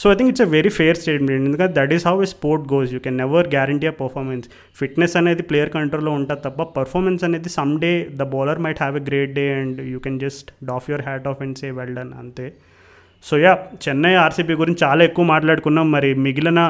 So 0.00 0.06
I 0.12 0.14
think 0.18 0.30
it's 0.32 0.44
a 0.44 0.48
very 0.56 0.70
fair 0.78 0.98
statement 1.00 1.46
ఎందుకంటే 1.48 1.74
that 1.78 1.92
is 1.96 2.04
how 2.08 2.14
a 2.26 2.28
sport 2.34 2.64
goes 2.72 2.90
you 2.94 2.98
can 3.06 3.18
never 3.22 3.46
guarantee 3.54 3.86
uh 3.90 3.94
performance 4.02 4.46
fitness 4.80 5.16
అనేది 5.20 5.44
ప్లేయర్ 5.50 5.72
కంట్రోల్లో 5.76 6.12
ఉంటుంది 6.20 6.42
తప్ప 6.46 6.68
పర్ఫార్మెన్స్ 6.78 7.24
అనేది 7.28 7.50
some 7.58 7.74
day 7.84 7.92
the 8.20 8.26
bowler 8.34 8.62
might 8.66 8.82
have 8.84 8.96
a 9.00 9.04
great 9.08 9.34
day 9.40 9.46
and 9.60 9.80
you 9.92 10.00
can 10.06 10.20
just 10.24 10.50
doff 10.70 10.88
your 10.92 11.04
hat 11.08 11.28
off 11.32 11.42
and 11.46 11.58
say 11.62 11.70
well 11.80 11.94
done 12.00 12.12
అంతే 12.22 12.46
so 13.24 13.34
yeah 13.44 13.52
Chennai 13.84 14.12
RCB 14.24 14.54
గురించి 14.60 14.80
చాలా 14.84 15.02
ఎక్కువ 15.08 15.24
మాట్లాడుకున్నాం. 15.32 15.86
మరి 15.94 16.10
మిగిలిన 16.26 16.60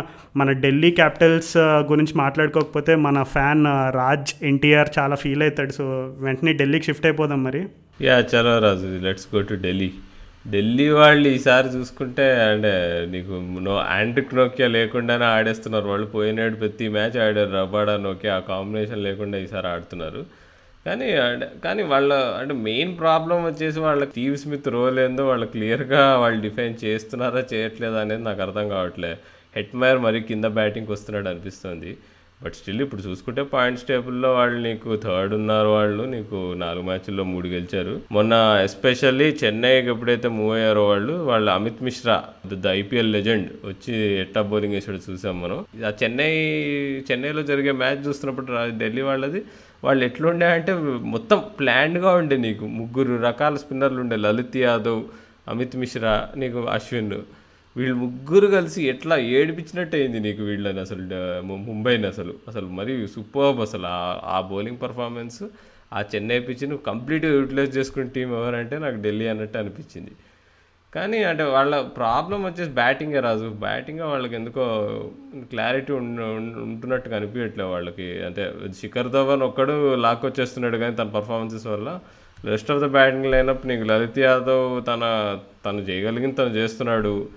మన 0.40 0.50
ఢిల్లీ 0.62 0.90
క్యాపిటల్స్ 1.00 1.52
గురించి 1.90 2.14
మాట్లాడుకోకపోతే 2.22 2.92
మన 3.06 3.16
ఫ్యాన్ 3.34 3.64
రాజ్ 4.00 4.30
ఎన్టీఆర్ 4.50 4.90
చాలా 4.98 5.16
ఫీల్ 5.22 5.42
అవుతాడు. 5.46 5.72
సో 5.78 5.84
వెంటనే 6.26 6.52
ఢిల్లీకి 6.60 6.86
షిఫ్ట్ 6.88 7.08
అయిపోదాం 7.08 7.42
మరి. 7.48 7.60
యా 8.08 8.16
చాలా 8.34 8.54
Raju 8.66 8.88
let's 9.06 9.28
go 9.34 9.42
to 9.50 9.58
Delhi 9.66 9.90
Delhi 10.50 10.88
వాళ్ళు 10.88 11.28
ఈసారి 11.28 11.68
చూసుకుంటే 11.68 12.44
అంటే 12.44 13.06
నీకు 13.10 13.60
నో 13.60 13.84
యాండ్రిక్ 13.90 14.34
నోకియా 14.34 14.68
లేకుండానే 14.68 15.24
ఆడేస్తున్నారు. 15.24 15.88
వాళ్ళు 15.88 16.06
పోయినాడు 16.06 16.54
ప్రతి 16.54 16.88
మ్యాచ్ 16.88 17.18
ఆడారు. 17.18 17.50
రబాడా 17.50 17.96
నోకియా 17.96 18.36
ఆ 18.36 18.38
కాంబినేషన్ 18.38 19.02
లేకుండా 19.02 19.38
ఈసారి 19.38 19.66
ఆడుతున్నారు. 19.66 20.26
కానీ 20.86 21.12
అంటే- 21.12 21.62
కానీ 21.64 21.82
వాళ్ళ 21.82 22.12
అంటే 22.14 22.54
మెయిన్ 22.54 22.98
ప్రాబ్లం 22.98 23.44
వచ్చేసి 23.44 23.80
వాళ్ళ 23.80 24.04
స్టీవ్ 24.04 24.36
స్మిత్ 24.36 24.68
రోల్ 24.68 24.98
ఏందో 24.98 25.28
వాళ్ళు 25.28 25.46
క్లియర్గా 25.46 26.18
వాళ్ళు 26.18 26.42
డిఫైన్ 26.42 26.74
చేస్తున్నారా 26.84 27.44
చేయట్లేదా 27.54 28.00
అనేది 28.00 28.22
నాకు 28.22 28.42
అర్థం 28.42 28.68
కావట్లే. 28.68 29.16
హెట్ 29.56 29.76
మైర్ 29.76 29.98
మరీ 29.98 30.20
కింద 30.20 30.44
బ్యాటింగ్కి 30.44 30.92
వస్తున్నాడు 30.92 31.28
అనిపిస్తుంది. 31.28 31.96
బట్ 32.42 32.54
స్టిల్ 32.54 32.80
ఇప్పుడు 32.80 33.02
చూసుకుంటే 33.02 33.42
పాయింట్స్ 33.42 33.84
టేబుల్లో 33.84 34.34
వాళ్ళు 34.34 34.68
నీకు 34.68 34.96
థర్డ్ 34.96 35.34
ఉన్నారు 35.34 35.68
వాళ్ళు 35.68 36.04
నీకు 36.04 36.54
నాలుగు 36.56 36.84
మ్యాచ్ల్లో 36.84 37.24
మూడు 37.24 37.48
గెలిచారు. 37.48 38.00
మొన్న 38.12 38.60
ఎస్పెషల్లీ 38.64 39.36
చెన్నైకి 39.44 39.88
ఎప్పుడైతే 39.88 40.28
మూవ్ 40.28 40.54
అయ్యారో 40.54 40.88
వాళ్ళు 40.88 41.12
వాళ్ళు 41.12 41.50
Amit 41.50 41.82
Mishra 41.82 42.24
the 42.52 42.66
IPL 42.66 43.12
legend 43.12 43.48
వచ్చి 43.64 44.20
ఎట్టా 44.20 44.42
బౌలింగ్ 44.42 44.74
వేసాడు 44.74 45.12
చూసాం 45.12 45.40
మనం. 45.40 45.64
ఆ 45.86 45.92
చెన్నై 46.02 46.32
చెన్నైలో 47.10 47.42
జరిగే 47.42 47.72
మ్యాచ్ 47.72 48.08
చూస్తున్నప్పుడు 48.08 48.46
రా- 48.46 48.78
ఢిల్లీ 48.78 49.02
వాళ్ళది. 49.02 49.44
వాళ్ళు 49.84 50.04
ఎట్లుండే 50.04 50.46
అంటే 50.46 50.72
మొత్తం 51.02 51.42
ప్లాన్డ్గా 51.60 52.14
ఉండే 52.14 52.36
నీకు. 52.36 52.66
ముగ్గురు 52.66 53.22
రకాల 53.22 53.56
స్పిన్నర్లు 53.56 54.00
ఉండే 54.00 54.16
లలిత్ 54.16 54.56
యాదవ్ 54.56 55.02
అమిత్ 55.48 55.76
మిశ్రా 55.76 56.28
నీకు 56.36 56.58
అశ్విన్. 56.58 57.12
వీళ్ళు 57.78 57.96
ముగ్గురు 57.96 58.46
కలిసి 58.46 58.88
ఎట్లా 58.88 59.16
ఏడిపించినట్టు 59.16 59.96
అయింది 59.96 60.20
నీకు 60.20 60.42
వీళ్ళని 60.42 60.80
అసలు 60.80 61.00
ముంబైని 61.40 62.06
అసలు? 62.06 62.34
అసలు 62.48 62.66
మరి 62.66 63.08
సూపర్ 63.08 63.60
అసలు 63.60 63.86
ఆ- 63.86 64.20
ఆ 64.24 64.40
బౌలింగ్ 64.40 64.76
పర్ఫార్మెన్స్ 64.82 65.42
ఆ 65.92 66.04
చెన్నై 66.14 66.38
పిచ్ని 66.38 66.78
కంప్లీట్గా 66.78 67.32
యూటిలైజ్ 67.32 67.78
చేసుకునే 67.78 68.08
టీం 68.08 68.34
ఎవరంటే 68.34 68.78
నాకు 68.78 68.96
ఢిల్లీ 68.96 69.28
అన్నట్టు 69.28 69.58
అనిపించింది. 69.58 70.10
కానీ 70.94 71.22
అంటే 71.22 71.42
వాళ్ళ 71.42 71.80
ప్రాబ్లం 71.80 72.44
వచ్చేసి 72.44 72.70
బ్యాటింగే 72.70 73.20
రాజు. 73.20 73.48
బ్యాటింగ్ 73.48 74.00
వాళ్ళకి 74.00 74.34
ఎందుకో 74.34 74.62
క్లారిటీ 75.50 75.92
ఉంటున్నట్టు 75.92 77.08
కనిపించట్లేదు 77.08 77.68
వాళ్ళకి. 77.68 78.24
అంటే 78.24 78.52
శిఖర్ 78.80 79.08
ధవన్ 79.08 79.42
ఒక్కడు 79.42 79.94
లాక్ 79.94 80.26
వచ్చేస్తున్నాడు 80.26 80.76
కానీ 80.76 80.96
తన 80.96 81.04
పర్ఫార్మెన్సెస్ 81.04 81.66
వల్ల 81.66 82.00
rest 82.44 82.70
of 82.70 82.82
the 82.82 82.86
batting 82.86 83.26
lineup 83.26 83.66
నీకు 83.66 83.82
లలిత్ 83.82 84.18
యాదవ్ 84.18 84.86
తన 84.86 85.38
తను 85.66 85.78
చేయగలిగింది 85.78 86.34
తను 86.36 86.48
చేస్తున్నాడు. 86.48 87.28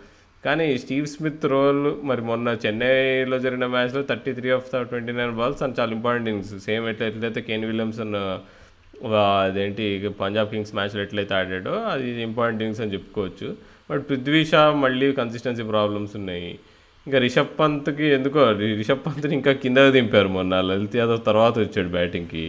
కానీ 0.45 0.65
స్టీవ్ 0.83 1.07
స్మిత్ 1.13 1.43
రోల్ 1.53 1.83
మరి 2.09 2.21
మొన్న 2.29 2.47
చెన్నైలో 2.63 3.37
జరిగిన 3.43 3.65
మ్యాచ్లో 3.73 4.01
thirty 4.11 4.31
three 4.37 4.49
off 4.55 4.69
twenty 4.91 5.13
nine 5.19 5.33
balls 5.39 5.61
and 5.65 5.75
చాలా 5.79 5.91
ఇంపార్టెంట్ 5.97 6.29
ఇన్నింగ్స్. 6.29 6.53
సేమ్ 6.67 6.85
ఎట్లా 6.91 7.07
ఎట్లయితే 7.11 7.41
కేన్ 7.49 7.65
విలియమ్సన్ 7.71 8.15
అదేంటి 9.43 9.85
పంజాబ్ 10.21 10.49
కింగ్స్ 10.53 10.73
మ్యాచ్లో 10.77 11.01
ఎట్లయితే 11.05 11.33
ఆడాడో 11.39 11.73
అది 11.93 12.07
ఇంపార్టెంట్ 12.29 12.61
ఇన్నింగ్స్ 12.61 12.81
అని 12.85 12.93
చెప్పుకోవచ్చు. 12.95 13.47
బట్ 13.89 14.01
పృథ్వీ 14.09 14.41
షా 14.51 14.61
మళ్ళీ 14.83 15.07
కన్సిస్టెన్సీ 15.19 15.63
ప్రాబ్లమ్స్ 15.73 16.13
ఉన్నాయి. 16.19 16.49
ఇంకా 17.07 17.19
రిషబ్ 17.25 17.53
పంత్కి 17.59 18.07
ఎందుకో 18.17 18.41
రిషబ్ 18.81 19.05
పంత్ని 19.07 19.33
ఇంకా 19.39 19.53
కింద 19.63 19.77
దింపారు 19.97 20.29
మొన్న. 20.37 20.61
లలిత్ 20.69 20.97
యాదవ్ 21.01 21.21
తర్వాత 21.29 21.55
వచ్చాడు 21.63 21.91
బ్యాటింగ్కి. 21.97 22.45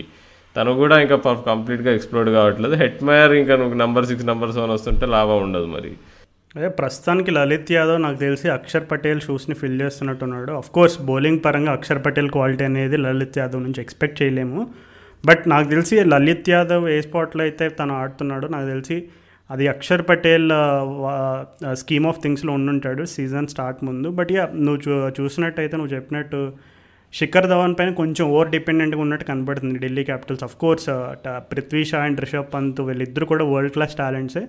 తను 0.57 0.72
కూడా 0.83 0.96
ఇంకా 1.05 1.16
కంప్లీట్గా 1.50 1.92
ఎక్స్ప్లోర్ 1.98 2.31
కావట్లేదు. 2.38 2.74
హెట్ 2.83 3.00
మయర్ 3.11 3.35
ఇంకా 3.42 3.55
నువ్వు 3.62 3.76
నెంబర్ 3.83 4.07
సిక్స్ 4.11 4.26
నెంబర్ 4.31 4.52
సెవెన్ 4.57 4.74
వస్తుంటే 4.76 5.07
లాభం 5.16 5.40
ఉండదు 5.46 5.68
మరి. 5.76 5.92
అదే 6.57 6.69
ప్రస్తుతానికి 6.69 7.31
లలిత్ 7.31 7.71
యాదవ్ 7.73 8.03
నాకు 8.03 8.19
తెలిసి 8.19 8.47
అక్షర్ 8.49 8.87
పటేల్ 8.91 9.21
షూస్ని 9.21 9.55
ఫిల్ 9.55 9.79
చేస్తున్నట్టున్నాడు. 9.83 10.53
అఫ్ 10.53 10.71
కోర్స్ 10.71 10.97
బౌలింగ్ 11.03 11.41
పరంగా 11.45 11.73
అక్షర్ 11.73 12.01
పటేల్ 12.07 12.31
క్వాలిటీ 12.31 12.65
అనేది 12.65 12.97
లలిత్ 12.97 13.38
యాదవ్ 13.38 13.62
నుంచి 13.62 13.81
ఎక్స్పెక్ట్ 13.81 14.19
చేయలేము. 14.23 14.61
బట్ 15.27 15.43
నాకు 15.49 15.67
తెలిసి 15.69 15.97
లలిత్ 16.05 16.51
యాదవ్ 16.51 16.85
ఏ 16.88 17.01
స్పాట్లో 17.01 17.43
అయితే 17.43 17.69
తను 17.69 17.95
ఆడుతున్నాడో 17.95 18.49
నాకు 18.49 18.67
తెలిసి 18.67 18.97
అది 19.51 19.65
అక్షర్ 19.69 20.05
పటేల్ 20.09 20.51
స్కీమ్ 21.73 22.07
ఆఫ్ 22.07 22.21
థింగ్స్లో 22.23 22.53
ఉండుంటాడు. 22.53 23.05
సీజన్ 23.15 23.47
స్టార్ట్ 23.47 23.81
ముందు. 23.85 24.09
బట్ 24.09 24.33
యా 24.33 24.45
నువ్వు 24.67 24.81
చూ 24.85 24.93
చూసినట్టయితే 25.21 25.77
నువ్వు 25.77 25.95
చెప్పినట్టు 25.95 26.41
శిఖర్ 27.18 27.46
ధవన్ 27.51 27.75
పైన 27.79 27.90
కొంచెం 28.01 28.25
ఓవర్ 28.35 28.51
డిపెండెంట్గా 28.53 29.01
ఉన్నట్టు 29.05 29.25
కనబడుతుంది 29.31 29.79
Delhi 29.85 30.03
Capitals. 30.11 30.44
Of 30.46 30.55
course 30.62 30.87
uh, 30.92 31.40
Prithvi 31.51 31.83
Shaw 31.90 31.98
and 32.07 32.20
Rishabh 32.25 32.48
Pant 32.55 32.81
వీళ్ళిద్దరు 32.88 33.27
కూడా 33.33 33.44
వరల్డ్ 33.51 33.75
క్లాస్ 33.75 33.94
టాలెంట్సే 34.01 34.42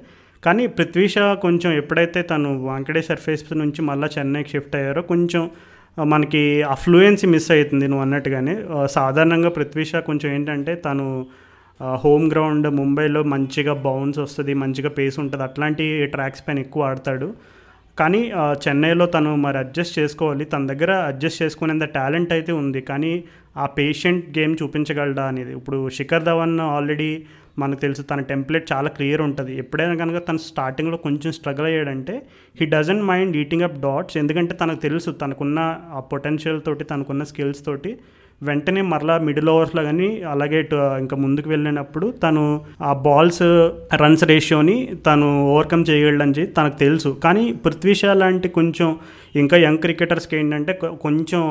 కానీ 0.44 0.64
పృథ్వీ 0.78 1.06
షా 1.14 1.26
కొంచెం 1.46 1.72
ఎప్పుడైతే 1.82 2.20
తను 2.32 2.50
వాంకడేశ్వర్ 2.70 3.22
ఫేస్ 3.26 3.44
నుంచి 3.64 3.82
మళ్ళీ 3.90 4.08
చెన్నైకి 4.16 4.52
షిఫ్ట్ 4.54 4.76
అయ్యారో 4.80 5.02
కొంచెం 5.12 5.44
uh, 5.98 6.08
మనకి 6.14 6.44
అఫ్లూయెన్సీ 6.76 7.28
మిస్ 7.34 7.50
అవుతుంది 7.58 7.88
నువ్వు 7.92 8.06
అన్నట్టుగానే. 8.06 8.56
Uh, 8.76 8.88
సాధారణంగా 8.98 9.52
పృథ్వీ 9.58 9.86
షా 9.92 10.02
కొంచెం 10.10 10.30
ఏంటంటే 10.38 10.76
తను 10.88 11.08
హోమ్ 12.04 12.26
గ్రౌండ్ 12.32 12.68
ముంబైలో 12.80 13.22
మంచిగా 13.34 13.74
బౌన్స్ 13.86 14.20
వస్తుంది 14.26 14.54
మంచిగా 14.64 14.90
పేస్ 14.98 15.16
ఉంటుంది 15.24 15.44
అట్లాంటి 15.50 15.86
ట్రాక్స్ 16.16 16.44
పైన 16.48 16.60
ఎక్కువ 16.66 16.90
ఆడతాడు. 16.90 17.28
కానీ 18.00 18.20
చెన్నైలో 18.64 19.06
తను 19.16 19.32
మరి 19.46 19.58
అడ్జస్ట్ 19.64 19.98
చేసుకోవాలి. 20.00 20.44
తన 20.54 20.64
దగ్గర 20.72 20.92
అడ్జస్ట్ 21.10 21.42
చేసుకునేంత 21.44 21.86
టాలెంట్ 21.98 22.32
అయితే 22.38 22.52
ఉంది. 22.62 22.82
కానీ 22.90 23.12
ఆ 23.64 23.66
పేషెంట్ 23.78 24.26
గేమ్ 24.38 24.54
చూపించగలడా 24.62 25.26
అనేది. 25.32 25.52
ఇప్పుడు 25.60 25.80
శిఖర్ 25.98 26.28
ధవన్ 26.30 26.56
ఆల్రెడీ 26.76 27.12
మనకు 27.62 27.80
తెలుసు 27.86 28.04
తన 28.12 28.20
టెంప్లెట్ 28.32 28.66
చాలా 28.72 28.90
క్లియర్ 28.98 29.22
ఉంటుంది. 29.28 29.52
ఎప్పుడైనా 29.64 29.96
కనుక 30.02 30.20
తను 30.28 30.42
స్టార్టింగ్లో 30.50 30.98
కొంచెం 31.06 31.32
struggle 31.38 31.68
అయ్యాడంటే 31.72 32.16
he 32.60 32.66
doesn't 32.76 33.06
mind 33.12 33.38
eating 33.42 33.66
up 33.68 33.78
dots. 33.86 34.18
ఎందుకంటే 34.22 34.54
తనకు 34.62 34.82
తెలుసు 34.88 35.12
తనకున్న 35.24 35.60
ఆ 35.98 36.02
పొటెన్షియల్ 36.14 36.62
తోటి 36.68 36.86
తనకున్న 36.94 37.24
స్కిల్స్ 37.32 37.64
తోటి 37.70 37.92
వెంటనే 38.48 38.82
మరలా 38.92 39.16
మిడిల్ 39.28 39.50
ఓవర్స్లో 39.54 39.82
కానీ 39.88 40.08
అలాగే 40.34 40.60
ఇంకా 41.04 41.16
ముందుకు 41.24 41.48
వెళ్ళినప్పుడు 41.54 42.08
తను 42.24 42.44
ఆ 42.90 42.92
బాల్స్ 43.08 43.44
రన్స్ 44.02 44.24
రేషియోని 44.32 44.78
తను 45.08 45.28
ఓవర్కమ్ 45.54 45.84
చేయగలడని 45.90 46.36
చెప్పి 46.38 46.54
తనకు 46.60 46.78
తెలుసు. 46.84 47.10
కానీ 47.26 47.44
పృథ్వీ 47.66 47.96
షా 48.02 48.14
లాంటి 48.22 48.50
కొంచెం 48.60 48.90
ఇంకా 49.42 49.58
యంగ్ 49.66 49.84
క్రికెటర్స్కి 49.86 50.36
ఏంటంటే 50.40 50.74
కొంచెం 51.06 51.44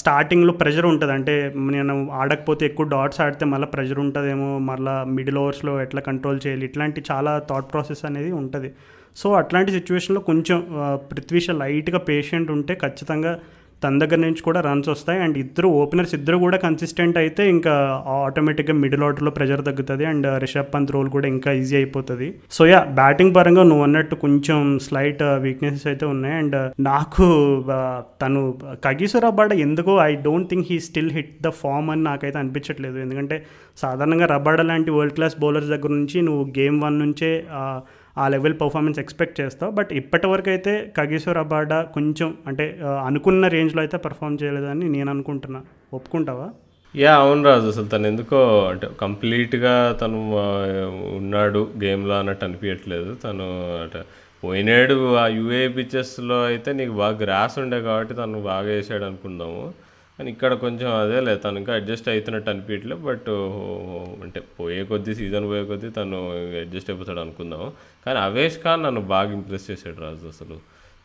స్టార్టింగ్లో 0.00 0.54
ప్రెషర్ 0.62 0.88
ఉంటుంది. 0.92 1.12
అంటే 1.18 1.34
నేను 1.76 1.94
ఆడకపోతే 2.20 2.62
ఎక్కువ 2.70 2.86
డాట్స్ 2.94 3.22
ఆడితే 3.26 3.44
మళ్ళీ 3.52 3.68
ప్రెషర్ 3.74 4.00
ఉంటుందేమో 4.04 4.50
మళ్ళీ 4.70 4.96
మిడిల్ 5.16 5.40
ఓవర్స్లో 5.42 5.74
ఎట్లా 5.86 6.02
కంట్రోల్ 6.10 6.40
చేయాలి 6.46 6.66
ఇట్లాంటి 6.70 7.02
చాలా 7.10 7.32
థాట్ 7.50 7.70
ప్రాసెస్ 7.72 8.04
అనేది 8.10 8.32
ఉంటుంది. 8.42 8.70
సో 9.20 9.28
అట్లాంటి 9.40 9.70
సిచ్యువేషన్లో 9.78 10.20
కొంచెం 10.28 10.58
పృథ్వీష 11.10 11.46
లైట్గా 11.62 11.98
పేషెంట్ 12.10 12.50
ఉంటే 12.54 12.74
ఖచ్చితంగా 12.84 13.32
తన 13.84 13.98
దగ్గర 13.98 14.16
నుంచి 14.16 14.42
కూడా 14.42 14.60
రన్స్ 14.60 14.88
వస్తాయి. 14.88 15.20
అండ్ 15.20 15.38
ఇద్దరు 15.38 15.68
ఓపెనర్స్ 15.68 16.14
ఇద్దరు 16.14 16.36
కూడా 16.36 16.56
కన్సిస్టెంట్ 16.56 17.18
అయితే 17.18 17.48
ఇంకా 17.48 18.04
ఆటోమేటిక్గా 18.06 18.74
మిడిల్ 18.74 19.02
ఆర్డర్లో 19.02 19.30
ప్రెజర్ 19.30 19.64
తగ్గుతుంది. 19.64 20.04
అండ్ 20.04 20.42
రిషబ్ 20.42 20.74
పంత్ 20.74 20.92
రోల్ 20.92 21.08
కూడా 21.08 21.28
ఇంకా 21.28 21.52
ఈజీ 21.52 21.76
అయిపోతుంది. 21.76 22.34
సో 22.50 22.66
యా 22.66 22.84
బ్యాటింగ్ 22.84 23.34
పరంగా 23.34 23.62
నువ్వు 23.62 23.84
అన్నట్టు 23.84 24.14
కొంచెం 24.14 24.78
స్లైట్ 24.78 25.22
వీక్నెసెస్ 25.22 25.82
uh, 25.82 25.88
అయితే 25.88 26.06
ఉన్నాయి. 26.06 26.34
అండ్ 26.34 26.56
uh, 26.56 26.68
నాకు 26.80 27.24
uh, 27.60 28.02
తను 28.22 28.32
తను 28.32 28.54
కగీశ్వర 28.84 29.52
ఎందుకో 29.52 29.98
I 29.98 30.14
don't 30.14 30.48
think 30.50 30.66
he 30.70 30.80
still 30.80 31.10
hit 31.10 31.42
the 31.42 31.48
form 31.48 31.90
అని 31.90 32.02
నాకైతే 32.02 32.38
అనిపించట్లేదు. 32.38 32.98
ఎందుకంటే 32.98 33.44
సాధారణంగా 33.76 34.26
రబాడ 34.26 34.60
లాంటి 34.60 34.90
వరల్డ్ 34.90 35.14
క్లాస్ 35.14 35.40
బౌలర్స్ 35.40 35.68
దగ్గర 35.68 35.88
నుంచి 35.88 36.22
నువ్వు 36.22 36.44
గేమ్ 36.58 36.82
వన్ 36.82 36.98
నుంచే 36.98 37.42
ఆ, 38.16 38.28
లెవెల్ 38.28 38.60
పర్ఫార్మెన్స్ 38.60 38.98
ఎక్స్పెక్ట్ 38.98 39.40
చేస్తావు. 39.40 39.72
బట్ 39.72 39.92
ఇప్పటివరకు 39.92 40.48
అయితే 40.48 40.92
కగేశ్వర్ 40.98 41.38
అబాడా 41.38 41.82
కొంచెం 41.94 42.34
అంటే 42.46 42.64
అనుకున్న 43.06 43.48
రేంజ్లో 43.48 43.80
అయితే 43.80 43.96
పర్ఫామ్ 43.96 44.38
చేయలేదని 44.42 44.88
నేను 44.88 45.10
అనుకుంటున్నా. 45.10 45.60
ఒప్పుకుంటావా? 45.92 46.48
యా 46.94 47.14
అవును 47.16 47.44
రాజు. 47.44 47.66
అసలు 47.66 47.86
తను 47.86 48.06
ఎందుకో 48.06 48.38
అంటే 48.66 48.88
కంప్లీట్గా 49.00 49.74
తను 50.00 50.18
ఉన్నాడు. 51.16 51.70
గేమ్లో 51.84 52.18
అన్నట్టు 52.18 52.44
అనిపించట్లేదు 52.44 53.14
తను 53.24 53.46
అంటే 53.82 54.02
పోయినాడు 54.42 55.16
ఆ 55.16 55.26
యూఏ 55.36 55.68
పిచ్చెస్లో 55.68 56.44
అయితే 56.44 56.72
నీకు 56.72 56.92
బాగా 56.92 57.16
గ్రాస్ 57.16 57.58
ఉండే 57.58 57.80
కాబట్టి 57.80 58.14
తను 58.14 58.42
బాగా 58.42 58.66
వేసాడు 58.68 59.04
అనుకుందాము. 59.04 59.62
కానీ 60.22 60.32
ఇక్కడ 60.34 60.54
కొంచెం 60.64 60.88
అదే 61.02 61.20
లేదు 61.26 61.38
తను 61.44 61.56
ఇంకా 61.60 61.72
అడ్జస్ట్ 61.78 62.08
అవుతున్నట్టు 62.10 62.48
అనిపించట్లేదు 62.50 63.02
బట్ 63.06 63.28
అంటే 64.24 64.40
పోయే 64.58 64.82
కొద్దీ 64.90 65.12
సీజన్ 65.20 65.46
పోయే 65.50 65.62
కొద్దీ 65.70 65.88
తను 65.96 66.18
అడ్జస్ట్ 66.60 66.90
అయిపోతాడు 66.90 67.20
అనుకుందాము. 67.24 67.66
కానీ 68.04 68.18
అవేష్ 68.26 68.58
ఖాన్ 68.64 68.82
నన్ను 68.86 69.02
బాగా 69.12 69.30
ఇంప్రెస్ 69.38 69.66
చేశాడు 69.70 69.98
రాజు 70.04 70.26
అసలు. 70.34 70.56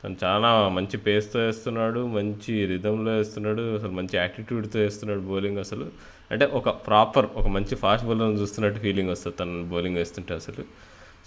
తను 0.02 0.18
చాలా 0.26 0.50
మంచి 0.76 0.98
పేస్తో 1.08 1.40
వేస్తున్నాడు 1.46 2.04
మంచి 2.18 2.54
రిధంలో 2.74 3.12
వేస్తున్నాడు 3.20 3.64
అసలు 3.78 3.94
మంచి 4.00 4.16
యాటిట్యూడ్తో 4.22 4.80
వేస్తున్నాడు 4.86 5.24
బౌలింగ్ 5.32 5.62
అసలు. 5.66 5.88
అంటే 6.32 6.48
ఒక 6.60 6.70
ప్రాపర్ 6.90 7.30
ఒక 7.42 7.48
మంచి 7.58 7.76
ఫాస్ట్ 7.86 8.08
బౌలర్ని 8.10 8.40
చూస్తున్నట్టు 8.44 8.82
ఫీలింగ్ 8.86 9.12
వస్తుంది 9.16 9.38
తను 9.42 9.66
బౌలింగ్ 9.74 10.00
వేస్తుంటే 10.02 10.36
అసలు. 10.42 10.66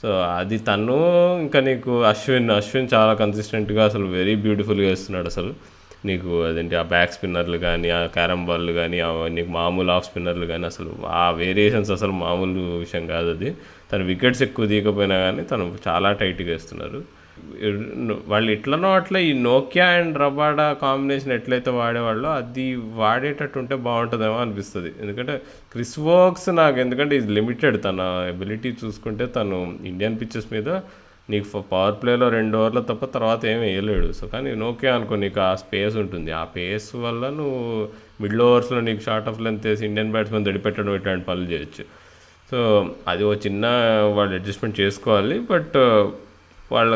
సో 0.03 0.11
అది 0.38 0.59
తను 0.70 1.00
ఇంకా 1.46 1.61
నీకు 1.70 1.94
అశ్విన్ 2.12 2.50
అశ్విన్ 2.61 2.88
చాలా 2.94 3.14
కన్సిస్టెంట్గా 3.24 3.85
అసలు 3.90 4.09
వెరీ 4.18 4.37
బ్యూటిఫుల్గా 4.46 4.88
వేస్తున్నాడు 4.94 5.31
అసలు. 5.35 5.53
నీకు 6.09 6.29
అదేంటి 6.49 6.77
ఆ 6.81 6.83
బ్యాక్ 6.93 7.15
స్పిన్నర్లు 7.15 7.59
కానీ 7.65 7.89
ఆ 7.97 8.01
క్యారమ్ 8.17 8.45
బాల్లు 8.49 8.73
కానీ 8.81 8.99
నీకు 9.37 9.51
మామూలు 9.59 9.91
ఆఫ్ 9.97 10.07
స్పిన్నర్లు 10.09 10.47
కానీ 10.53 10.67
అసలు 10.73 10.93
ఆ 11.23 11.25
వేరియేషన్స్ 11.41 11.91
అసలు 11.97 12.15
మామూలు 12.25 12.63
విషయం 12.85 13.07
కాదు 13.15 13.31
అది. 13.37 13.51
తను 13.93 14.05
వికెట్స్ 14.13 14.43
ఎక్కువ 14.49 14.67
తీయకపోయినా 14.73 15.19
కానీ 15.27 15.43
తను 15.53 15.65
చాలా 15.89 16.11
టైట్గా 16.23 16.51
వేస్తున్నారు. 16.53 17.01
వాళ్ళు 18.33 18.49
ఎట్లనో 18.55 18.89
అట్లా 18.99 19.19
ఈ 19.29 19.31
నోకియా 19.47 19.87
అండ్ 19.99 20.17
రబాడా 20.23 20.67
కాంబినేషన్ 20.83 21.33
ఎట్లయితే 21.37 21.71
వాడేవాళ్ళో 21.79 22.29
అది 22.41 22.67
వాడేటట్టు 23.01 23.59
ఉంటే 23.59 23.77
బాగుంటుందేమో 23.87 24.37
అనిపిస్తుంది. 24.45 24.91
ఎందుకంటే 25.03 25.35
క్రిస్ 25.73 25.95
వోక్స్ 26.09 26.49
నాకు 26.61 26.79
ఎందుకంటే 26.85 27.15
ఇది 27.21 27.33
లిమిటెడ్ 27.39 27.79
తన 27.85 28.01
ఎబిలిటీ 28.33 28.73
చూసుకుంటే 28.83 29.27
తను 29.37 29.59
ఇండియన్ 29.85 30.19
పిచ్చెస్ 30.21 30.49
మీద 30.53 30.69
నీకు 31.31 31.47
పవర్ 31.73 31.97
ప్లేలో 32.03 32.27
రెండు 32.37 32.57
ఓవర్లు 32.59 32.83
తప్ప 32.90 33.05
తర్వాత 33.16 33.40
ఏమి 33.53 33.61
వేయలేడు. 33.66 34.09
సో 34.19 34.27
కానీ 34.33 34.51
నోకియా 34.64 34.93
అనుకో 34.95 35.16
నీకు 35.25 35.40
ఆ 35.40 35.51
స్పేస్ 35.55 35.97
ఉంటుంది. 36.03 36.31
ఆ 36.40 36.45
పేస్ 36.57 36.88
వల్ల 37.05 37.23
నువ్వు 37.38 37.61
మిడిల్ 38.21 38.43
ఓవర్స్లో 38.49 38.81
నీకు 38.88 39.03
షార్ట్ 39.09 39.29
ఆఫ్ 39.29 39.40
లెంత్ 39.47 39.66
వేసి 39.66 39.85
ఇండియన్ 39.87 40.12
బ్యాట్స్మెన్ 40.12 40.45
దడిపెట్టడం 40.45 40.95
ఇట్లాంటి 40.95 41.25
పనులు 41.25 41.49
చేయొచ్చు. 41.53 41.85
సో 42.51 42.59
అది 43.09 43.23
ఒక 43.25 43.37
చిన్న 43.47 43.66
వాళ్ళు 44.16 44.35
అడ్జస్ట్మెంట్ 44.35 44.81
చేసుకోవాలి. 44.81 45.38
బట్ 45.53 45.79
వాళ్ళ 46.73 46.95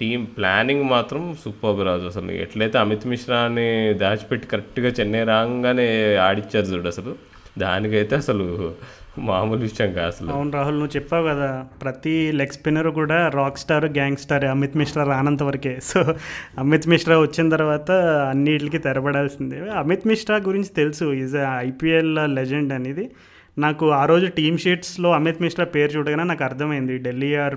టీం 0.00 0.24
ప్లానింగ్ 0.24 0.84
మాత్రం 0.90 1.22
సూపర్ 1.44 1.78
రాజు. 1.86 2.06
అసలు 2.06 2.30
ఎట్లయితే 2.44 2.76
అమిత్ 2.78 3.06
మిశ్రాని 3.06 3.68
దాచిపెట్టి 3.94 4.46
కరెక్ట్గా 4.48 4.90
చెన్నై 4.98 5.22
రాగానే 5.24 5.86
ఆడిచ్చారు 6.28 6.66
చూడు 6.66 6.88
అసలు. 6.88 7.12
దానికైతే 7.58 8.16
అసలు 8.16 8.74
మామూలు 9.18 9.60
విషయం 9.60 9.92
కాదు 9.92 10.06
అసలు. 10.06 10.30
అవును 10.30 10.50
రాహుల్ 10.50 10.78
నువ్వు 10.78 10.96
చెప్పావు 10.96 11.28
కదా 11.28 11.66
ప్రతి 11.82 12.32
లెగ్ 12.32 12.54
స్పిన్నర్ 12.56 12.88
కూడా 12.88 13.28
rock 13.28 13.58
star 13.58 13.84
gang 13.84 14.16
star 14.16 14.44
Amit 14.44 14.76
Mishra 14.76 15.04
రానంత 15.04 15.42
వరకే. 15.42 15.78
సో 15.82 16.14
అమిత్ 16.58 16.88
మిశ్రా 16.88 17.18
వచ్చిన 17.18 17.48
తర్వాత 17.48 17.90
అన్నిటికి 18.30 18.78
తెరపడాల్సిందే. 18.78 19.58
అమిత్ 19.70 20.06
మిశ్రా 20.06 20.36
గురించి 20.36 20.68
తెలుసు 20.68 21.12
ఈజ్ 21.12 21.36
ఐపీఎల్ 21.58 22.14
లెజెండ్ 22.34 22.72
అనేది. 22.72 23.10
నాకు 23.58 23.90
ఆ 23.90 24.04
రోజు 24.04 24.26
టీమ్ 24.26 24.58
షీట్స్లో 24.58 25.12
అమిత్ 25.12 25.42
మిశ్రా 25.42 25.64
పేరు 25.64 25.90
చూడగానే 25.90 26.24
నాకు 26.24 26.44
అర్థమైంది 26.44 26.98
Delhi 26.98 27.34
are 27.34 27.56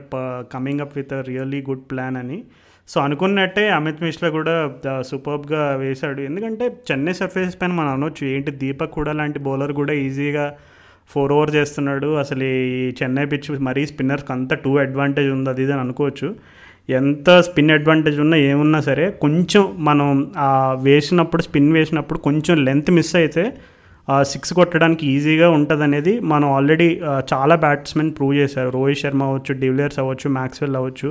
coming 0.54 0.80
up 0.80 0.98
with 0.98 1.14
really 1.28 1.62
good 1.70 1.86
plan 1.92 2.18
అని. 2.18 2.44
సో 2.92 2.98
అనుకున్నట్టే 3.06 3.64
అమిత్ 3.78 4.04
మిశ్రా 4.06 4.30
కూడా 4.38 4.54
సూపర్బ్గా 5.10 5.64
వేశాడు. 5.84 6.20
ఎందుకంటే 6.30 6.66
చెన్నై 6.90 7.14
సర్ఫేస్ 7.22 7.56
పైన 7.62 7.74
మనం 7.80 7.92
అనొచ్చు 7.98 8.24
ఏంటి 8.34 8.52
దీపక్ 8.62 8.94
కూడా 9.00 9.12
లాంటి 9.20 9.40
బౌలర్ 9.48 9.74
కూడా 9.80 9.94
ఈజీగా 10.06 10.46
ఫోర్ 11.12 11.32
ఓవర్ 11.36 11.52
చేస్తున్నాడు. 11.58 12.10
అసలు 12.24 12.44
ఈ 12.78 12.82
చెన్నై 13.00 13.26
పిచ్ 13.34 13.48
మరీ 13.68 13.84
స్పిన్నర్స్కి 13.92 14.32
అంత 14.38 14.54
టూ 14.64 14.72
అడ్వాంటేజ్ 14.86 15.30
ఉంది 15.36 15.50
అది 15.54 15.64
ఇది 15.66 15.74
అని 15.76 15.82
అనుకోవచ్చు. 15.86 16.28
ఎంత 17.00 17.30
స్పిన్ 17.48 17.72
అడ్వాంటేజ్ 17.78 18.20
ఉన్నా 18.26 18.38
ఏమున్నా 18.52 18.80
సరే 18.90 19.06
కొంచెం 19.24 19.64
మనం 19.88 20.08
వేసినప్పుడు 20.88 21.42
స్పిన్ 21.48 21.72
వేసినప్పుడు 21.78 22.20
కొంచెం 22.28 22.56
లెంత్ 22.68 22.92
మిస్ 22.98 23.14
అయితే 23.22 23.44
సిక్స్ 24.32 24.54
కొట్టడానికి 24.60 25.04
ఈజీగా 25.16 25.48
ఉంటుంది 25.58 25.84
అనేది 25.88 26.14
మనం 26.32 26.48
ఆల్రెడీ 26.58 26.88
చాలా 27.32 27.56
బ్యాట్స్మెన్ 27.66 28.10
ప్రూవ్ 28.18 28.34
చేశారు. 28.42 28.70
రోహిత్ 28.78 29.02
శర్మ 29.02 29.22
అవ్వచ్చు 29.30 29.54
డివిలియర్స్ 29.64 30.00
అవ్వచ్చు 30.04 30.30
మ్యాక్స్వెల్ 30.38 30.78
అవ్వచ్చు. 30.80 31.10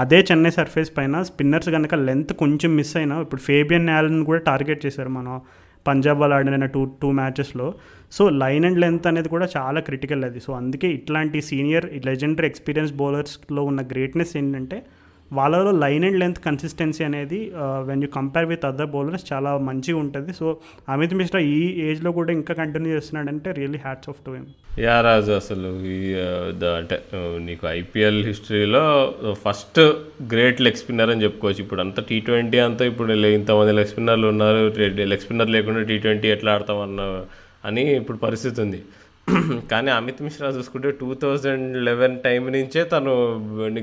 అదే 0.00 0.26
చెన్నై 0.32 0.50
సర్ఫేస్ 0.50 0.96
పైన 0.98 1.22
స్పిన్నర్స్ 1.22 1.68
కనుక 1.68 1.94
లెంత్ 1.94 2.32
కొంచెం 2.32 2.76
మిస్ 2.76 2.96
అయినా 2.96 3.20
ఇప్పుడు 3.20 3.40
ఫేబియన్ 3.40 3.88
యాలన్ 3.88 4.24
కూడా 4.24 4.40
టార్గెట్ 4.40 4.86
చేశారు 4.86 5.08
మనం 5.08 5.40
పంజాబ్ 5.86 6.18
వాళ్ళు 6.20 6.36
ఆడిన 6.36 6.64
టూ 6.66 6.84
టూ 7.02 7.10
మ్యాచెస్లో 7.10 7.74
సో 8.12 8.28
లైన్ 8.28 8.64
అండ్ 8.64 8.80
లెంత్ 8.80 9.06
అనేది 9.06 9.28
కూడా 9.28 9.48
చాలా 9.56 9.80
క్రిటికల్ 9.80 10.24
అది. 10.24 10.40
సో 10.40 10.52
అందుకే 10.52 10.88
ఇట్లాంటి 10.88 11.42
సీనియర్ 11.42 12.06
లెజెండరీ 12.06 12.46
ఎక్స్పీరియన్స్ 12.46 12.92
బౌలర్స్లో 12.92 13.62
ఉన్న 13.62 13.82
గ్రేట్నెస్ 13.82 14.36
ఏంటంటే 14.36 14.78
వాళ్ళలో 15.32 15.70
లైన్ 15.70 16.04
అండ్ 16.04 16.18
లెంత్ 16.18 16.38
కన్సిస్టెన్సీ 16.38 17.04
అనేది 17.04 17.52
when 17.56 18.02
you 18.02 18.08
compare 18.08 18.44
with 18.44 18.64
other 18.64 18.86
bowlers 18.86 19.32
చాలా 19.32 19.58
మంచిగా 19.58 19.98
ఉంటుంది. 19.98 20.32
సో 20.32 20.56
అమిత్ 20.88 21.14
మిశ్రా 21.14 21.40
ఈ 21.40 21.80
ఏజ్లో 21.80 22.12
కూడా 22.12 22.32
ఇంకా 22.32 22.54
కంటిన్యూ 22.54 22.92
చేస్తున్నాడంటే 22.92 23.52
really 23.52 23.78
hats 23.78 24.08
off 24.08 24.16
to 24.26 24.30
him 24.30 24.46
yeah 24.80 25.00
Raju 25.00 25.32
అసలు 25.32 25.84
ఈ 25.84 26.14
ద- 26.58 26.76
అంటే 26.78 27.02
నీకు 27.38 27.66
ఐపీఎల్ 27.66 28.26
హిస్టరీలో 28.26 29.14
ఫస్ట్ 29.32 29.80
గ్రేట్ 30.22 30.60
లెగ్ 30.60 30.74
స్పిన్నర్ 30.74 31.10
అని 31.10 31.22
చెప్పుకోవచ్చు. 31.22 31.62
ఇప్పుడు 31.62 31.80
అంతా 31.80 32.02
టీ 32.10 32.20
ట్వంటీ 32.20 32.58
అంతా 32.58 32.84
ఇప్పుడు 32.84 33.12
ఇంతమంది 33.12 33.72
లెగ్ 33.72 33.86
స్పిన్నర్లు 33.86 34.26
ఉన్నారు. 34.26 34.74
లెగ్ 34.80 35.20
స్పిన్నర్ 35.20 35.50
లేకుండా 35.50 35.82
టీ 35.82 35.98
ట్వంటీ 35.98 36.28
ఎట్లా 36.28 36.52
ఆడతామన్న 36.52 37.24
అని 37.64 37.96
ఇప్పుడు 37.96 38.16
పరిస్థితి 38.16 38.60
ఉంది. 38.60 38.82
కానీ 39.70 39.90
అమిత్ 39.90 40.22
మిశ్రా 40.22 40.48
చూసుకుంటే 40.48 40.90
టూ 41.00 41.08
థౌజండ్ 41.14 41.84
లెవెన్ 41.84 42.16
టైం 42.20 42.42
నుంచే 42.52 42.84
తను 42.84 43.14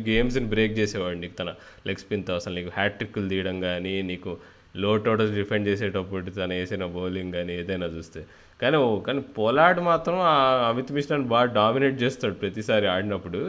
గేమ్స్ని 0.09 0.47
బ్రేక్ 0.53 0.73
చేసేవాడు 0.79 1.17
నీకు. 1.17 1.35
తన 1.39 1.49
లెగ్ 1.87 1.97
స్పిన్తో 1.97 2.35
అసలు 2.35 2.55
నీకు 2.55 2.71
హ్యాట్రిక్లు 2.75 3.27
తీయడం 3.29 3.61
కానీ 3.61 4.01
నీకు 4.01 4.33
లో 4.75 4.97
టోటల్స్ 4.97 5.33
డిఫెండ్ 5.33 5.67
చేసేటప్పుడు 5.67 6.31
తను 6.31 6.53
వేసిన 6.53 6.85
బౌలింగ్ 6.85 7.31
కానీ 7.33 7.53
ఏదైనా 7.53 7.85
చూస్తే. 7.85 8.21
కానీ 8.61 8.77
ఓ 8.77 8.99
కానీ 8.99 9.21
పోలాడ్ 9.37 9.79
మాత్రం 9.81 10.17
ఆ 10.31 10.35
అమిత్ 10.69 10.91
మిశ్రాని 10.91 11.23
బాగా 11.23 11.45
డామినేట్ 11.45 11.97
చేస్తాడు 12.01 12.33
ప్రతిసారి 12.33 12.87
ఆడినప్పుడు. 12.87 13.41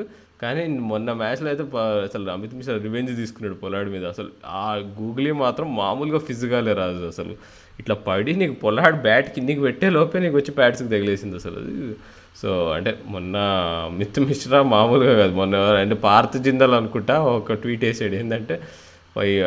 కానీ 0.43 0.63
మొన్న 0.91 1.13
మ్యాచ్లో 1.13 1.49
అయితే 1.49 1.65
అసలు 2.07 2.31
అమిత్ 2.31 2.55
మిశ్రా 2.55 2.77
రివెంజ్ 2.77 3.17
తీసుకున్నాడు 3.17 3.55
పొలాడ్ 3.55 3.89
మీద. 3.89 4.05
అసలు 4.05 4.31
ఆ 4.47 4.75
గూగులీ 5.01 5.33
మాత్రం 5.33 5.77
మామూలుగా 5.77 6.19
ఫిజికలే 6.19 6.73
రాదు 6.73 7.07
అసలు. 7.07 7.35
ఇట్లా 7.81 7.97
పడి 8.07 8.33
నీకు 8.41 8.55
పొలాడ్ 8.65 8.99
బ్యాట్ 9.07 9.29
కిందికి 9.35 9.61
పెట్టే 9.67 9.89
లోపే 9.97 10.21
నీకు 10.25 10.37
వచ్చి 10.41 10.53
ప్యాట్స్కి 10.59 10.89
తగిలేసింది 10.95 11.37
అసలు. 11.41 11.57
అది 11.63 11.77
సో 12.43 12.51
అంటే 12.77 12.91
మొన్న 13.15 13.37
మిత్ 13.99 14.19
మిశ్రా 14.29 14.59
మామూలుగా 14.75 15.15
కాదు. 15.21 15.35
మొన్న 15.41 15.57
అంటే 15.83 15.97
పార్త్ 16.09 16.37
జిందల్ 16.47 16.75
అనుకుంటా 16.81 17.15
ఒక 17.37 17.57
ట్వీట్ 17.63 17.85
వేసాడు. 17.89 18.17
ఏంటంటే 18.23 18.57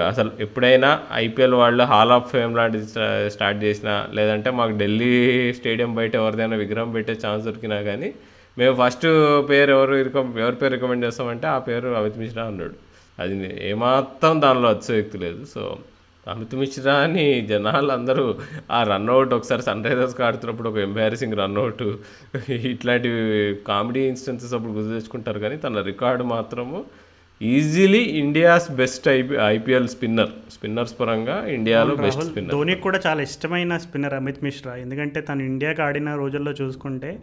అసలు 0.07 0.31
ఎప్పుడైనా 0.45 0.89
ఐపీఎల్ 1.25 1.53
వాళ్ళు 1.59 1.83
హాల్ 1.91 2.11
ఆఫ్ 2.15 2.25
ఫేమ్ 2.31 2.55
లాంటిది 2.57 2.87
స్టార్ట్ 3.35 3.59
చేసినా 3.63 3.93
లేదంటే 4.17 4.49
మాకు 4.59 4.73
ఢిల్లీ 4.81 5.11
స్టేడియం 5.57 5.91
బయట 5.99 6.13
ఎవరిదైనా 6.21 6.55
విగ్రహం 6.63 6.89
పెట్టే 6.91 7.13
ఛాన్స్ 7.25 7.45
దొరికినా 7.45 7.77
కానీ 7.89 8.09
మేము 8.57 8.73
ఫస్ట్ 8.81 9.05
పేరు 9.49 9.71
ఎవరు 9.77 9.93
రికమ్ 10.07 10.31
ఎవరి 10.43 10.57
పేరు 10.61 10.73
రికమెండ్ 10.75 11.05
చేస్తామంటే 11.05 11.47
ఆ 11.47 11.57
పేరు 11.67 11.89
అమిత్ 11.99 12.19
మిశ్రా 12.23 12.45
అన్నాడు. 12.51 12.75
అది 13.21 13.35
ఏమాత్రం 13.69 14.41
దానిలో 14.41 14.69
అతిశయోక్తి 14.69 15.17
లేదు. 15.25 15.41
సో 15.53 15.61
అమిత్ 16.27 16.55
మిశ్రా 16.55 16.93
అని 16.93 17.41
జనాలు 17.41 17.91
అందరూ 17.91 18.35
ఆ 18.71 18.83
రన్అట్ 18.83 19.33
ఒకసారి 19.33 19.61
సన్ 19.61 19.85
రైజర్స్కి 19.85 20.23
ఆడుతున్నప్పుడు 20.23 20.69
ఒక 20.69 20.77
ఎంబారసింగ్ 20.77 21.33
రన్అట్ 21.33 21.83
ఇట్లాంటివి 22.51 23.55
కామెడీ 23.67 23.99
ఇన్స్టెన్సెస్ 23.99 24.53
అప్పుడు 24.53 24.71
గుర్తు 24.71 24.89
తెచ్చుకుంటారు 24.89 25.39
కానీ 25.39 25.57
తన 25.57 25.81
రికార్డు 25.81 26.23
మాత్రము 26.23 26.85
easily 27.41 27.99
India's 27.99 28.71
best 28.71 29.09
IP 29.09 29.35
IPL 29.35 29.87
spinner. 29.87 30.29
Spinners 30.51 30.99
పరంగా 30.99 31.47
ఇండియాలో 31.47 31.95
బెస్ట్ 31.95 32.23
స్పిన్నర్. 32.23 32.51
ధోనికి 32.51 32.81
కూడా 32.81 32.99
చాలా 33.07 33.21
ఇష్టమైన 33.21 33.77
స్పిన్నర్ 33.77 34.13
అమిత్ 34.13 34.43
మిశ్రా. 34.43 34.75
ఎందుకంటే 34.75 35.21
తను 35.21 35.43
ఇండియాకి 35.43 35.81
ఆడిన 35.81 36.15
రోజుల్లో 36.15 36.51
చూసుకుంటే 36.51 37.19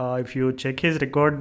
if 0.00 0.36
you 0.36 0.50
check 0.50 0.80
his 0.84 1.00
record 1.00 1.36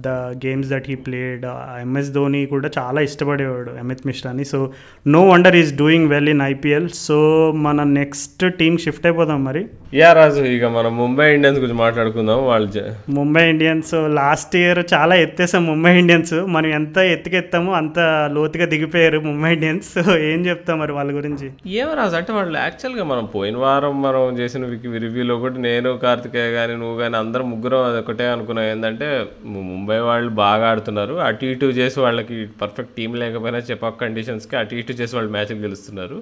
the 0.00 0.08
games 0.46 0.68
that 0.70 0.84
he 0.88 0.94
played 0.94 1.44
MS 1.80 2.10
Dhoni 2.10 2.46
కూడా 2.46 2.70
చాలా 2.78 3.00
ఇష్టపడేవాడు 3.00 3.70
Amit 3.70 4.06
మిశ్రాని 4.06 4.44
so 4.44 4.72
no 5.06 5.28
wonder 5.28 5.56
is 5.56 5.76
doing 5.76 6.08
well 6.08 6.28
in 6.28 6.42
IPL 6.42 6.88
so 6.88 7.50
మన 7.52 7.82
నెక్స్ట్ 7.82 8.54
టీం 8.54 8.76
షిఫ్ట్ 8.76 9.06
అయిపోదాం 9.06 9.44
మరి. 9.44 9.66
యా 9.94 10.12
రాజు 10.12 10.40
ఇక 10.40 10.64
మనం 10.64 10.96
ముంబై 10.96 11.34
ఇండియన్స్ 11.34 11.60
గురించి 11.60 11.78
మాట్లాడుకుందాం. 11.78 12.46
వాళ్ళు 12.46 12.84
ముంబై 13.08 13.48
ఇండియన్స్ 13.48 13.94
లాస్ట్ 13.94 14.56
ఇయర్ 14.56 14.84
చాలా 14.94 15.14
ఎత్తేసాం 15.14 15.66
ముంబై 15.66 15.98
ఇండియన్స్. 15.98 16.34
మనం 16.34 16.70
ఎంత 16.74 16.98
ఎత్తుకెత్తామో 16.98 17.72
అంత 17.72 17.98
లోతుగా 18.32 18.66
దిగిపోయారు 18.66 19.20
ముంబై 19.20 19.52
ఇండియన్స్. 19.52 19.94
సో 19.94 20.18
ఏం 20.18 20.46
చెప్తాం 20.46 20.78
మరి 20.78 20.92
వాళ్ళ 20.92 21.12
గురించి? 21.16 21.50
ఏమో 21.66 21.94
రాజు 21.94 22.16
అంటే 22.16 22.32
వాళ్ళు 22.32 22.58
యాక్చువల్గా 22.58 23.04
మనం 23.04 23.24
పోయిన 23.34 23.56
వారం 23.56 24.02
మనం 24.02 24.38
చేసిన 24.38 24.64
రివ్యూలో 24.98 25.36
కూడా 25.36 25.54
నేను 25.54 25.96
కార్తికేయ 25.96 26.50
కానీ 26.50 26.72
నువ్వు 26.72 26.98
కానీ 27.00 27.16
అందరం 27.16 27.50
ముగ్గురం 27.50 27.83
అది 27.88 27.98
ఒకటే 27.98 28.26
అనుకున్నాం 28.26 28.64
ఏంటంటే 28.64 29.08
ముంబై 29.44 29.98
వాళ్ళు 29.98 30.30
బాగా 30.30 30.64
ఆడుతున్నారు. 30.70 31.14
అటు 31.14 31.44
ఇటు 31.44 31.66
చేసి 31.66 32.00
వాళ్ళకి 32.00 32.36
పర్ఫెక్ట్ 32.62 32.94
టీం 32.96 33.14
లేకపోయినా 33.14 33.58
చెప్పక్ 33.70 34.00
కండిషన్స్కి 34.00 34.56
అటు 34.56 34.74
ఇటు 34.74 34.92
చేసి 34.92 35.16
వాళ్ళు 35.16 35.32
మ్యాచ్లు 35.32 35.56
గెలుస్తున్నారు. 35.56 36.18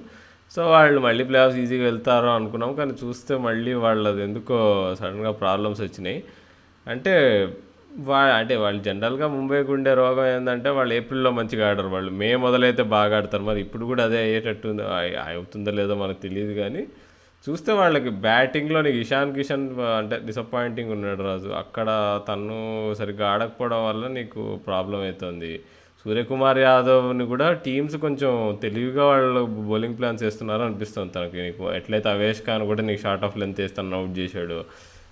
సో 0.55 0.69
వాళ్ళు 0.69 0.99
మళ్ళీ 1.01 1.23
ప్లే 1.23 1.39
ఆఫ్స్ 1.39 1.57
ఈజీగా 1.57 1.85
వెళ్తారు 1.85 2.27
అనుకున్నాం. 2.27 2.73
కానీ 2.73 2.93
చూస్తే 3.03 3.37
మళ్ళీ 3.37 3.73
వాళ్ళది 3.73 4.23
ఎందుకో 4.23 4.57
సడన్గా 4.99 5.31
ప్రాబ్లమ్స్ 5.31 5.81
వచ్చినాయి. 5.81 6.23
అంటే 6.87 7.13
వా 7.97 8.19
అంటే 8.19 8.55
వాళ్ళు 8.55 8.83
జనరల్గా 8.83 9.27
ముంబైకి 9.27 9.71
ఉండే 9.71 9.93
రోగం 9.93 10.27
ఏంటంటే 10.35 10.69
వాళ్ళు 10.69 10.93
ఏప్రిల్లో 10.93 11.31
మంచిగా 11.31 11.69
ఆడరు 11.69 11.87
వాళ్ళు. 11.87 12.11
మే 12.11 12.35
మొదలైతే 12.35 12.83
బాగా 12.83 13.17
ఆడతారు. 13.17 13.43
మరి 13.43 13.59
ఇప్పుడు 13.59 13.85
కూడా 13.85 14.03
అదే 14.03 14.17
అయ్యేటట్టు 14.17 14.67
అవుతుందో 15.27 15.71
లేదో 15.71 15.95
మనకు 15.95 16.21
తెలియదు 16.21 16.53
కానీ 16.53 16.83
చూస్తే 17.49 17.71
వాళ్ళకి 17.71 18.09
బ్యాటింగ్లో 18.09 18.81
నీకు 18.81 18.97
ఇషాన్ 18.97 19.33
కిషన్ 19.33 19.79
అంటే 19.79 20.19
డిసప్పాయింటింగ్ 20.25 20.91
ఉన్నాడు 20.91 21.23
రాజు. 21.23 21.49
అక్కడ 21.49 22.19
తను 22.27 22.93
సరిగ్గా 22.93 23.29
ఆడకపోవడం 23.29 23.87
వల్ల 23.87 24.07
నీకు 24.07 24.59
ప్రాబ్లం 24.67 25.01
అవుతుంది. 25.01 25.59
సూర్యకుమార్ 26.05 26.57
యాదవ్ని 26.57 27.25
కూడా 27.25 27.53
టీమ్స్ 27.53 27.95
కొంచెం 27.95 28.59
తెలివిగా 28.61 29.05
వాళ్ళు 29.05 29.45
బౌలింగ్ 29.45 29.97
ప్లాన్స్ 29.97 30.23
వేస్తున్నారు 30.23 30.61
అనిపిస్తుంది 30.61 31.13
తనకి. 31.13 31.41
నీకు 31.41 31.73
ఎట్లయితే 31.73 32.09
అవేష్ 32.09 32.41
ఖాన్ 32.47 32.65
కూడా 32.65 32.81
నీకు 32.81 33.01
షార్ట్ 33.01 33.25
ఆఫ్ 33.25 33.37
లెంత్ 33.37 33.61
వేసి 33.61 33.73
తను 33.73 33.97
అవుట్ 33.97 34.19
చేశాడు. 34.19 34.63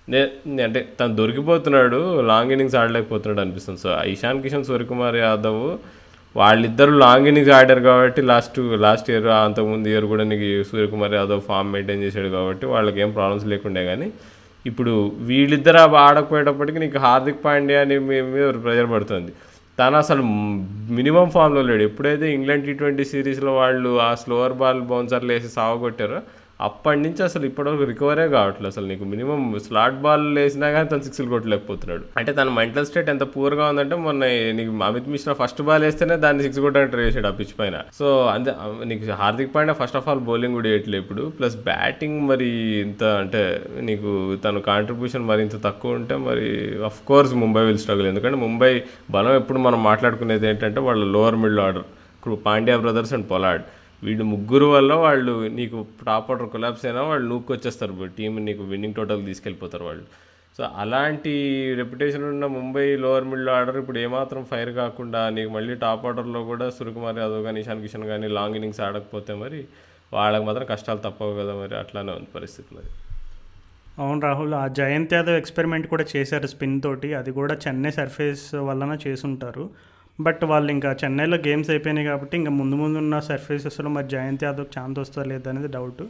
నే- 0.08 0.64
అంటే 0.64 0.88
తను 1.00 1.14
దొరికిపోతున్నాడు 1.14 2.20
లాంగ్ 2.20 2.50
ఇన్నింగ్స్ 2.50 2.76
ఆడలేకపోతున్నాడు 2.76 3.40
అనిపిస్తుంది. 3.40 3.80
సో 3.80 4.02
ఇషాన్ 4.04 4.42
కిషన్ 4.42 4.64
సూర్యకుమార్ 4.64 5.16
యాదవ్ 5.16 5.78
వాళ్ళిద్దరు 6.34 6.92
లాంగ్ 7.02 7.26
ఇన్నింగ్స్ 7.30 7.54
ఆడారు 7.56 7.82
కాబట్టి 7.88 8.20
లాస్ట్ 8.30 8.58
లాస్ట్ 8.84 9.08
ఇయర్ 9.12 9.26
అంతకుముందు 9.38 9.86
ఇయర్ 9.92 10.06
కూడా 10.12 10.24
నీకు 10.30 10.46
సూర్యకుమార్ 10.70 11.16
యాదవ్ 11.18 11.42
ఫామ్ 11.48 11.72
మెయింటైన్ 11.74 12.04
చేశాడు 12.06 12.30
కాబట్టి 12.36 12.64
వాళ్ళకి 12.74 13.00
ఏం 13.04 13.10
ప్రాబ్లమ్స్ 13.18 13.46
లేకుండే 13.52 13.82
కానీ 13.90 14.08
ఇప్పుడు 14.64 14.92
వీళ్ళిద్దరు 15.28 15.78
ఆడకపోయేటప్పటికీ 15.78 15.98
ఆడకపోయేటప్పటికి 16.04 16.78
నీకు 16.82 16.98
హార్దిక్ 17.04 17.42
పాండ్యా 17.44 17.78
అని 17.84 17.96
మీద 18.08 18.48
ప్రెజర్ 18.66 18.88
పడుతుంది. 18.92 19.32
తను 19.78 19.96
అసలు 20.02 20.22
మినిమం 20.98 21.28
ఫామ్లో 21.36 21.62
లేడు. 21.70 21.82
ఎప్పుడైతే 21.90 22.26
ఇంగ్లాండ్ 22.36 22.66
టీ 22.68 22.74
ట్వంటీ 22.80 23.04
సిరీస్లో 23.12 23.52
వాళ్ళు 23.60 23.92
ఆ 24.06 24.10
స్లోవర్ 24.22 24.54
బాల్ 24.62 24.80
బౌన్సర్లు 24.90 25.32
వేసి 25.34 25.50
సావగొట్టారో 25.56 26.18
అప్పటి 26.60 27.00
నుంచి 27.04 27.20
అసలు 27.26 27.44
ఇప్పటివరకు 27.48 27.84
రికవరే 27.90 28.24
కావట్లేదు. 28.34 28.70
అసలు 28.72 28.86
నీకు 28.90 29.04
మినిమం 29.12 29.40
స్లాట్ 29.66 29.96
బాల్ 30.04 30.26
వేసినా 30.38 30.66
కానీ 30.74 30.86
తను 30.88 31.04
సిక్స్లు 31.06 31.30
కొట్టలేకపోతున్నాడు. 31.32 32.04
అంటే 32.18 32.32
తన 32.38 32.48
మెంటల్ 32.58 32.86
స్టేట్ 32.88 33.08
ఎంత 33.14 33.24
పూర్గా 33.34 33.64
ఉందంటే 33.72 33.96
మొన్న 34.04 34.28
నీకు 34.58 34.72
అమిత్ 34.88 35.08
మిశ్రా 35.14 35.34
ఫస్ట్ 35.40 35.62
బాల్ 35.68 35.84
వేస్తేనే 35.86 36.16
దాన్ని 36.24 36.44
సిక్స్ 36.46 36.60
కొట్టడానికి 36.64 36.92
ట్రై 36.94 37.06
చేశాడు 37.08 37.28
ఆ 37.30 37.34
పిచ్ 37.40 37.54
పైన. 37.60 37.78
సో 37.98 38.06
అంతే 38.34 38.54
నీకు 38.90 39.10
Hardik 39.22 39.52
Pandya 39.56 39.76
first 39.80 39.98
of 40.00 40.08
all 40.12 40.22
bowling 40.28 40.56
కూడా 40.58 40.68
వేయట్లేదు 40.72 41.02
ఇప్పుడు. 41.04 41.24
ప్లస్ 41.40 41.56
బ్యాటింగ్ 41.70 42.20
మరి 42.30 42.50
ఇంత 42.84 43.02
అంటే 43.22 43.42
నీకు 43.88 44.10
తన 44.46 44.64
కాంట్రిబ్యూషన్ 44.70 45.28
మరి 45.32 45.42
ఇంత 45.48 45.58
తక్కువ 45.68 45.98
ఉంటే 46.00 46.16
మరి 46.28 46.48
of 46.90 47.02
course 47.10 47.34
Mumbai 47.44 47.64
will 47.70 47.82
struggle 47.84 48.10
ఎందుకంటే 48.12 48.40
ముంబై 48.46 48.72
బలం 49.16 49.34
ఎప్పుడు 49.42 49.60
మనం 49.68 49.82
మాట్లాడుకునేది 49.90 50.46
ఏంటంటే 50.52 50.80
వాళ్ళ 50.88 51.04
లోవర్ 51.16 51.42
మిడిల్ 51.44 51.62
ఆర్డర్ 51.68 51.86
ఇప్పుడు 52.16 52.34
పాండ్యా 52.48 52.74
బ్రదర్స్ 52.82 53.12
అండ్ 53.18 53.26
పొలాడ్ 53.30 53.62
వీళ్ళు 54.02 54.24
ముగ్గురు 54.24 54.66
వల్ల 54.66 54.92
వాళ్ళు 54.94 55.48
నీకు 55.48 55.86
టాప్ 56.06 56.30
ఆర్డర్ 56.30 56.48
కొలాబ్స్ 56.48 56.86
అయినా 56.86 57.02
వాళ్ళు 57.02 57.28
నూక్కొచ్చేస్తారు 57.28 58.06
టీం 58.18 58.44
నీకు 58.44 58.62
విన్నింగ్ 58.62 58.94
టోటల్ 58.94 59.26
తీసుకెళ్ళిపోతారు 59.26 59.84
వాళ్ళు. 59.84 60.04
సో 60.56 60.64
అలాంటి 60.76 61.32
రెప్యుటేషన్ 61.74 62.24
ఉన్న 62.24 62.46
ముంబై 62.46 62.96
లోవర్ 62.96 63.24
మిడిల్ 63.24 63.48
ఆర్డర్ 63.48 63.76
ఇప్పుడు 63.76 63.98
ఏమాత్రం 63.98 64.44
ఫైర్ 64.44 64.70
కాకుండా 64.70 65.28
నీకు 65.28 65.50
మళ్ళీ 65.50 65.74
టాప్ 65.74 66.06
ఆర్డర్లో 66.06 66.44
కూడా 66.44 66.70
సూర్యకుమార్ 66.70 67.18
యాదవ్ 67.18 67.44
కానీ 67.44 67.60
ఇషాన్ 67.60 67.80
కిషన్ 67.80 68.06
కానీ 68.06 68.28
లాంగ్ 68.28 68.54
ఇన్నింగ్స్ 68.54 68.80
ఆడకపోతే 68.80 69.34
మరి 69.34 69.64
వాళ్ళకి 70.12 70.44
మాత్రం 70.44 70.66
కష్టాలు 70.70 70.98
తప్పవు 70.98 71.34
కదా 71.34 71.54
మరి. 71.54 71.76
అట్లానే 71.78 72.12
ఉంది 72.12 72.28
పరిస్థితి 72.34 72.74
మరి. 72.74 72.90
అవును 73.98 74.20
రాహుల్ 74.20 74.54
ఆ 74.54 74.66
జయంత్ 74.68 75.14
యాదవ్ 75.14 75.34
ఎక్స్పెరిమెంట్ 75.34 75.86
కూడా 75.86 76.04
చేశారు 76.16 76.46
స్పిన్ 76.46 76.82
తోటి. 76.82 77.14
అది 77.14 77.32
కూడా 77.32 77.54
చెన్నై 77.54 77.90
సర్ఫేస్ 77.90 78.54
వలన 78.54 78.98
చేసుంటారు 79.06 79.70
బట్ 80.20 80.44
వాళ్ళు 80.44 80.72
ఇంకా 80.72 80.96
చెన్నైలో 81.04 81.36
గేమ్స్ 81.36 81.70
అయిపోయినాయి 81.70 82.06
కాబట్టి 82.06 82.36
ఇంకా 82.36 82.50
ముందు 82.50 82.76
ముందు 82.76 82.98
ఉన్న 82.98 83.20
సర్ఫేసెస్లో 83.20 83.90
మరి 83.90 84.08
జయంత్ 84.08 84.44
యాదవ్ 84.44 84.66
ఛాన్స్ 84.78 84.98
వస్తుందా 84.98 85.28
లేదా 85.28 85.50
అనేది 85.50 85.68
డౌట్ 85.68 86.02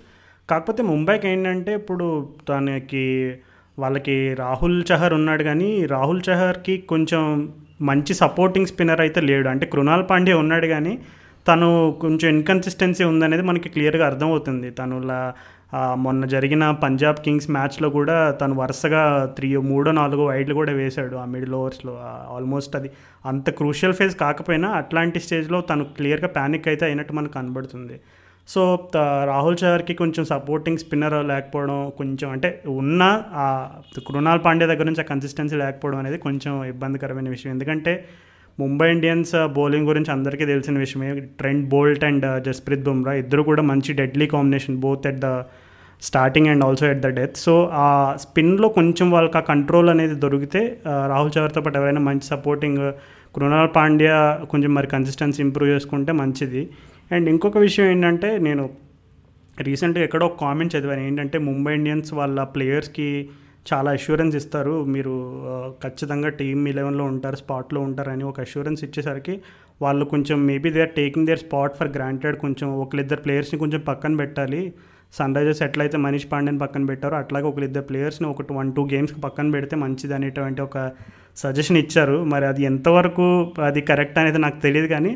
కాకపోతే 0.49 0.83
ముంబైకి 0.83 1.29
ఏంటంటే 1.29 1.75
ఇప్పుడు 1.75 2.29
తనకి 2.49 3.35
వాళ్ళకి 3.79 4.35
రాహుల్ 4.35 4.85
చహర్ 4.93 5.15
ఉన్నాడు 5.15 5.43
కానీ 5.43 5.87
రాహుల్ 5.87 6.23
చహర్కి 6.31 6.79
కొంచెం 6.79 7.53
మంచి 7.83 8.15
సపోర్టింగ్ 8.15 8.67
స్పిన్నర్ 8.67 9.01
అయితే 9.01 9.21
లేడు. 9.21 9.49
అంటే 9.49 9.67
కృణాల్ 9.67 10.05
పాండే 10.11 10.33
ఉన్నాడు 10.33 10.67
కానీ 10.67 10.99
తను 11.49 11.99
కొంచెం 12.01 12.31
ఇన్కన్సిస్టెన్సీ 12.31 13.05
ఉందనేది 13.05 13.43
మనకి 13.43 13.69
క్లియర్గా 13.69 14.07
అర్థమవుతుంది. 14.07 14.71
తను 14.71 15.01
మొన్న 15.75 16.27
జరిగిన 16.27 16.71
పంజాబ్ 16.71 17.17
కింగ్స్ 17.17 17.51
మ్యాచ్లో 17.51 17.91
కూడా 17.91 18.31
తను 18.31 18.55
వరుసగా 18.55 19.03
త్రీ 19.37 19.57
మూడో 19.57 19.91
నాలుగో 19.91 20.25
వైడ్లు 20.27 20.55
కూడా 20.55 20.73
వేశాడు 20.73 21.17
ఆ 21.17 21.25
మిడిల్ 21.25 21.55
ఓవర్స్లో. 21.55 21.93
ఆల్మోస్ట్ 22.37 22.77
అది 22.77 22.91
అంత 23.27 23.51
క్రూషియల్ 23.51 23.95
ఫేజ్ 23.95 24.17
కాకపోయినా 24.17 24.69
అట్లాంటి 24.71 25.21
స్టేజ్లో 25.21 25.61
తను 25.61 25.85
క్లియర్గా 25.85 26.29
ప్యానిక్ 26.29 26.69
అయితే 26.69 26.85
అయినట్టు 26.87 27.13
మనకు 27.13 27.33
కనబడుతుంది. 27.33 28.01
సో 28.49 28.91
రాహుల్ 29.27 29.57
చహర్కి 29.65 29.95
కొంచెం 29.95 30.25
సపోర్టింగ్ 30.25 30.79
స్పిన్నర్ 30.79 31.27
లేకపోవడం 31.27 31.93
కొంచెం 31.99 32.31
అంటే 32.31 32.63
ఉన్న 32.69 33.03
ఆ 33.35 33.71
కృణాల్ 34.09 34.41
పాండే 34.45 34.67
దగ్గర 34.67 34.85
నుంచి 34.85 35.01
ఆ 35.01 35.05
కన్సిస్టెన్సీ 35.05 35.57
లేకపోవడం 35.57 35.99
అనేది 35.99 36.19
కొంచెం 36.19 36.65
ఇబ్బందికరమైన 36.65 37.29
విషయం. 37.29 37.53
ఎందుకంటే 37.53 38.05
ముంబై 38.61 38.91
ఇండియన్స్ 38.93 39.35
బౌలింగ్ 39.47 39.87
గురించి 39.87 40.11
అందరికీ 40.11 40.45
తెలిసిన 40.45 40.79
విషయమే. 40.79 41.21
Trent 41.21 41.69
Boult 41.69 42.05
and 42.05 42.45
Jasprit 42.45 42.83
Bumrah 42.83 43.13
ఇద్దరు 43.13 43.43
కూడా 43.43 43.63
మంచి 43.63 43.93
deadly 43.93 44.27
combination 44.27 44.77
both 44.77 45.07
at 45.07 45.21
the 45.21 45.31
starting 46.03 46.47
and 46.47 46.65
also 46.65 46.87
at 46.87 47.01
the 47.01 47.07
death 47.07 47.37
so 47.37 47.71
ఆ 47.73 48.17
స్పిన్లో 48.21 48.69
కొంచెం 48.69 49.11
వాళ్ళకి 49.11 49.37
ఆ 49.39 49.41
కంట్రోల్ 49.41 49.89
అనేది 49.89 50.15
దొరికితే 50.15 50.79
రాహుల్ 50.87 51.33
చవర్తో 51.39 51.61
పాటు 51.61 51.79
ఎవరైనా 51.79 52.01
మంచి 52.01 52.27
సపోర్టింగ్ 52.27 52.93
కృణాల్ 53.37 53.71
పాండ్యా 53.77 54.17
కొంచెం 54.51 54.75
మరి 54.75 54.87
కన్సిస్టెన్సీ 54.87 55.43
ఇంప్రూవ్ 55.43 55.71
చేసుకుంటే 55.71 56.13
మంచిది. 56.13 56.69
అండ్ 57.13 57.29
ఇంకొక 57.29 57.59
విషయం 57.59 57.87
ఏంటంటే 57.87 58.39
నేను 58.39 58.71
రీసెంట్గా 59.61 60.05
ఎక్కడో 60.05 60.27
ఒక 60.27 60.41
కామెంట్ 60.41 60.77
చదివాను. 60.77 61.01
ఏంటంటే 61.01 61.39
ముంబై 61.39 61.75
ఇండియన్స్ 61.75 62.15
వాళ్ళ 62.15 62.43
ప్లేయర్స్కి 62.43 63.29
చాలా 63.73 63.91
అష్యూరెన్స్ 63.91 64.37
ఇస్తారు. 64.37 64.85
మీరు 64.85 65.15
ఖచ్చితంగా 65.83 66.29
టీమ్ 66.29 66.69
ఇలెవెన్లో 66.69 67.05
ఉంటారు 67.05 67.37
స్పాట్లో 67.37 67.81
ఉంటారని 67.81 68.25
ఒక 68.25 68.41
అష్యూరెన్స్ 68.41 68.85
ఇచ్చేసరికి 68.85 69.41
వాళ్ళు 69.83 70.05
కొంచెం 70.05 70.47
maybe 70.47 70.71
they 70.71 70.81
are 70.81 70.91
taking 70.91 71.27
their 71.27 71.39
spot 71.39 71.77
for 71.77 71.89
granted 71.89 72.37
కొంచెం 72.37 72.69
ఒకరిద్దరు 72.77 73.21
ప్లేయర్స్ని 73.21 73.61
కొంచెం 73.61 73.81
పక్కన 73.81 74.17
పెట్టాలి. 74.17 74.73
సన్ 75.13 75.35
రైజర్స్ 75.37 75.63
ఎట్లయితే 75.67 75.97
మనీష్ 76.05 76.27
పాండేని 76.33 76.59
పక్కన 76.59 76.85
పెట్టారో 76.91 77.17
అట్లాగే 77.23 77.47
ఒకరిద్దరు 77.51 77.85
ప్లేయర్స్ని 77.89 78.27
ఒకటి 78.29 78.53
వన్ 78.59 78.71
టూ 78.77 78.83
గేమ్స్కి 78.93 79.21
పక్కన 79.21 79.51
పెడితే 79.51 79.77
మంచిది 79.77 80.15
అనేటువంటి 80.15 80.61
ఒక 80.63 80.79
సజెషన్ 81.43 81.79
ఇచ్చారు. 81.83 82.17
మరి 82.33 82.45
అది 82.51 82.63
ఎంతవరకు 82.71 83.27
అది 83.69 83.81
కరెక్ట్ 83.91 84.19
అనేది 84.19 84.39
నాకు 84.39 84.59
తెలియదు 84.61 84.89
కానీ 84.95 85.13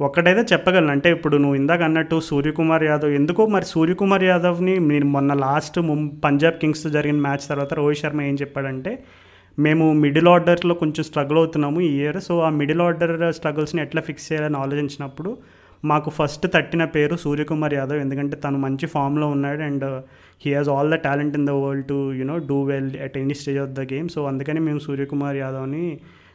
ఒకటైతే 0.00 0.42
చెప్పగలను. 0.52 0.92
అంటే 0.96 1.08
ఇప్పుడు 1.16 1.36
నువ్వు 1.36 1.56
ఇందాక 1.60 1.82
అన్నట్టు 1.82 2.16
సూర్యకుమార్ 2.30 2.84
యాదవ్ 2.84 3.12
ఎందుకో 3.20 3.44
మరి 3.46 3.66
సూర్యకుమార్ 3.74 4.24
యాదవ్ని 4.24 4.74
నేను 4.90 5.06
మొన్న 5.06 5.32
లాస్ట్ 5.46 5.78
ముం 5.88 6.02
పంజాబ్ 6.24 6.60
కింగ్స్తో 6.64 6.90
జరిగిన 6.90 7.20
మ్యాచ్ 7.20 7.46
తర్వాత 7.48 7.74
రోహిత్ 7.74 8.00
శర్మ 8.02 8.20
ఏం 8.22 8.34
చెప్పాడంటే 8.34 8.92
మేము 9.58 9.86
మిడిల్ 10.02 10.28
ఆర్డర్లో 10.28 10.74
కొంచెం 10.74 11.04
స్ట్రగుల్ 11.04 11.38
అవుతున్నాము 11.38 11.78
ఈ 11.80 11.90
ఇయర్ 12.00 12.18
సో 12.20 12.34
ఆ 12.40 12.50
మిడిల్ 12.60 12.82
ఆర్డర్ 12.82 13.14
స్ట్రగుల్స్ని 13.38 13.80
ఎట్లా 13.82 14.00
ఫిక్స్ 14.00 14.26
చేయాలని 14.28 14.56
ఆలోచించినప్పుడు 14.56 15.30
మాకు 15.82 16.10
ఫస్ట్ 16.10 16.46
తట్టిన 16.52 16.84
పేరు 16.84 17.16
సూర్యకుమార్ 17.16 17.74
యాదవ్ 17.74 17.98
ఎందుకంటే 17.98 18.36
తను 18.36 18.58
మంచి 18.58 18.86
ఫామ్లో 18.86 19.28
ఉన్నాడు 19.28 19.62
and 19.62 19.86
he 20.44 20.52
has 20.54 20.68
all 20.68 20.90
the 20.90 20.94
talent 20.94 21.36
in 21.36 21.46
the 21.46 21.50
world 21.50 21.86
to 21.88 21.98
you know 22.12 22.38
do 22.50 22.62
well 22.64 22.90
at 23.06 23.18
any 23.18 23.34
stage 23.34 23.58
of 23.58 23.70
the 23.70 23.84
game 23.92 24.08
so 24.08 24.22
అందుకని 24.26 24.60
మేము 24.60 24.78
సూర్యకుమార్ 24.78 25.36
యాదవ్ని 25.36 25.84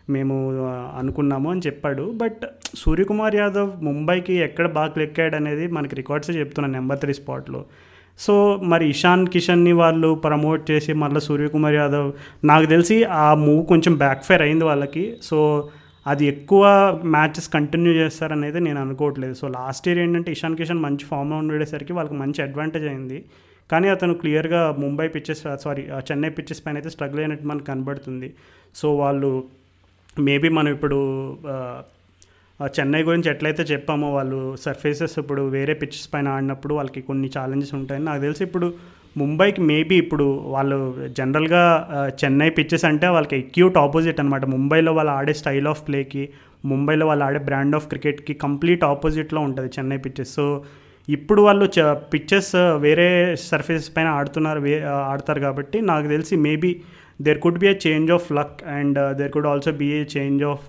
మేము 0.10 0.36
uh, 0.64 1.00
అనుకున్నాము 1.00 1.48
అని 1.52 1.62
చెప్పాడు. 1.68 2.12
బట్ 2.12 2.42
సూర్యకుమార్ 2.76 3.36
యాదవ్ 3.36 3.70
ముంబైకి 3.84 4.34
ఎక్కడ 4.34 4.68
బాగా 4.68 4.88
క్లిక్కాడు 4.88 5.36
అనేది 5.36 5.68
మనకి 5.68 5.96
రికార్డ్స్ 5.96 6.32
చెప్తున్నాను 6.38 6.74
నెంబర్ 6.74 7.00
త్రీ 7.00 7.14
స్పాట్లో 7.14 7.62
సో 8.20 8.34
మరి 8.64 8.90
ఇషాన్ 8.90 9.28
కిషన్ని 9.28 9.72
వాళ్ళు 9.72 10.16
ప్రమోట్ 10.16 10.72
చేసి 10.72 10.94
మళ్ళీ 10.94 11.20
సూర్యకుమార్ 11.20 11.76
యాదవ్ 11.76 12.10
నాకు 12.46 12.66
తెలిసి 12.66 13.04
ఆ 13.04 13.34
మూవ్ 13.46 13.66
కొంచెం 13.66 13.94
బ్యాక్ఫైర్ 13.96 14.42
అయింది 14.42 14.66
వాళ్ళకి. 14.66 15.06
సో 15.22 15.38
అది 16.06 16.24
ఎక్కువ 16.26 16.64
మ్యాచెస్ 17.16 17.50
కంటిన్యూ 17.50 17.92
చేస్తారనేది 17.94 18.60
నేను 18.60 18.80
అనుకోవట్లేదు. 18.86 19.36
సో 19.42 19.48
లాస్ట్ 19.48 19.86
ఇయర్ 19.88 20.00
ఏంటంటే 20.00 20.32
ఇషాన్ 20.32 20.58
కిషన్ 20.60 20.82
మంచి 20.88 21.06
ఫామ్లో 21.06 21.38
ఉండేసరికి 21.38 21.94
వాళ్ళకి 21.94 22.18
మంచి 22.24 22.40
అడ్వాంటేజ్ 22.42 22.88
అయింది. 22.94 23.20
కానీ 23.70 23.88
అతను 23.90 24.14
క్లియర్గా 24.14 24.62
Mumbai 24.84 25.08
pitches 25.08 25.44
sorry 25.64 25.84
uh, 25.84 25.96
uh, 25.98 26.02
Chennai 26.08 26.30
pitches 26.30 26.62
పైన 26.66 26.76
అయితే 26.76 26.90
స్ట్రగుల్ 26.90 27.20
అయినట్టు 27.20 27.46
మనకు 27.48 27.68
కనబడుతుంది. 27.72 28.30
సో 28.76 28.88
వాళ్ళు 28.96 29.30
మేబీ 30.28 30.50
మనం 30.50 30.72
ఇప్పుడు 30.76 31.00
uh, 31.54 31.80
చెన్నై 32.78 33.02
గురించి 33.04 33.30
ఎట్లయితే 33.30 33.64
చెప్పామో 33.64 34.10
వాళ్ళు 34.14 34.40
సర్ఫేసెస్ 34.56 35.16
ఇప్పుడు 35.20 35.42
వేరే 35.42 35.74
పిచ్చెస్ 35.74 36.10
పైన 36.14 36.28
ఆడినప్పుడు 36.28 36.74
వాళ్ళకి 36.74 37.02
కొన్ని 37.02 37.30
ఛాలెంజెస్ 37.38 37.74
ఉంటాయని 37.74 38.06
నాకు 38.06 38.22
తెలిసి 38.22 38.44
ఇప్పుడు 38.44 38.68
ముంబైకి 39.16 39.62
మేబీ 39.62 39.96
ఇప్పుడు 39.96 40.26
వాళ్ళు 40.46 40.78
జనరల్గా 41.18 41.64
చెన్నై 42.24 42.50
పిచ్చెస్ 42.50 42.86
అంటే 42.86 43.08
వాళ్ళకి 43.08 43.36
ఎక్యూట్ 43.36 43.76
ఆపోజిట్ 43.78 44.20
అనమాట 44.20 44.46
ముంబైలో 44.46 44.92
వాళ్ళు 44.94 45.12
ఆడే 45.12 45.34
స్టైల్ 45.34 45.68
ఆఫ్ 45.68 45.84
ప్లేకి 45.88 46.24
ముంబైలో 46.66 47.06
వాళ్ళు 47.08 47.24
ఆడే 47.26 47.40
బ్రాండ్ 47.40 47.76
ఆఫ్ 47.76 47.88
క్రికెట్కి 47.88 48.34
కంప్లీట్ 48.34 48.84
ఆపోజిట్లో 48.84 49.42
ఉంటుంది 49.42 49.70
చెన్నై 49.78 49.98
పిచ్చెస్ 49.98 50.32
సో 50.36 50.46
ఇప్పుడు 51.08 51.42
వాళ్ళు 51.42 51.66
చ 51.78 51.94
పిచ్చెస్ 52.14 52.52
వేరే 52.80 53.08
సర్ఫేసెస్ 53.46 53.90
పైన 53.96 54.08
ఆడుతున్నారు 54.08 54.60
వే 54.60 54.74
ఆడతారు 55.10 55.40
కాబట్టి 55.40 55.78
నాకు 55.82 56.08
తెలిసి 56.08 56.36
maybe 56.38 56.72
there 57.22 57.40
could 57.40 57.60
be 57.60 57.68
a 57.68 57.74
change 57.88 58.12
of 58.12 58.32
luck 58.32 58.58
and 58.68 59.00
there 59.18 59.32
could 59.32 59.48
also 59.48 59.72
be 59.72 59.88
a 59.94 60.00
change 60.18 60.44
of 60.44 60.68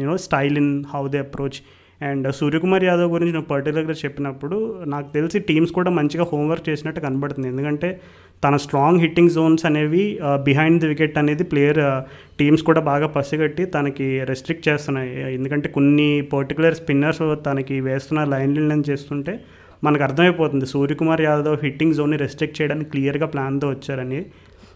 you know 0.00 0.16
style 0.16 0.58
in 0.58 0.72
how 0.94 1.02
they 1.08 1.18
approach 1.18 1.60
and 2.00 2.32
Suryakumar 2.32 2.84
Yadav 2.84 3.10
గురించి 3.10 3.32
నువ్వు 3.32 3.48
పర్టికులర్గా 3.48 3.94
చెప్పినప్పుడు 4.04 4.84
నాకు 4.86 5.12
తెలిసి 5.12 5.38
టీమ్స్ 5.38 5.72
కూడా 5.72 5.90
మంచిగా 5.90 6.24
హోంవర్క్ 6.32 6.68
చేసినట్టు 6.68 7.00
కనబడుతుంది. 7.00 7.48
ఎందుకంటే 7.48 8.00
తన 8.44 8.56
స్ట్రాంగ్ 8.56 9.00
హిట్టింగ్ 9.00 9.30
జోన్స్ 9.30 9.66
అనేవి 9.66 10.18
బిహైండ్ 10.44 10.80
ది 10.80 10.86
వికెట్ 10.86 11.18
అనేది 11.18 11.44
ప్లేయర్ 11.44 12.02
టీమ్స్ 12.38 12.62
కూడా 12.62 12.80
బాగా 12.80 13.06
పసిగట్టి 13.06 13.64
తనకి 13.64 14.24
రెస్ట్రిక్ట్ 14.24 14.68
చేస్తున్నాయి. 14.68 15.34
ఎందుకంటే 15.34 15.68
కొన్ని 15.68 16.22
పర్టికులర్ 16.32 16.74
స్పిన్నర్స్ 16.74 17.22
తనకి 17.46 17.80
వేస్తున్న 17.80 18.24
లైన్ 18.24 18.84
చేస్తుంటే 18.90 19.40
మనకు 19.84 20.02
అర్థమైపోతుంది. 20.02 20.66
సూర్యకుమార్ 20.66 21.20
యాదవ్ 21.20 21.56
హిట్టింగ్ 21.62 21.94
జోన్ని 21.94 22.16
రెస్ట్రిక్ట్ 22.16 22.62
చేయడానికి 22.62 22.90
క్లియర్గా 22.90 23.26
ప్లాన్తో 23.26 23.68
వచ్చారని. 23.68 24.26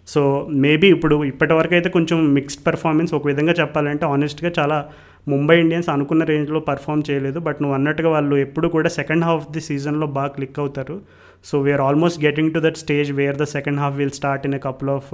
సో 0.09 0.49
మేబీ 0.51 0.89
ఇప్పుడు 0.89 1.25
ఇప్పటివరకు 1.25 1.75
అయితే 1.75 1.89
కొంచెం 1.89 2.35
మిక్స్డ్ 2.35 2.67
పెర్ఫార్మెన్స్ 2.67 3.15
ఒక 3.15 3.27
విధంగా 3.27 3.55
చెప్పాలంటే 3.61 4.07
ఆనెస్ట్గా 4.07 4.53
చాలా 4.59 4.89
ముంబై 5.27 5.61
ఇండియన్స్ 5.61 5.89
అనుకున్న 5.89 6.25
రేంజ్లో 6.25 6.61
పర్ఫామ్ 6.61 7.03
చేయలేదు. 7.11 7.39
బట్ 7.39 7.63
నువ్వు 7.63 7.75
అన్నట్టుగా 7.75 8.11
వాళ్ళు 8.17 8.37
ఎప్పుడు 8.37 8.69
కూడా 8.69 8.89
సెకండ్ 8.89 9.25
హాఫ్ 9.25 9.47
ది 9.53 9.61
సీజన్లో 9.61 10.07
బాగా 10.19 10.33
క్లిక్ 10.37 10.59
అవుతారు. 10.59 10.99
So 11.45 11.61
we are 11.61 11.81
almost 11.81 12.25
getting 12.25 12.53
to 12.55 12.59
that 12.59 12.77
stage 12.77 13.13
where 13.13 13.37
the 13.37 13.47
second 13.57 13.81
half 13.81 13.97
will 13.97 14.17
start 14.21 14.47
in 14.47 14.55
a 14.55 14.59
couple 14.59 14.91
of 14.91 15.11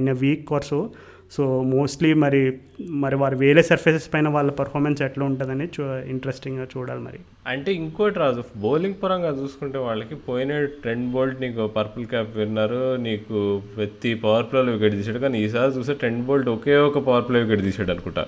in 0.00 0.08
a 0.08 0.16
week 0.24 0.52
or 0.52 0.66
so 0.72 0.80
so 1.34 1.44
mostly 1.62 2.14
మరి 2.22 2.40
మరి 3.04 3.16
వారు 3.16 3.36
వేరే 3.36 3.62
సర్ఫేసెస్ 3.62 4.06
పైన 4.12 4.28
వాళ్ళ 4.28 4.50
పర్ఫార్మెన్స్ 4.50 5.00
ఎట్లా 5.02 5.24
ఉంటుందని 5.24 5.64
చూ 5.74 5.84
ఇంట్రెస్టింగ్గా 6.12 6.66
చూడాలి 6.74 7.00
మరి. 7.00 7.18
అంటే 7.52 7.70
ఇంకోటి 7.72 8.18
రాజు 8.18 8.42
బౌలింగ్ 8.56 8.94
పరంగా 9.02 9.30
చూసుకుంటే 9.40 9.78
వాళ్ళకి 9.78 10.14
పోయిన 10.28 10.64
ట్రెండ్ 10.64 11.08
బోల్ట్ 11.12 11.40
నీకు 11.40 11.66
పర్పుల్ 11.66 12.06
క్యాప్ 12.06 12.36
విన్నారు 12.36 12.96
నీకు 12.96 13.62
ప్రతి 13.76 14.14
పవర్ 14.14 14.46
ప్లేలో 14.52 14.72
వికెట్ 14.72 14.94
తీసాడు 14.94 15.18
కానీ 15.18 15.40
ఈసారి 15.44 15.72
చూస్తే 15.78 15.94
ట్రెండ్ 15.94 16.24
బోల్ట్ 16.26 16.48
ఒకే 16.48 16.76
ఒక 16.76 16.98
పవర్ 16.98 17.28
ప్లే 17.28 17.40
వికెట్ 17.42 17.64
తీసాడు 17.64 17.90
అనుకుంటా. 17.90 18.24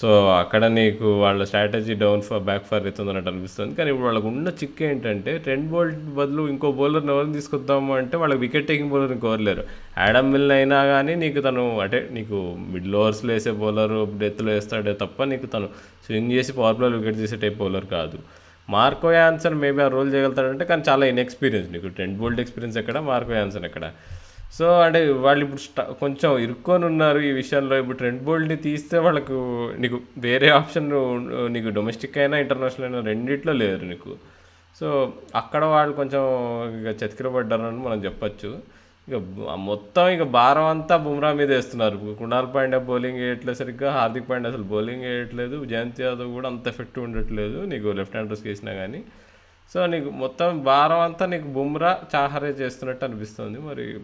సో 0.00 0.08
అక్కడ 0.40 0.64
నీకు 0.76 1.08
వాళ్ళ 1.22 1.44
strategy 1.48 1.94
down 2.02 2.22
for 2.28 2.40
back 2.48 2.64
for 2.70 2.86
అవుతుంది 2.88 3.10
అన్నట్టు 3.10 3.30
అనిపిస్తుంది. 3.32 3.72
కానీ 3.78 3.88
ఇప్పుడు 3.92 4.06
వాళ్ళకు 4.08 4.28
ఉన్న 4.30 4.48
చిక్ 4.60 4.80
ఏంటంటే 4.88 5.32
ట్రెండ్ 5.44 5.68
బోల్ట్ 5.72 6.00
బదులు 6.16 6.42
ఇంకో 6.52 6.68
బౌలర్ని 6.78 7.12
ఎవరిని 7.14 7.34
తీసుకొద్దాము 7.38 7.92
అంటే 8.00 8.16
వాళ్ళకి 8.22 8.40
వికెట్ 8.44 8.66
టేకింగ్ 8.70 8.90
బౌలర్ 8.94 9.12
ఇంకోరలేరు 9.16 9.64
యాడమ్ 10.04 10.30
మిల్ 10.34 10.52
అయినా 10.58 10.78
కానీ 10.92 11.14
నీకు 11.22 11.42
తను 11.46 11.64
అంటే 11.84 12.00
నీకు 12.16 12.38
మిడిల్ 12.72 12.96
ఓవర్స్లో 13.02 13.32
వేసే 13.34 13.52
బౌలర్ 13.62 13.94
డెత్లో 14.22 14.50
వేస్తాడే 14.56 14.94
తప్ప 15.04 15.24
నీకు 15.32 15.48
తను 15.54 15.68
స్వింగ్ 16.06 16.32
చేసి 16.36 16.54
పవర్ 16.58 16.78
ప్లేలో 16.80 16.98
వికెట్ 17.02 17.20
తీసే 17.22 17.38
టైప్ 17.44 17.58
బౌలర్ 17.62 17.86
కాదు. 17.96 18.18
మార్కో 18.68 19.08
యాన్సన్ 19.20 19.56
మేబీ 19.62 19.80
ఆ 19.86 19.88
రోల్ 19.94 20.10
చేయగలుగుతాడంటే 20.12 20.64
కానీ 20.68 20.82
చాలా 20.88 21.04
ఇన్ఎక్స్పీరియన్స్ 21.12 21.70
నీకు. 21.72 21.88
టెన్ 21.98 22.14
బోల్ట్ 22.20 22.40
ఎక్స్పీరియన్స్ 22.44 22.76
ఎక్కడ? 22.82 22.98
మార్కో 23.10 23.32
యాన్సన్ 23.40 23.66
ఎక్కడ? 23.70 23.84
సో 24.58 24.80
అంటే 24.80 25.08
వాళ్ళు 25.08 25.44
ఇప్పుడు 25.44 25.60
స్ట- 25.60 25.92
కొంచెం 25.92 26.38
ఇరుక్కొని 26.38 26.84
ఉన్నారు 26.84 27.18
ఈ 27.18 27.30
విషయంలో. 27.30 27.78
ఇప్పుడు 27.78 27.96
ట్రెండ్ 27.96 28.22
బోల్ట్ని 28.22 28.56
తీస్తే 28.56 28.98
వాళ్ళకు 28.98 29.32
నీకు 29.78 30.00
వేరే 30.18 30.48
ఆప్షన్ 30.48 30.90
నీకు 31.52 31.68
డొమెస్టిక్ 31.68 32.18
అయినా 32.18 32.38
ఇంటర్నేషనల్ 32.38 32.84
అయినా 32.84 33.06
రెండిట్లో 33.06 33.52
లేరు 33.52 33.84
నీకు. 33.84 34.16
సో 34.80 35.12
అక్కడ 35.34 35.64
వాళ్ళు 35.64 35.96
కొంచెం 35.96 36.22
ఇక 36.80 37.02
చతికిలబడ్డారని 37.04 37.76
మనం 37.76 38.04
చెప్పచ్చు. 38.04 38.62
ఇక 39.08 39.14
మొత్తం 39.56 40.08
ఇక 40.08 40.22
భారం 40.22 40.64
అంతా 40.64 40.96
బుమ్రా 40.96 41.32
మీద 41.32 41.52
వేస్తున్నారు. 41.52 42.16
కుణాల్ 42.18 42.46
పాండ్యా 42.54 42.78
బౌలింగ్ 42.78 43.18
వేయట్లేదు 43.18 43.58
సరిగ్గా. 43.58 43.92
హార్దిక్ 43.92 44.30
పాండ్యా 44.30 44.52
అసలు 44.52 44.62
బౌలింగ్ 44.62 45.02
వేయట్లేదు. 45.02 45.64
జయంత్ 45.64 46.00
యాదవ్ 46.00 46.32
కూడా 46.32 46.48
అంత 46.48 46.68
ఎఫెక్టివ్ 46.68 47.04
ఉండట్లేదు. 47.04 47.64
నీకు 47.64 47.88
లెఫ్ట్ 47.88 48.16
హ్యాండర్స్కి 48.16 48.48
వేసినా 48.48 48.72
కానీ 48.72 49.02
సో 49.74 49.86
నీకు 49.86 50.10
మొత్తం 50.10 50.64
భారం 50.64 51.00
అంతా 51.00 51.26
నీకు 51.26 51.44
బుమ్రా 51.44 51.98
చాహరే 52.14 52.48
చేస్తున్నట్టు 52.48 53.04
అనిపిస్తుంది. 53.04 53.58
మరి 53.58 53.94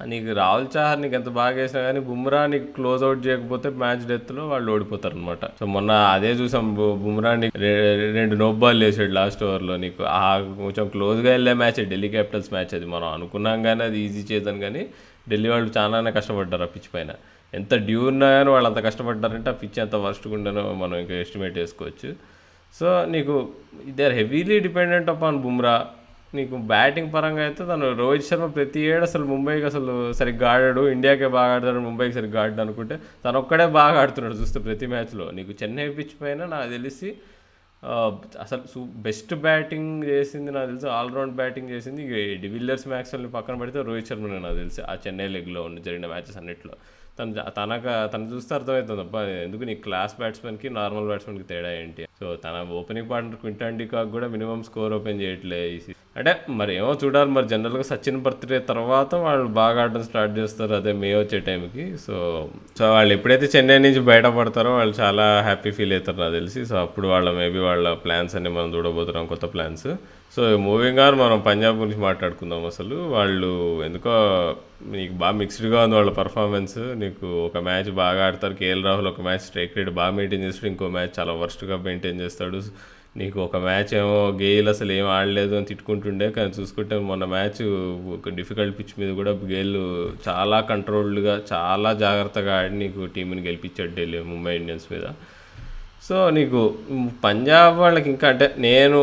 నీకు 0.00 0.32
రాహుల్ 0.32 0.66
చహర్ 0.76 1.00
నీకు 1.00 1.14
ఎంత 1.14 1.28
బాగా 1.38 1.54
వేసినా 1.56 1.82
కానీ 1.82 2.00
బుమ్రా 2.00 2.46
నీకు 2.46 2.66
క్లోజ్ 2.72 3.02
అవుట్ 3.04 3.26
చేయకపోతే 3.26 3.68
మ్యాచ్ 3.82 4.02
డెత్లో 4.08 4.48
వాళ్ళు 4.48 4.72
ఓడిపోతారు 4.72 5.14
అనమాట 5.16 5.44
సో 5.58 5.66
మొన్న 5.66 5.90
అదే 5.90 6.30
చూసాం 6.30 6.66
బుమ్రా 6.74 7.34
నీకు 7.34 7.58
రెండు 8.18 8.34
నో 8.34 8.52
బాల్ 8.52 8.82
వేసాడు 8.84 9.12
లాస్ట్ 9.12 9.44
ఓవర్లో 9.44 9.76
నీకు. 9.76 10.02
ఆ 10.04 10.38
కొంచెం 10.38 10.88
క్లోజ్గా 10.88 11.30
వెళ్ళే 11.30 11.52
మ్యాచ్ 11.52 11.80
ఢిల్లీ 11.88 12.08
క్యాపిటల్స్ 12.08 12.52
మ్యాచ్ 12.52 12.74
అది. 12.74 12.86
మనం 12.86 13.08
అనుకున్నాం 13.08 13.62
కానీ 13.62 13.84
అది 13.84 13.98
ఈజీ 13.98 14.34
చేద్దాం 14.34 14.60
కానీ 14.60 14.86
ఢిల్లీ 15.28 15.48
వాళ్ళు 15.48 15.70
చాలానే 15.78 16.10
కష్టపడ్డారు 16.10 16.62
ఆ 16.62 16.66
పిచ్ 16.66 16.90
పైన. 16.94 17.10
ఎంత 17.54 17.74
డ్యూ 17.74 18.06
ఉన్నా 18.06 18.30
కానీ 18.30 18.50
వాళ్ళు 18.50 18.68
అంత 18.68 18.84
కష్టపడ్డారంటే 18.84 19.50
ఆ 19.50 19.52
పిచ్ 19.52 19.78
ఎంత 19.78 19.94
వర్స్ట్గా 19.94 20.34
ఉండనో 20.34 20.72
మనం 20.72 20.96
ఇంకా 20.98 21.14
ఎస్టిమేట్ 21.14 21.58
చేసుకోవచ్చు. 21.58 22.10
సో 22.80 23.04
నీకు 23.04 23.48
they 23.88 24.04
are 24.04 24.12
heavily 24.12 24.60
dependent 24.60 25.10
upon 25.10 25.38
Bumrah. 25.38 25.86
నీకు 26.32 26.56
బ్యాటింగ్ 26.70 27.10
పరంగా 27.14 27.42
అయితే 27.44 27.62
తను 27.70 27.86
రోహిత్ 28.00 28.26
శర్మ 28.28 28.46
ప్రతి 28.56 28.80
ఏడు 28.90 29.04
అసలు 29.08 29.24
ముంబైకి 29.32 29.66
అసలు 29.70 29.92
సరిగ్గా 30.18 30.48
ఆడాడు 30.52 30.82
ఇండియాకే 30.94 31.28
బాగా 31.36 31.52
ఆడతాడు 31.56 31.80
ముంబైకి 31.86 32.14
సరిగ్గా 32.18 32.40
ఆడాడు 32.42 32.62
అనుకుంటే 32.64 32.96
తను 33.24 33.38
ఒక్కడే 33.42 33.66
బాగా 33.78 33.96
ఆడుతున్నాడు 34.02 34.36
చూస్తే 34.42 34.60
ప్రతి 34.66 34.86
మ్యాచ్లో. 34.92 35.26
నీకు 35.38 35.54
చెన్నై 35.62 35.86
పిచ్ 35.98 36.14
పైన 36.22 36.46
నాకు 36.54 36.70
తెలిసి 36.76 37.10
అసలు 38.44 38.62
సూ 38.72 38.80
బెస్ట్ 39.06 39.32
బ్యాటింగ్ 39.46 39.90
చేసింది 40.10 40.50
నాకు 40.56 40.68
తెలిసి 40.70 40.88
ఆల్రౌండ్ 40.98 41.34
బ్యాటింగ్ 41.40 41.70
చేసింది 41.74 42.02
డివిల్లర్స్ 42.44 42.86
మ్యాక్స్ని 42.92 43.30
పక్కన 43.36 43.54
పెడితే 43.62 43.80
రోహిత్ 43.88 44.08
శర్మనే 44.10 44.38
నాకు 44.46 44.58
తెలిసి 44.62 44.80
ఆ 44.92 44.94
చెన్నై 45.04 45.28
లెగ్లో 45.34 45.62
ఉన్న 45.68 45.84
జరిగిన 45.86 46.08
మ్యాచెస్ 46.12 46.38
అన్నిట్లో. 46.40 46.74
తను 47.18 47.34
తనకు 47.58 47.92
తను 48.14 48.26
చూస్తే 48.32 48.52
అర్థమవుతుంది 48.56 49.02
అబ్బా 49.04 49.20
ఎందుకు 49.44 49.64
నీ 49.68 49.74
క్లాస్ 49.86 50.14
బ్యాట్స్మెన్కి 50.20 50.70
నార్మల్ 50.78 51.06
బ్యాట్స్మెన్కి 51.10 51.46
తేడా 51.52 51.70
ఏంటి? 51.82 52.02
సో 52.20 52.26
తన 52.46 52.56
opening 52.80 53.10
partner 53.12 53.38
Quinton 53.44 53.78
de Kock 53.82 54.10
కూడా 54.16 54.28
మినిమం 54.34 54.62
స్కోర్ 54.68 54.94
ఓపెన్ 54.98 55.22
చేయట్లే 55.24 55.60
ఈ 55.76 55.78
అంటే 56.18 56.32
మరి 56.58 56.72
ఏమో 56.76 56.90
చూడాలి 57.04 57.30
మరి 57.30 57.46
జనరల్గా 57.48 57.82
సచిన్ 57.82 58.20
బర్త్డే 58.26 58.58
తర్వాత 58.70 59.14
వాళ్ళు 59.24 59.46
బాగా 59.58 59.82
ఆడడం 59.82 60.02
స్టార్ట్ 60.02 60.34
చేస్తారు 60.38 60.74
అదే 60.74 60.92
మే 61.00 61.10
వచ్చే 61.14 61.38
టైంకి. 61.48 61.84
సో 62.06 62.14
సో 62.78 62.84
వాళ్ళు 62.92 63.12
ఎప్పుడైతే 63.14 63.46
చెన్నై 63.54 63.78
నుంచి 63.78 64.00
బయటపడతారో 64.10 64.70
వాళ్ళు 64.76 64.94
చాలా 65.00 65.26
హ్యాపీ 65.48 65.70
ఫీల్ 65.78 65.92
అవుతారు 65.92 66.20
నాకు 66.22 66.36
తెలిసి. 66.40 66.60
సో 66.70 66.76
అప్పుడు 66.84 67.08
వాళ్ళ 67.14 67.30
మేబీ 67.40 67.58
వాళ్ళ 67.68 67.92
ప్లాన్స్ 68.04 68.36
అన్ని 68.36 68.50
మనం 68.50 68.70
చూడబోతున్నాం 68.76 69.26
కొత్త 69.26 69.44
ప్లాన్స్. 69.54 69.88
సో 70.36 70.42
మూవింగ్ 70.68 70.98
ఆన్ 70.98 71.18
మనం 71.24 71.38
పంజాబ్ 71.40 71.76
గురించి 71.82 72.00
మాట్లాడుకుందాం 72.08 72.64
అసలు. 72.72 72.96
వాళ్ళు 73.16 73.50
ఎందుకో 73.84 74.14
నీకు 74.94 75.14
బాగా 75.22 75.36
మిక్స్డ్గా 75.42 75.78
ఉంది 75.84 75.96
వాళ్ళ 75.96 76.10
పర్ఫార్మెన్స్ 76.22 76.78
నీకు 77.02 77.26
ఒక 77.46 77.58
మ్యాచ్ 77.68 77.90
బాగా 78.02 78.20
ఆడతారు 78.26 78.54
కేఎల్ 78.54 78.84
రాహుల్ 78.84 79.08
ఒక 79.14 79.20
మ్యాచ్ 79.20 79.46
స్ట్రైక్ 79.48 79.78
రేట్ 79.78 79.90
బాగా 80.00 80.12
మెయింటైన్ 80.18 80.44
చేస్తాడు 80.48 80.70
ఇంకో 80.72 80.88
మ్యాచ్ 80.96 81.14
చాలా 81.18 81.32
వర్స్ట్గా 81.42 81.76
మెయింటైన్ 81.88 82.20
చేస్తాడు. 82.20 82.60
నీకు 83.18 83.38
ఒక 83.44 83.56
మ్యాచ్ 83.66 83.92
ఏమో 84.00 84.16
గేల్ 84.40 84.68
అసలు 84.68 84.92
ఏం 84.92 85.06
ఆడలేదు 85.16 85.54
అని 85.56 85.68
తిట్టుకుంటుండే 85.70 86.26
కానీ 86.36 86.50
చూసుకుంటే 86.58 86.96
మొన్న 87.10 87.24
మ్యాచ్ 87.34 87.60
ఒక 88.16 88.32
డిఫికల్ట్ 88.38 88.74
పిచ్ 88.78 88.92
మీద 89.00 89.10
కూడా 89.20 89.32
గేల్ 89.52 89.78
చాలా 90.28 90.58
కంట్రోల్డ్గా 90.70 91.34
చాలా 91.52 91.92
జాగ్రత్తగా 92.04 92.52
ఆడి 92.58 92.76
నీకు 92.82 93.00
టీంని 93.14 93.46
గెలిపించాడు 93.48 93.92
ఢిల్లీ 93.96 94.20
ముంబై 94.32 94.54
ఇండియన్స్ 94.56 94.86
మీద. 94.92 95.06
సో 96.08 96.16
నీకు 96.30 96.60
పంజాబ్ 97.24 97.76
వాళ్ళకి 97.84 98.08
ఇంకా 98.10 98.26
అంటే 98.28 98.46
నేను 98.58 98.98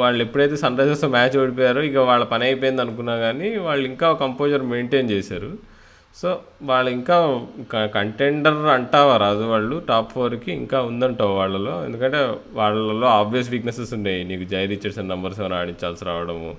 వాళ్ళు 0.00 0.20
ఎప్పుడైతే 0.22 0.56
సన్ 0.56 0.78
రైజర్స్ 0.78 1.04
మ్యాచ్ 1.16 1.36
ఓడిపోయారో 1.42 1.82
ఇక 1.82 1.96
వాళ్ళ 2.10 2.24
పని 2.24 2.44
అయిపోయింది 2.44 2.82
అనుకున్నా 2.82 3.16
కానీ 3.16 3.48
వాళ్ళు 3.66 3.84
ఇంకా 3.92 4.08
కంపోజర్ 4.24 4.62
మెయింటైన్ 4.74 5.10
చేశారు. 5.10 5.50
సో 6.20 6.28
వాళ్ళు 6.62 6.90
ఇంకా 6.90 7.16
కంటెండర్ 7.94 8.60
అంటావా 8.74 9.16
రాజు 9.16 9.44
వాళ్ళు? 9.52 9.82
టాప్ 9.88 10.12
ఫోర్కి 10.12 10.52
ఇంకా 10.52 10.80
ఉందంటావు 10.90 11.32
వాళ్ళలో? 11.38 11.84
ఎందుకంటే 11.84 12.20
వాళ్ళలో 12.52 13.06
ఆబ్వియస్ 13.06 13.50
వీక్నెసెస్ 13.50 13.92
ఉన్నాయి. 13.94 14.24
నీకు 14.24 14.44
జై 14.50 14.66
రిచర్డ్సన్ 14.66 15.08
నంబర్ 15.08 15.34
సెవెన్ 15.34 15.52
ఆడించాల్సి 15.52 16.04
రావడము. 16.04 16.50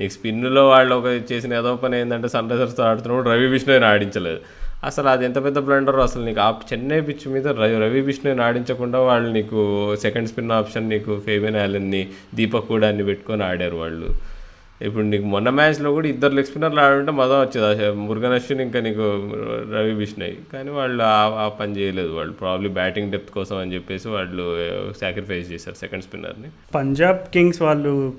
నీకు 0.00 0.12
స్పిన్లో 0.12 0.68
వాళ్ళు 0.68 0.94
ఒక 0.94 1.06
చేసిన 1.32 1.54
ఏదో 1.54 1.76
పని 1.76 2.00
ఏంటంటే 2.00 2.28
సన్ 2.28 2.50
రైజర్స్తో 2.50 2.82
ఆడుతున్నప్పుడు 2.82 3.30
రవి 3.34 3.48
బిష్ణోయ్ని 3.48 3.86
ఆడించలేదు. 3.86 4.40
అసలు 4.84 5.08
అది 5.08 5.24
ఎంత 5.24 5.44
పెద్ద 5.44 5.58
బ్లండర్ 5.58 5.96
అసలు 5.96 6.22
నీకు? 6.24 6.40
ఆ 6.40 6.50
చెన్నై 6.72 7.00
పిచ్ 7.00 7.26
మీద 7.32 7.48
రవి 7.48 7.76
రవి 7.84 8.00
విష్ణుని 8.00 8.42
ఆడించకుండా 8.42 9.00
వాళ్ళు 9.08 9.28
నీకు 9.32 9.60
సెకండ్ 9.96 10.28
స్పిన్ 10.28 10.52
ఆప్షన్ 10.52 10.88
నీకు 10.88 11.20
ఫేబియన్ 11.26 11.56
యాలన్ని 11.56 12.08
దీపక్ 12.34 12.68
కూడా 12.68 12.88
అన్ని 12.88 13.04
పెట్టుకొని 13.04 13.44
ఆడారు 13.44 13.76
వాళ్ళు. 13.76 14.08
ఇప్పుడు 14.82 15.04
నీకు 15.04 15.24
మొన్న 15.24 15.50
మ్యాచ్లో 15.50 15.92
కూడా 15.92 16.08
ఇద్దరు 16.08 16.34
లెగ్ 16.34 16.46
స్పిన్నర్లు 16.46 16.80
ఆడుంటే 16.80 17.12
మదం 17.12 17.40
వచ్చేది. 17.40 17.92
మురుగన్ 17.92 18.32
అశ్విన్ 18.32 18.60
ఇంకా 18.60 18.80
నీకు 18.80 19.30
రవి 19.74 19.94
బిష్ణయ్. 19.94 20.32
కానీ 20.52 20.70
వాళ్ళు 20.70 21.02
ఆ- 21.02 21.48
పని 21.48 21.72
చేయలేదు. 21.72 22.12
వాళ్ళు 22.12 22.32
ప్రాబ్లీ 22.32 22.68
బ్యాటింగ్ 22.68 23.12
డెప్త్ 23.12 23.30
కోసం 23.30 23.56
అని 23.56 23.74
చెప్పేసి 23.74 24.08
వాళ్ళు 24.08 24.56
సాక్రిఫైస్ 25.00 25.52
చేశారు 25.52 25.76
సెకండ్ 25.76 26.04
స్పిన్నర్ని 26.04 26.48
పంజాబ్ 26.74 27.18
కింగ్స్ 27.18 27.62
వాళ్ళు 27.62 28.12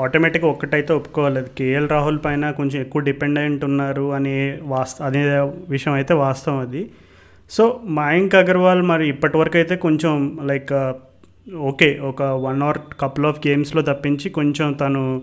ఆటోమేటిక్గా 0.00 0.50
ఒక్కటైతే 0.50 0.92
ఒప్పుకోవాలి. 0.92 1.42
కేఎల్ 1.58 1.88
రాహుల్ 1.88 2.18
పైన 2.24 2.50
కొంచెం 2.50 2.80
ఎక్కువ 2.80 3.02
డిపెండెంట్ 3.02 3.64
ఉన్నారు 3.64 4.12
అనే 4.12 4.58
వాస్త 4.62 5.02
అనే 5.02 5.40
విషయం 5.68 5.94
అయితే 5.94 6.14
వాస్తవం 6.14 6.58
అది. 6.58 6.90
సో 7.50 7.80
మయాంక్ 7.88 8.34
అగర్వాల్ 8.34 8.82
మరి 8.82 9.08
ఇప్పటివరకు 9.08 9.56
అయితే 9.56 9.76
కొంచెం 9.76 10.38
లైక్ 10.44 10.92
ఓకే 11.54 11.98
ఒక 12.02 12.22
వన్ 12.22 12.62
ఆర్ 12.62 12.78
కపుల్ 13.00 13.26
ఆఫ్ 13.26 13.48
గేమ్స్లో 13.48 13.82
తప్పించి 13.82 14.30
కొంచెం 14.30 14.72
తను 14.72 15.22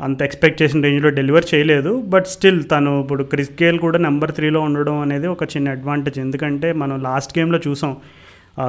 అంత 0.00 0.22
ఎక్స్పెక్ట్ 0.22 0.60
చేసిన 0.62 0.80
రేంజ్లో 0.86 1.10
డెలివర్ 1.18 1.46
చేయలేదు. 1.52 1.92
బట్ 2.12 2.26
స్టిల్ 2.34 2.60
తను 2.72 2.92
ఇప్పుడు 3.02 3.22
క్రిస్ 3.32 3.52
గేల్ 3.62 3.78
కూడా 3.78 3.98
నెంబర్ 3.98 4.32
త్రీలో 4.32 4.60
ఉండడం 4.60 4.96
అనేది 4.98 5.26
ఒక 5.26 5.44
చిన్న 5.54 5.74
అడ్వాంటేజ్ 5.76 6.18
ఎందుకంటే 6.18 6.70
మనం 6.82 6.96
లాస్ట్ 7.08 7.34
గేమ్లో 7.38 7.60
చూసాం 7.68 7.94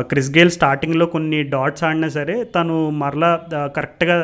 క్రిస్ 0.09 0.30
గేల్ 0.38 0.51
స్టార్టింగ్లో 0.51 1.05
కొన్ని 1.05 1.39
డాట్స్ 1.49 1.84
ఆడినా 1.88 2.07
సరే 2.17 2.36
తను 2.55 2.76
మరలా 3.01 3.30
కరెక్ట్గా 3.76 4.15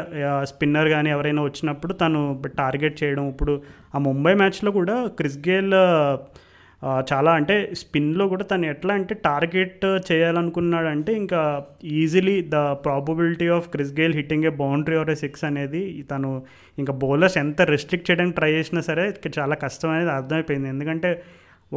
స్పిన్నర్ 0.51 0.89
కానీ 0.89 1.09
ఎవరైనా 1.09 1.41
వచ్చినప్పుడు 1.41 1.93
తను 1.93 2.21
టార్గెట్ 2.61 2.95
చేయడం. 3.03 3.25
ఇప్పుడు 3.33 3.55
ఆ 3.95 3.99
ముంబై 4.07 4.33
మ్యాచ్లో 4.33 4.71
కూడా 4.79 4.95
క్రిస్ 5.19 5.37
గేల్ 5.49 5.75
చాలా 7.09 7.31
అంటే 7.39 7.55
స్పిన్లో 7.79 8.23
కూడా 8.27 8.43
తను 8.43 8.65
ఎట్లా 8.65 8.93
అంటే 8.99 9.13
టార్గెట్ 9.25 9.83
చేయాలనుకున్నాడంటే 10.09 11.11
ఇంకా 11.13 11.41
easily 11.99 12.35
the 12.53 12.59
probability 12.85 13.47
of 13.57 13.67
Chris 13.73 13.93
Gayle 13.99 14.15
hitting 14.19 14.47
a 14.49 14.53
boundary 14.63 14.97
or 15.01 15.11
a 15.15 15.17
six 15.23 15.45
అనేది 15.49 15.81
తను 16.11 16.29
ఇంకా 16.77 16.93
బౌలర్స్ 17.03 17.37
ఎంత 17.43 17.61
రెస్ట్రిక్ట్ 17.73 18.07
చేయడానికి 18.09 18.37
ట్రై 18.39 18.51
చేసినా 18.57 18.83
సరే 18.89 19.05
చాలా 19.39 19.57
కష్టం 19.65 19.91
అనేది 19.95 20.11
అర్థమైపోయింది. 20.17 20.69
ఎందుకంటే 20.69 21.11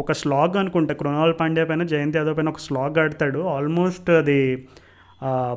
ఒక 0.02 0.12
స్లాగ్ 0.22 0.56
అనుకుంటా 0.62 0.94
కృణాల్ 1.02 1.34
పాండ్యా 1.40 1.66
పైన 1.72 1.82
జయంత్ 1.92 2.16
యాదవ్ 2.20 2.36
పైన 2.38 2.48
ఒక 2.54 2.62
స్లాగ్ 2.68 2.96
ఆడతాడు. 3.04 3.40
ఆల్మోస్ట్ 3.56 4.10
అది 4.20 4.40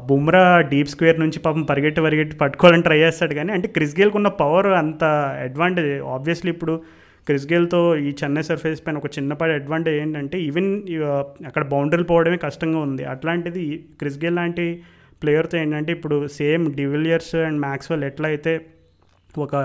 బుమ్రా 0.10 0.46
డీప్ 0.72 0.92
స్క్వేర్ 0.92 1.18
నుంచి 1.24 1.40
పాపం 1.46 1.64
పరిగెట్టి 1.72 2.02
పరిగెట్టి 2.02 2.36
పట్టుకోవాలని 2.42 2.84
ట్రై 2.84 3.00
చేస్తాడు. 3.06 3.34
కానీ 3.40 3.52
అంటే 3.56 3.68
క్రిస్ 3.76 3.96
గేల్కి 4.00 4.18
ఉన్న 4.20 4.30
పవర్ 4.44 4.72
అంత 4.84 5.04
అడ్వాంటేజ్ 5.48 5.92
ఆబ్వియస్లీ 6.18 6.52
ఇప్పుడు 6.56 6.76
క్రిస్ 7.28 7.48
గేల్తో 7.52 7.80
ఈ 8.06 8.10
చెన్నై 8.22 8.42
సర్ఫేస్ 8.42 8.82
పైన 8.86 9.02
ఒక 9.02 9.10
చిన్నపాటి 9.18 9.54
అడ్వాంటేజ్ 9.54 9.98
ఏంటంటే 10.04 10.38
ఈవెన్ 10.50 10.70
అక్కడ 11.50 11.64
బౌండరీలు 11.74 12.08
పోవడమే 12.12 12.38
కష్టంగా 12.46 12.80
ఉంది. 12.88 13.04
అట్లాంటిది 13.14 13.66
క్రిస్ 14.00 14.20
గేల్ 14.24 14.36
లాంటి 14.36 14.66
ప్లేయర్తో 15.24 15.56
ఏంటంటే 15.58 15.92
ఇప్పుడు 15.92 16.16
సేమ్ 16.40 16.66
డివిలియర్స్ 16.74 17.36
అండ్ 17.36 17.60
మ్యాక్స్వెల్ 17.60 18.04
ఎట్లా 18.04 18.28
అయితే 18.30 18.54
ఒక 19.46 19.56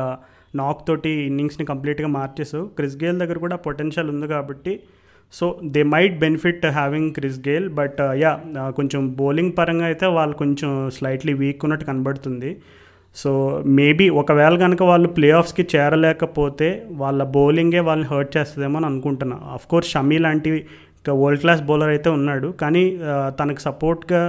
నాక్ 0.55 0.81
తోటి 0.89 1.11
ఇన్నింగ్స్ని 1.29 1.65
కంప్లీట్గా 1.67 2.09
మార్చేసావు 2.09 2.65
క్రిస్ 2.79 2.97
గేల్ 3.05 3.19
దగ్గర 3.19 3.39
కూడా 3.39 3.57
పొటెన్షియల్ 3.57 4.11
ఉంది 4.15 4.27
కాబట్టి 4.29 4.73
so 5.33 5.47
they 5.75 5.83
might 5.83 6.17
benefit 6.19 6.65
having 6.67 7.11
Chris 7.15 7.39
Gayle. 7.49 7.69
But 7.79 8.01
yeah 8.23 8.33
కొంచెం 8.77 9.03
బౌలింగ్ 9.21 9.53
పరంగా 9.59 9.87
అయితే 9.87 10.07
వాళ్ళు 10.07 10.35
కొంచెం 10.35 10.71
స్లైట్లీ 10.97 11.33
వీక్ 11.33 11.65
ఉన్నట్టు 11.65 11.85
కనబడుతుంది. 11.85 12.51
సో 13.21 13.31
మేబీ 13.79 14.07
ఒకవేళ 14.21 14.55
కనుక 14.63 14.83
వాళ్ళు 14.91 15.09
ప్లే 15.17 15.29
ఆఫ్స్కి 15.41 15.65
చేరలేకపోతే 15.73 16.69
వాళ్ళ 17.03 17.23
బౌలింగే 17.35 17.81
వాళ్ళని 17.89 18.09
హర్ట్ 18.13 18.31
చేస్తుందేమో 18.37 18.77
అని 18.81 18.87
అనుకుంటున్నాను 18.91 19.45
ఆఫ్కోర్స్ 19.57 19.91
షమీ 19.95 20.19
లాంటి 20.27 20.51
వరల్డ్ 21.23 21.43
క్లాస్ 21.43 21.63
బౌలర్ 21.69 21.93
అయితే 21.95 22.09
ఉన్నాడు. 22.19 22.49
కానీ 22.63 22.83
తనకు 23.41 23.61
సపోర్ట్గా 23.69 24.23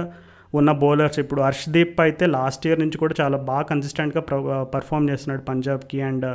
ఉన్న 0.58 0.70
బౌలర్స్ 0.82 1.18
ఇప్పుడు 1.22 1.40
హర్షదీప్ 1.44 1.96
అయితే 2.04 2.24
లాస్ట్ 2.34 2.64
ఇయర్ 2.66 2.80
నుంచి 2.82 2.96
కూడా 3.02 3.14
చాలా 3.20 3.36
బాగా 3.48 3.64
కన్సిస్టెంట్గా 3.70 4.22
పర్ఫామ్ 4.74 5.08
చేస్తున్నాడు 5.10 5.42
పంజాబ్కి 5.48 5.98
అండ్ 6.08 6.26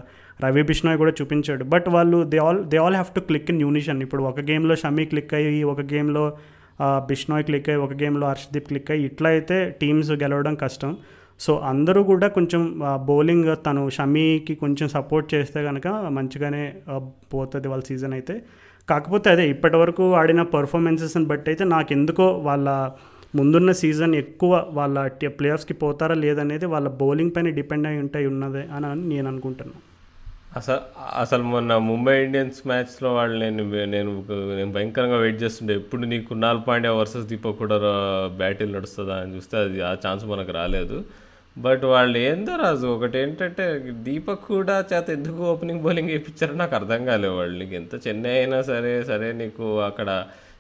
రవి 0.46 0.64
బిష్నాయ్ 0.70 0.98
కూడా 1.02 1.14
చూపించాడు. 1.20 1.64
బట్ 1.74 1.88
వాళ్ళు 1.96 2.18
they 2.32 2.40
all 2.48 2.60
they 2.72 2.78
all 2.86 2.98
have 3.00 3.12
to 3.18 3.22
click 3.30 3.50
in 3.54 3.62
unison 3.66 4.02
ఇప్పుడు 4.06 4.24
ఒక 4.32 4.42
గేమ్లో 4.50 4.76
షమీ 4.84 5.06
క్లిక్ 5.12 5.34
అయ్యి 5.40 5.62
ఒక 5.74 5.82
గేమ్లో 5.94 6.26
బిష్నాయ్ 7.12 7.46
క్లిక్ 7.48 7.70
అయ్యి 7.72 7.82
ఒక 7.86 7.94
గేమ్లో 8.02 8.26
హర్షదీప్ 8.32 8.68
క్లిక్ 8.72 8.92
అయ్యి 8.96 9.06
ఇట్లా 9.12 9.30
అయితే 9.36 9.58
టీమ్స్ 9.82 10.12
గెలవడం 10.24 10.56
కష్టం. 10.66 10.92
సో 11.40 11.52
అందరూ 11.72 12.04
కూడా 12.04 12.28
కొంచెం 12.28 12.62
బౌలింగ్ 13.10 13.50
తను 13.66 13.84
షమీకి 13.90 14.56
కొంచెం 14.56 14.88
సపోర్ట్ 14.88 15.28
చేస్తే 15.36 15.60
కనుక 15.64 15.88
మంచిగానే 16.18 16.64
పోతుంది 17.34 17.68
వాళ్ళ 17.68 17.84
సీజన్ 17.84 18.14
అయితే. 18.14 18.36
కాకపోతే 18.90 19.28
అదే 19.30 19.46
ఇప్పటివరకు 19.50 20.04
ఆడిన 20.22 20.42
పర్ఫార్మెన్సెస్ని 20.56 21.26
బట్టి 21.26 21.50
అయితే 21.52 21.64
నాకు 21.76 21.90
ఎందుకో 21.94 22.28
వాళ్ళ 22.48 22.70
ముందున్న 23.36 23.72
సీజన్ 23.82 24.14
ఎక్కువ 24.16 24.54
వాళ్ళ 24.72 25.08
ప్లేయర్స్కి 25.40 25.74
పోతారా 25.74 26.16
లేదనేది 26.16 26.66
వాళ్ళ 26.66 26.88
బౌలింగ్ 27.02 27.34
పైన 27.36 27.50
డిపెండ్ 27.60 27.88
అయి 27.88 28.00
ఉంటాయి 28.00 28.26
ఉన్నదే 28.26 28.64
అని 28.76 28.88
నేను 29.10 29.28
అనుకుంటున్నాను 29.28 29.86
అసలు 30.58 30.82
అసలు 31.22 31.44
మొన్న 31.44 31.72
ముంబై 31.90 32.14
ఇండియన్స్ 32.24 32.60
మ్యాచ్లో 32.68 33.10
వాళ్ళు 33.16 33.36
నేను 33.40 33.64
నేను 33.96 34.12
నేను 34.60 34.72
భయంకరంగా 34.72 35.18
వెయిట్ 35.18 35.44
చేస్తుండే. 35.44 35.74
ఎప్పుడు 35.76 36.02
నీకు 36.14 36.34
నాలుగు 36.46 36.64
పాండ్యా 36.64 36.92
వర్సెస్ 36.92 37.28
దీపక్ 37.28 37.58
కూడా 37.58 37.78
బ్యాటిల్ 38.38 38.74
నడుస్తుందా 38.74 39.16
అని 39.16 39.36
చూస్తే 39.36 39.58
అది 39.58 39.82
ఆ 39.82 39.92
ఛాన్స్ 40.06 40.26
మనకు 40.26 40.52
రాలేదు. 40.52 40.98
బట్ 41.60 41.84
వాళ్ళు 41.84 42.18
ఏందో 42.30 42.54
రాజు 42.56 42.88
ఒకటి 42.88 43.18
ఏంటంటే 43.20 43.66
దీపక్ 44.04 44.44
కూడా 44.48 44.76
చేత 44.92 45.08
ఎందుకు 45.10 45.40
ఓపెనింగ్ 45.52 45.82
బౌలింగ్ 45.82 46.08
వేయించారో 46.08 46.54
నాకు 46.56 46.76
అర్థం 46.76 47.02
కాలేదు 47.06 47.34
వాళ్ళు. 47.34 47.56
నీకు 47.60 47.76
ఎంత 47.76 48.08
చెన్నై 48.08 48.32
అయినా 48.32 48.60
సరే 48.62 48.94
సరే 49.04 49.30
నీకు 49.32 49.68
అక్కడ 49.82 50.10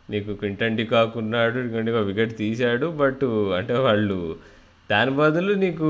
నీకు 0.10 0.32
క్వింటండి 0.34 0.86
కాకున్నాడు 0.86 1.58
ఉన్నాడు 1.60 1.89
ఇంకొక 1.89 2.06
వికెట్ 2.06 2.34
తీశాడు. 2.38 2.88
బట్ 3.02 3.26
అంటే 3.60 3.74
వాళ్ళు 3.88 4.20
దాని 4.91 5.12
బదులు 5.12 5.52
నీకు 5.54 5.88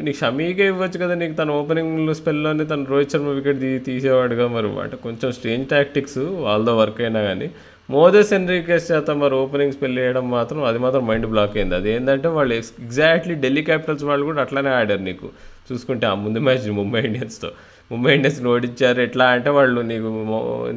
నీకు 0.00 0.18
షమీకే 0.18 0.66
ఇవ్వచ్చు 0.66 0.98
కదా 1.04 1.14
నీకు 1.14 1.34
తన 1.34 1.50
ఓపెనింగ్ 1.60 2.14
స్పెల్లోనే 2.14 2.64
తను 2.64 2.84
రోహిత్ 2.84 3.12
శర్మ 3.12 3.30
వికెట్ 3.38 3.60
తీ 3.60 3.70
తీసేవాడుగా 3.78 4.46
మరి. 4.48 4.68
అంటే 4.80 4.96
కొంచెం 4.96 5.32
స్ట్రేంజ్ 5.32 5.66
టాక్టిక్స్ 5.68 6.18
వాళ్ళతో 6.18 6.74
వర్క్ 6.76 7.00
అయినా 7.00 7.22
కానీ 7.22 7.48
మోదస్ 7.92 8.30
ఎన్రికేస్ 8.36 8.86
చేత 8.90 9.10
మరి 9.20 9.34
ఓపెనింగ్ 9.42 9.74
స్పెల్ 9.76 9.98
వేయడం 9.98 10.24
మాత్రం 10.30 10.58
అది 10.70 10.78
మాత్రం 10.84 11.02
మైండ్ 11.10 11.26
బ్లాక్ 11.34 11.54
అయింది. 11.56 11.74
అది 11.78 11.88
ఏంటంటే 11.92 12.28
వాళ్ళు 12.28 12.52
ఎగ్జాక్ట్లీ 12.54 13.34
ఢిల్లీ 13.44 13.62
క్యాపిటల్స్ 13.68 14.04
వాళ్ళు 14.08 14.24
కూడా 14.30 14.40
అట్లానే 14.44 14.70
ఆడారు 14.78 15.02
నీకు. 15.08 15.28
చూసుకుంటే 15.68 16.04
ఆ 16.10 16.12
ముందు 16.24 16.38
మ్యాచ్ 16.48 16.66
ముంబై 16.80 17.00
ఇండియన్స్తో 17.08 17.50
ముంబై 17.92 18.12
ఇండియన్స్ని 18.18 18.48
ఓడించారు. 18.54 19.00
ఎట్లా 19.08 19.26
అంటే 19.36 19.50
వాళ్ళు 19.58 19.80
నీకు 19.92 20.10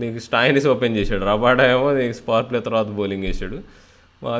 నీకు 0.03 0.19
స్టాయినిస్ 0.27 0.67
ఓపెన్ 0.75 0.97
చేశాడు. 0.99 1.23
రబాడా 1.31 1.65
ఏమో 1.73 1.89
నీకు 1.99 2.15
స్పార్ 2.21 2.47
ప్లే 2.51 2.61
తర్వాత 2.69 2.89
బౌలింగ్ 3.01 3.27
వేసాడు 3.29 3.59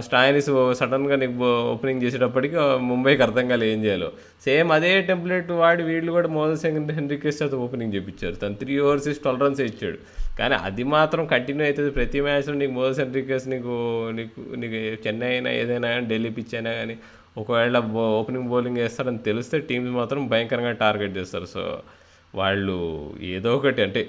స్టాయినిస్ 0.06 0.50
సడన్గా 0.80 1.16
నీకు 1.22 1.46
ఓపెనింగ్ 1.74 2.02
చేసేటప్పటికి 2.04 2.56
ముంబైకి 2.90 3.22
అర్థం 3.28 3.46
కాలే 3.52 3.68
ఏం 3.74 3.80
చేయాలో. 3.86 4.10
సేమ్ 4.46 4.72
అదే 4.78 4.92
టెంప్లెట్ 5.12 5.52
వాడి 5.62 5.84
వీళ్ళు 5.84 6.12
కూడా 6.18 6.30
మోదస్ 6.36 6.66
హెన్రికేస్ 6.66 7.40
చేత 7.44 7.54
ఓపెనింగ్ 7.66 7.94
చేయించారు 7.96 8.36
తను 8.42 8.58
త్రీ 8.64 8.74
ఓవర్స్ 8.88 9.10
ట్వెల్వ్ 9.24 9.44
రన్స్ 9.46 9.62
ఇచ్చాడు. 9.70 10.00
కానీ 10.42 10.58
అది 10.68 10.84
మాత్రం 10.96 11.24
కంటిన్యూ 11.34 11.64
అవుతుంది. 11.68 11.92
ప్రతి 12.00 12.22
మ్యాచ్లో 12.28 12.56
నీకు 12.62 12.74
మోదీ 12.80 12.94
హెన్రికేస్ 13.02 13.48
నీకు 13.54 13.74
నీకు 14.20 14.42
నీకు 14.62 14.78
చెన్నై 15.06 15.32
అయినా 15.36 15.52
ఏదైనా 15.62 15.90
కానీ 15.94 16.06
ఢిల్లీ 16.12 16.32
పిచ్ 16.38 16.54
అయినా 16.58 16.74
కానీ 16.82 16.98
ఒకవేళ 17.42 17.78
ఓపెనింగ్ 18.20 18.50
బౌలింగ్ 18.54 18.80
వేస్తారని 18.84 19.22
తెలిస్తే 19.28 19.58
టీమ్స్ 19.72 19.94
మాత్రం 20.00 20.22
భయంకరంగా 20.34 20.74
టార్గెట్ 20.86 21.18
చేస్తారు. 21.20 21.48
సో 21.56 21.64
వాళ్ళు 22.40 22.76
ఏదో 23.36 23.50
ఒకటి 23.58 23.80
అంటే 23.86 24.02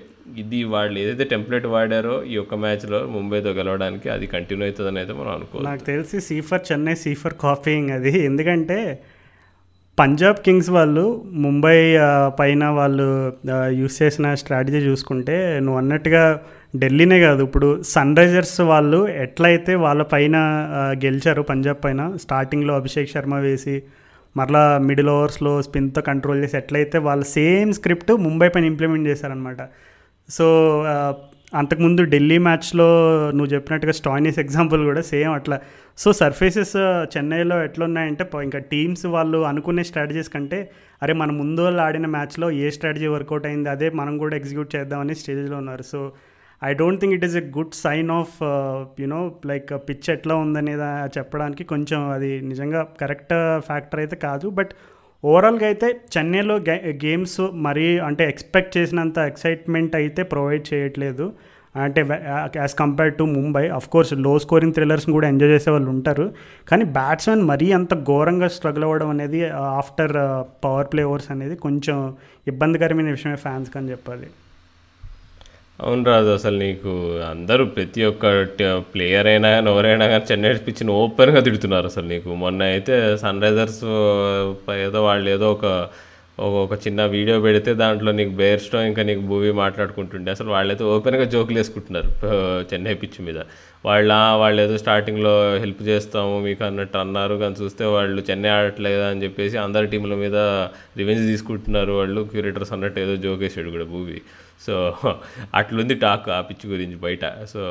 ఇది 0.42 0.58
వాళ్ళు 0.72 0.96
ఏదైతే 1.04 1.24
టెంప్లెట్ 1.32 1.64
వాడారో 1.72 2.16
ఈ 2.32 2.34
ఒక్క 2.42 2.54
మ్యాచ్లో 2.64 2.98
ముంబైతో 3.14 3.50
గెలవడానికి 3.58 4.08
అది 4.14 4.26
కంటిన్యూ 4.34 4.66
అవుతుందని 4.66 5.00
అయితే 5.02 5.14
మనం 5.20 5.32
అనుకో 5.36 5.62
నాకు 5.68 5.84
తెలిసి 5.88 6.18
సీఫర్ 6.28 6.62
చెన్నై 6.68 6.94
సీఫర్ 7.04 7.36
కాపీయింగ్ 7.46 7.90
అది. 7.96 8.12
ఎందుకంటే 8.28 8.78
పంజాబ్ 9.98 10.38
కింగ్స్ 10.44 10.70
వాళ్ళు 10.70 11.02
ముంబై 11.44 11.76
పైన 12.38 12.64
వాళ్ళు 12.78 13.06
యూస్ 13.80 13.96
చేసిన 14.02 14.34
స్ట్రాటజీ 14.34 14.80
చూసుకుంటే 14.86 15.36
నువ్వు 15.60 15.78
అన్నట్టుగా 15.78 16.22
ఢిల్లీనే 16.76 17.20
కాదు. 17.20 17.42
ఇప్పుడు 17.42 17.68
సన్ 17.92 18.16
రైజర్స్ 18.16 18.60
వాళ్ళు 18.70 19.00
ఎట్లయితే 19.24 19.74
వాళ్ళ 19.84 20.02
పైన 20.14 20.36
గెలిచారు 21.04 21.42
పంజాబ్ 21.42 21.80
పైన 21.84 22.02
స్టార్టింగ్లో 22.16 22.74
అభిషేక్ 22.74 23.12
శర్మ 23.14 23.34
వేసి 23.38 23.76
మరలా 24.36 24.64
మిడిల్ 24.78 25.10
ఓవర్స్లో 25.10 25.52
స్పిన్తో 25.62 26.00
కంట్రోల్ 26.00 26.42
చేసి 26.44 26.56
ఎట్లయితే 26.56 26.98
వాళ్ళ 27.08 27.22
సేమ్ 27.36 27.72
స్క్రిప్ట్ 27.72 28.12
ముంబై 28.26 28.48
పైన 28.48 28.64
ఇంప్లిమెంట్ 28.64 29.08
చేశారనమాట 29.08 29.62
సో 30.28 30.46
అంతకుముందు 31.54 32.02
ఢిల్లీ 32.02 32.38
మ్యాచ్లో 32.38 32.86
నువ్వు 33.30 33.50
చెప్పినట్టుగా 33.54 33.92
స్టాయినిస్ 33.92 34.38
ఎగ్జాంపుల్ 34.38 34.84
కూడా 34.84 35.00
సేమ్ 35.00 35.32
అట్లా. 35.32 35.60
సో 35.98 36.12
సర్ఫేసెస్ 36.12 36.76
చెన్నైలో 37.16 37.64
ఎట్లా 37.64 37.84
ఉన్నాయంటే 37.84 38.26
ఇంకా 38.42 38.58
టీమ్స్ 38.58 39.06
వాళ్ళు 39.06 39.38
అనుకునే 39.38 39.84
స్ట్రాటజీస్ 39.84 40.28
కంటే 40.28 40.70
అరే 41.02 41.12
మన 41.12 41.30
ముందు 41.30 41.60
వాళ్ళు 41.60 41.82
ఆడిన 41.82 42.06
మ్యాచ్లో 42.06 42.50
ఏ 42.50 42.70
స్ట్రాటజీ 42.70 43.06
వర్కౌట్ 43.06 43.46
అయింది 43.46 43.70
అదే 43.70 43.90
మనం 43.90 44.18
కూడా 44.18 44.36
ఎగ్జిక్యూట్ 44.36 44.76
చేద్దామని 44.76 45.14
స్టేజ్లో 45.14 45.56
ఉన్నారు. 45.56 45.82
So 45.82 46.12
I 46.64 46.72
don't 46.74 47.00
think 47.00 47.14
it 47.14 47.24
is 47.24 47.36
a 47.36 47.44
good 47.58 47.74
sign 47.74 48.10
of 48.10 48.36
you know 49.00 49.20
like 49.46 49.70
pitch 49.88 50.10
ఎట్లా 50.10 50.34
ఉందనేది 50.34 50.88
చెప్పడానికి 51.18 51.64
కొంచెం 51.64 52.10
అది 52.10 52.40
నిజంగా 52.40 52.82
కరెక్ట్ 53.00 53.34
ఫ్యాక్టర్ 53.60 54.00
అయితే 54.00 54.16
కాదు. 54.16 54.48
బట్ 54.50 54.70
ఓవరాల్గా 55.30 55.66
అయితే 55.70 55.88
చెన్నైలో 56.14 56.54
గే 56.68 56.74
గేమ్స్ 57.02 57.40
మరీ 57.66 57.86
అంటే 58.06 58.22
ఎక్స్పెక్ట్ 58.32 58.72
చేసినంత 58.76 59.18
ఎక్సైట్మెంట్ 59.30 59.94
అయితే 60.00 60.22
ప్రొవైడ్ 60.32 60.64
చేయట్లేదు. 60.70 61.26
అంటే 61.84 62.00
as 62.62 62.74
compared 62.80 63.14
to 63.20 63.24
Mumbai 63.36 63.62
of 63.76 63.86
కోర్స్లో 63.92 64.32
స్కోరింగ్ 64.44 64.74
థ్రిల్లర్స్ 64.76 65.06
కూడా 65.16 65.26
ఎంజాయ్ 65.32 65.52
చేసే 65.54 65.70
వాళ్ళు 65.74 65.90
ఉంటారు. 65.96 66.26
కానీ 66.70 66.84
బ్యాట్స్మెన్ 66.98 67.42
మరీ 67.50 67.68
అంత 67.78 67.94
ఘోరంగా 68.10 68.48
స్ట్రగుల్ 68.56 68.84
అవ్వడం 68.88 69.10
అనేది 69.14 69.40
ఆఫ్టర్ 69.80 70.14
పవర్ 70.64 70.90
ప్లే 70.92 71.04
ఓవర్స్ 71.10 71.30
అనేది 71.34 71.56
కొంచెం 71.66 71.96
ఇబ్బందికరమైన 72.52 73.10
విషయమే 73.16 73.38
ఫ్యాన్స్ 73.46 73.76
అని 73.80 73.90
చెప్పాలి. 73.94 74.28
అవును 75.82 76.04
రాజు 76.04 76.30
అసలు 76.30 76.58
నీకు 76.58 76.90
అందరూ 77.30 77.64
ప్రతి 77.66 78.04
ఒక్క 78.04 78.24
ప్లేయర్ 78.94 79.26
అయినా 79.26 79.50
కానీ 79.50 79.70
ఎవరైనా 79.70 80.06
కానీ 80.06 80.24
చెన్నై 80.32 80.50
పిచ్చిని 80.66 80.92
ఓపెన్గా 80.92 81.40
తిడుతున్నారు 81.40 81.86
అసలు 81.86 82.06
నీకు. 82.06 82.28
మొన్న 82.34 82.62
అయితే 82.72 82.94
సన్ 83.16 83.42
రైజర్స్ 83.42 83.82
ఏదో 84.86 85.04
వాళ్ళు 85.04 85.30
ఏదో 85.30 85.52
ఒక 85.52 85.66
ఒక- 86.38 86.60
ఒక 86.64 86.86
చిన్న 86.86 87.04
వీడియో 87.06 87.40
పెడితే 87.40 87.74
దాంట్లో 87.74 88.12
నీకు 88.12 88.30
బేర్ 88.32 88.60
స్టో 88.60 88.82
ఇంకా 88.82 89.02
నీకు 89.02 89.20
మూవీ 89.22 89.50
మాట్లాడుకుంటుండే. 89.54 90.30
అసలు 90.30 90.50
వాళ్ళైతే 90.50 90.84
ఓపెన్గా 90.92 91.24
జోకులు 91.24 91.58
వేసుకుంటున్నారు 91.58 92.08
చెన్నై 92.70 92.94
పిచ్ 92.94 93.18
మీద. 93.20 93.38
వాళ్ళ 93.84 94.10
వాళ్ళు 94.36 94.62
ఏదో 94.62 94.76
స్టార్టింగ్లో 94.78 95.32
హెల్ప్ 95.56 95.82
చేస్తాము 95.82 96.40
మీకు 96.44 96.64
అన్నట్టు 96.64 96.98
అన్నారు. 96.98 97.34
కానీ 97.34 97.54
చూస్తే 97.62 97.84
వాళ్ళు 97.96 98.22
చెన్నై 98.30 98.50
ఆడట్లేదు 98.50 99.02
అని 99.02 99.22
చెప్పేసి 99.24 99.56
అందరి 99.58 99.86
టీంల 99.86 100.14
మీద 100.14 100.36
రివెంజ్ 100.96 101.24
తీసుకుంటున్నారు 101.26 101.92
వాళ్ళు. 101.92 102.22
క్యూరేటర్స్ 102.32 102.72
అన్నట్టు 102.72 103.00
ఏదో 103.00 103.16
జోక్ 103.16 103.40
వేసాడు 103.40 103.70
కూడా 103.70 103.84
మూవీ 103.94 104.18
సో 104.66 104.74
అట్లుంది 105.60 105.96
టాక్ 106.04 106.28
ఆ 106.36 106.40
పిచ్ 106.50 106.66
గురించి 106.72 106.96
బయట. 107.06 107.24
సో 107.52 107.62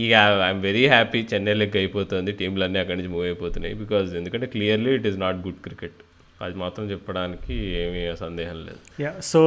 ఈ 0.00 0.02
I'm 0.18 0.60
very 0.68 0.84
happy 0.92 1.20
Chennai 1.32 1.54
leg 1.60 1.76
అయిపోతుంది 1.80 2.30
టీంలన్నీ 2.38 2.78
అక్కడి 2.82 2.98
నుంచి 2.98 3.12
మూవ్ 3.14 3.26
అయిపోతున్నాయి 3.30 3.74
బికాజ్ 3.82 4.08
ఎందుకంటే 4.20 4.46
clearly 4.54 4.92
it 4.98 5.08
is 5.10 5.18
not 5.24 5.40
good 5.46 5.60
cricket 5.66 5.98
అది 6.44 6.54
మాత్రం 6.62 6.84
చెప్పడానికి 6.92 7.56
ఏమీ 7.82 8.02
సందేహం 8.24 8.58
లేదు. 8.68 8.80
యా 9.04 9.12
సో 9.32 9.40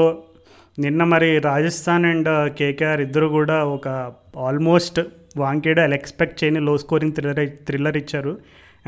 నిన్న 0.83 1.01
మరి 1.13 1.29
రాజస్థాన్ 1.49 2.05
అండ్ 2.11 2.29
uh, 2.33 2.45
కేకేఆర్ 2.59 3.01
ఇద్దరు 3.05 3.27
కూడా 3.37 3.57
ఒక 3.75 3.87
ఆల్మోస్ట్ 4.47 4.99
వాంకేడ్ 5.41 5.79
అలా 5.83 5.95
ఎక్స్పెక్ట్ 6.01 6.39
చేయని 6.41 6.61
లో 6.67 6.73
స్కోరింగ్ 6.83 7.15
థ్రిల్లర్ 7.17 7.41
థ్రిల్లర్ 7.67 7.97
ఇచ్చారు. 8.01 8.33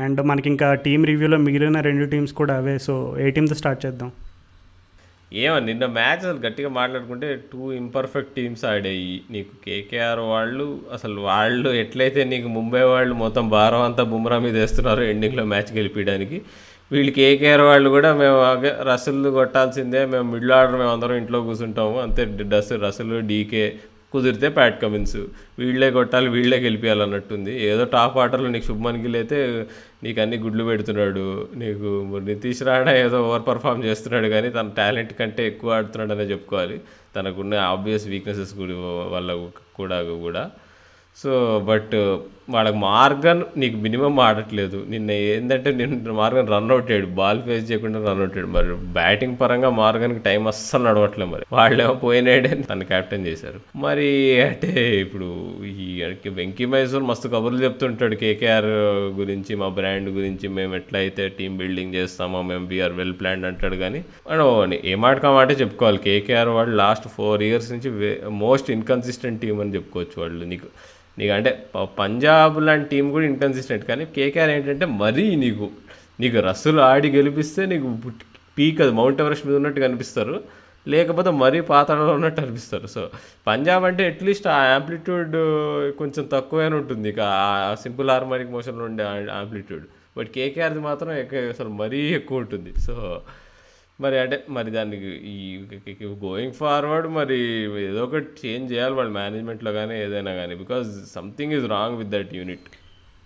అండ్ 0.04 0.20
మనకి 0.30 0.48
ఇంకా 0.52 0.68
టీమ్ 0.86 1.04
రివ్యూలో 1.10 1.38
మిగిలిన 1.46 1.80
రెండు 1.88 2.06
టీమ్స్ 2.12 2.34
కూడా 2.40 2.54
అవే. 2.62 2.76
సో 2.86 2.94
ఏ 3.24 3.26
టీంతో 3.36 3.56
స్టార్ట్ 3.60 3.82
చేద్దాం? 3.86 4.10
ఏమో 5.42 5.58
నిన్న 5.58 5.84
మ్యాచ్ 5.98 6.22
అసలు 6.24 6.40
గట్టిగా 6.46 6.68
మాట్లాడుకుంటే 6.78 7.28
టూ 7.52 7.60
ఇంపర్ఫెక్ట్ 7.72 8.34
టీమ్స్ 8.36 8.64
ఆడాయి. 8.64 9.14
నీకు 9.30 9.52
కేకేఆర్ 9.64 10.22
వాళ్ళు 10.32 10.66
అసలు 10.92 11.20
వాళ్ళు 11.20 11.70
ఎట్లయితే 11.82 12.24
నీకు 12.24 12.48
ముంబై 12.48 12.82
వాళ్ళు 12.82 13.14
మొత్తం 13.14 13.48
భారం 13.48 13.82
అంతా 13.82 14.04
బుమ్రా 14.12 14.38
మీద 14.38 14.56
వేస్తున్నారు 14.56 15.02
ఎండింగ్లో 15.12 15.44
మ్యాచ్ 15.44 15.72
గెలిపించడానికి 15.78 16.38
వీళ్ళు 16.92 17.12
కేకేఆర్ 17.12 17.64
వాళ్ళు 17.70 17.88
కూడా 17.96 18.12
మేము 18.14 18.38
అగే 18.52 18.72
కొట్టాల్సిందే 19.40 20.02
మేము 20.04 20.26
మిడిల్ 20.32 20.52
ఆర్డర్ 20.52 20.78
మేము 20.80 20.92
అందరం 20.92 21.16
ఇంట్లో 21.16 21.40
కూర్చుంటాము. 21.40 21.96
అంతే 22.00 22.24
డస్ 22.52 22.72
రసల్ 22.86 23.14
డీకే 23.32 23.64
కుదిరితే 24.14 24.48
ప్యాట్ 24.58 24.76
కమిన్స్. 24.82 25.18
వీళ్ళే 25.60 25.88
కొట్టాలి 25.96 26.28
వీళ్ళే 26.36 26.58
గెలిపించాలన్నట్టుంది 26.66 27.52
ఏదో 27.70 27.84
టాప్ 27.96 28.16
ఆర్డర్లో 28.22 28.50
నీకు 28.54 28.66
శుభ్మన్ 28.70 29.00
గిల్ 29.04 29.16
అయితే 29.20 29.38
నీకు 30.04 30.18
అన్ని 30.24 30.36
గుడ్లు 30.44 30.64
పెడుతున్నాడు. 30.70 31.24
నీకు 31.62 31.88
నితీష్ 32.30 32.62
రాణా 32.68 32.92
ఏదో 33.04 33.18
ఓవర్ 33.28 33.46
పర్ఫామ్ 33.48 33.80
చేస్తున్నాడు 33.88 34.28
కానీ 34.34 34.50
తన 34.56 34.72
టాలెంట్ 34.80 35.14
కంటే 35.20 35.44
ఎక్కువ 35.52 35.78
ఆడుతున్నాడు 35.78 36.14
అనే 36.18 36.26
చెప్పుకోవాలి. 36.32 36.76
తనకున్న 37.16 37.54
ఆబ్వియస్ 37.72 38.06
వీక్నెసెస్ 38.12 38.54
వల్ల 39.14 39.30
కూడా 39.80 39.98
కూడా. 40.26 40.44
సో 41.22 41.32
బట్ 41.70 41.92
వాళ్ళకి 42.50 42.76
మార్గన్ 42.76 43.42
నీకు 43.56 43.76
మినిమం 43.76 44.20
ఆడట్లేదు. 44.20 44.86
నిన్న 44.88 45.10
ఏంటంటే 45.10 45.72
నిన్న 45.74 46.10
మార్గన్ 46.10 46.48
రన్ 46.48 46.70
అవుట్ 46.70 46.90
అయ్యాడు. 46.90 47.10
బాల్ 47.10 47.42
ఫేస్ 47.42 47.70
చేయకుండా 47.70 47.98
రన్ 47.98 48.18
అవుట్ 48.18 48.36
అయ్యాడు. 48.36 48.50
మరి 48.50 48.74
బ్యాటింగ్ 48.74 49.36
పరంగా 49.40 49.70
మార్గన్కి 49.70 50.18
టైం 50.18 50.46
అస్సలు 50.46 50.84
నడవట్లేదు 50.84 51.30
మరి. 51.30 51.44
వాళ్ళేమో 51.52 51.94
పోయినాడే 51.94 52.48
తను 52.70 52.84
క్యాప్టెన్ 52.84 53.26
చేశారు. 53.26 53.60
మరి 53.76 54.40
అంటే 54.42 55.00
ఇప్పుడు 55.00 55.28
ఈ 55.64 56.02
వెంకీ 56.28 56.66
మైసూర్ 56.66 57.02
మస్తు 57.02 57.28
కబుర్లు 57.28 57.64
చెప్తుంటాడు. 57.64 58.14
కేకేఆర్ 58.14 58.70
గురించి 59.20 59.56
మా 59.56 59.68
బ్రాండ్ 59.68 60.08
గురించి 60.08 60.48
మేము 60.48 60.74
ఎట్లయితే 60.74 61.28
టీం 61.28 61.56
బిల్డింగ్ 61.56 61.94
చేస్తామో 61.94 62.42
మేము 62.42 62.66
బీఆర్ 62.66 62.92
వెల్ 62.92 63.12
ప్లాన్ 63.12 63.44
అంటాడు 63.44 63.76
కానీ 63.76 64.04
మనం 64.30 64.74
ఏమాటకామంటే 64.84 65.54
చెప్పుకోవాలి. 65.54 65.98
కేకేఆర్ 65.98 66.48
వాళ్ళు 66.48 66.76
లాస్ట్ 66.76 67.08
ఫోర్ 67.08 67.42
ఇయర్స్ 67.42 67.72
నుంచి 67.72 68.16
మోస్ట్ 68.28 68.70
ఇన్కన్సిస్టెంట్ 68.70 69.42
టీం 69.42 69.60
అని 69.60 69.74
చెప్పుకోవచ్చు 69.74 70.22
వాళ్ళు. 70.22 70.44
నీకు 70.44 70.66
నీకు 71.18 71.32
అంటే 71.32 71.50
పంజాబ్ 71.98 72.62
లాంటి 72.66 72.88
టీం 72.88 73.10
కూడా 73.10 73.24
ఇన్కన్సిస్టెంట్ 73.26 73.84
కానీ 73.84 74.04
కేకేఆర్ 74.04 74.50
ఏంటంటే 74.50 74.86
మరీ 74.86 75.36
నీకు 75.36 75.70
నీకు 76.20 76.38
రస్సులు 76.38 76.80
ఆడి 76.80 77.08
గెలిపిస్తే 77.10 77.66
నీకు 77.66 77.88
పీక్ 78.58 78.80
అది 78.80 78.92
మౌంట్ 78.92 79.20
ఎవరెస్ట్ 79.20 79.46
మీద 79.46 79.56
ఉన్నట్టు 79.56 79.80
కనిపిస్తారు. 79.80 80.36
లేకపోతే 80.88 81.30
మరీ 81.30 81.60
పాతాళంలో 81.60 82.12
ఉన్నట్టు 82.12 82.40
అనిపిస్తారు. 82.40 82.86
సో 82.86 83.10
పంజాబ్ 83.46 83.84
అంటే 83.84 84.02
అట్లీస్ట్ 84.06 84.48
ఆ 84.48 84.58
యాంప్లిట్యూడ్ 84.72 85.34
కొంచెం 85.98 86.24
తక్కువైనా 86.32 86.76
ఉంటుంది. 86.76 87.08
ఇక 87.08 87.20
ఆ 87.20 87.76
సింపుల్ 87.82 88.10
హార్మోనిక్ 88.10 88.50
మోషన్లో 88.50 88.84
ఉండే 88.84 89.04
యాంప్లిట్యూడ్. 89.38 89.84
బట్ 90.18 90.28
కేకేఆర్ది 90.28 90.80
మాత్రం 90.80 91.10
అసలు 91.50 91.68
మరీ 91.68 92.00
ఎక్కువ 92.18 92.38
ఉంటుంది. 92.38 92.72
సో 92.80 92.94
మరి 94.00 94.18
అంటే 94.18 94.44
మరి 94.50 94.70
దానికి 94.70 95.06
ఈ 95.06 95.58
గోయింగ్ 96.04 96.52
ఫార్వర్డ్ 96.52 97.08
మరి 97.08 97.38
ఏదో 97.84 98.04
ఒకటి 98.04 98.26
చేంజ్ 98.46 98.72
చేయాలి 98.72 98.94
వాళ్ళ 98.94 99.10
మేనేజ్మెంట్లో 99.10 99.72
కానీ 99.72 99.94
ఏదైనా 100.02 100.34
కానీ 100.34 100.54
because 100.54 100.88
something 101.14 101.52
is 101.52 101.66
wrong 101.66 101.98
with 101.98 102.10
that 102.10 102.34
unit 102.34 102.66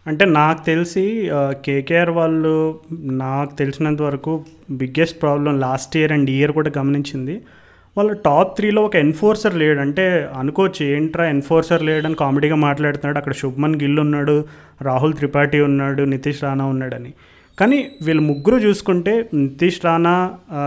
అంటే 0.06 0.24
నాకు 0.24 0.64
తెలిసి 0.64 1.30
కేకేఆర్ 1.64 2.10
వాళ్ళు 2.10 2.80
నాకు 2.94 3.54
తెలిసినంత 3.54 4.02
వరకు 4.02 4.44
biggest 4.70 5.22
problem 5.22 5.60
last 5.60 5.96
year 5.96 6.12
and 6.12 6.30
year 6.30 6.52
కూడా 6.52 6.70
గమనించింది. 6.78 7.42
వాళ్ళ 7.96 8.12
టాప్ 8.12 8.56
త్రీలో 8.56 8.82
ఒక 8.82 8.96
ఎన్ఫోర్సర్ 8.96 9.54
లేడు. 9.54 9.78
అంటే 9.78 10.28
అనుకోవచ్చు 10.36 10.86
ఏంట్రా 10.86 11.28
ఎన్ఫోర్సర్ 11.28 11.82
లేడని 11.82 12.14
కామెడీగా 12.14 12.54
మాట్లాడుతున్నాడు. 12.54 13.18
అక్కడ 13.18 13.32
శుభ్మన్ 13.32 13.76
గిల్ 13.82 13.98
ఉన్నాడు 13.98 14.44
రాహుల్ 14.82 15.14
త్రిపాఠి 15.14 15.60
ఉన్నాడు 15.60 16.02
నితీష్ 16.02 16.44
రాణా 16.44 16.64
ఉన్నాడని. 16.64 17.14
కానీ 17.58 17.78
వీళ్ళు 18.02 18.22
ముగ్గురు 18.22 18.56
చూసుకుంటే 18.56 19.12
నితీష్ 19.34 19.78
రాణా 19.84 20.12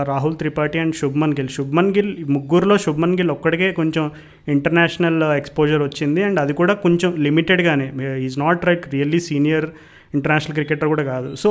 రాహుల్ 0.08 0.34
త్రిపాఠి 0.40 0.78
అండ్ 0.78 0.94
శుభ్మన్ 0.94 1.34
గిల్. 1.38 1.48
శుభ్మన్ 1.48 1.90
గిల్ 1.96 2.10
ముగ్గురులో 2.36 2.76
శుభ్మన్ 2.78 3.16
గిల్ 3.18 3.30
ఒక్కడికే 3.30 3.68
కొంచెం 3.72 4.04
ఇంటర్నేషనల్ 4.54 5.22
ఎక్స్పోజర్ 5.22 5.82
వచ్చింది 5.82 6.22
అండ్ 6.22 6.40
అది 6.40 6.54
కూడా 6.60 6.74
కొంచెం 6.84 7.10
లిమిటెడ్గానే. 7.26 7.86
Is 8.26 8.36
not 8.38 8.66
right 8.68 8.86
really 8.94 9.20
senior 9.20 9.66
international 10.14 10.54
cricketer 10.54 10.88
కూడా 10.88 11.04
కాదు. 11.04 11.30
So 11.36 11.48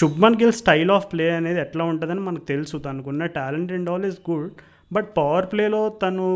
Shubman 0.00 0.36
Gill 0.42 0.52
style 0.52 0.90
of 0.90 1.06
play 1.12 1.26
అనేది 1.30 1.60
ఎట్లా 1.60 1.84
ఉంటుందని 1.84 2.20
మనకు 2.20 2.46
తెలుసు. 2.52 2.76
తనకున్న 2.76 3.26
talent 3.26 3.72
and 3.72 3.90
all 3.90 4.04
is 4.10 4.18
good 4.30 4.50
but 4.92 5.08
power 5.16 5.46
ప్లేలో 5.52 5.82
తను 6.02 6.26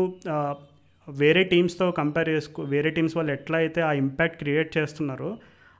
వేరే 1.07 1.43
టీమ్స్తో 1.43 1.85
కంపేర్ 1.91 2.29
చేసుకో 2.29 2.61
వేరే 2.63 2.89
టీమ్స్ 2.89 3.17
వాళ్ళు 3.17 3.31
ఎట్లా 3.31 3.57
అయితే 3.57 3.81
ఆ 3.81 3.91
ఇంపాక్ట్ 4.03 4.39
క్రియేట్ 4.39 4.71
చేస్తున్నారో 4.77 5.29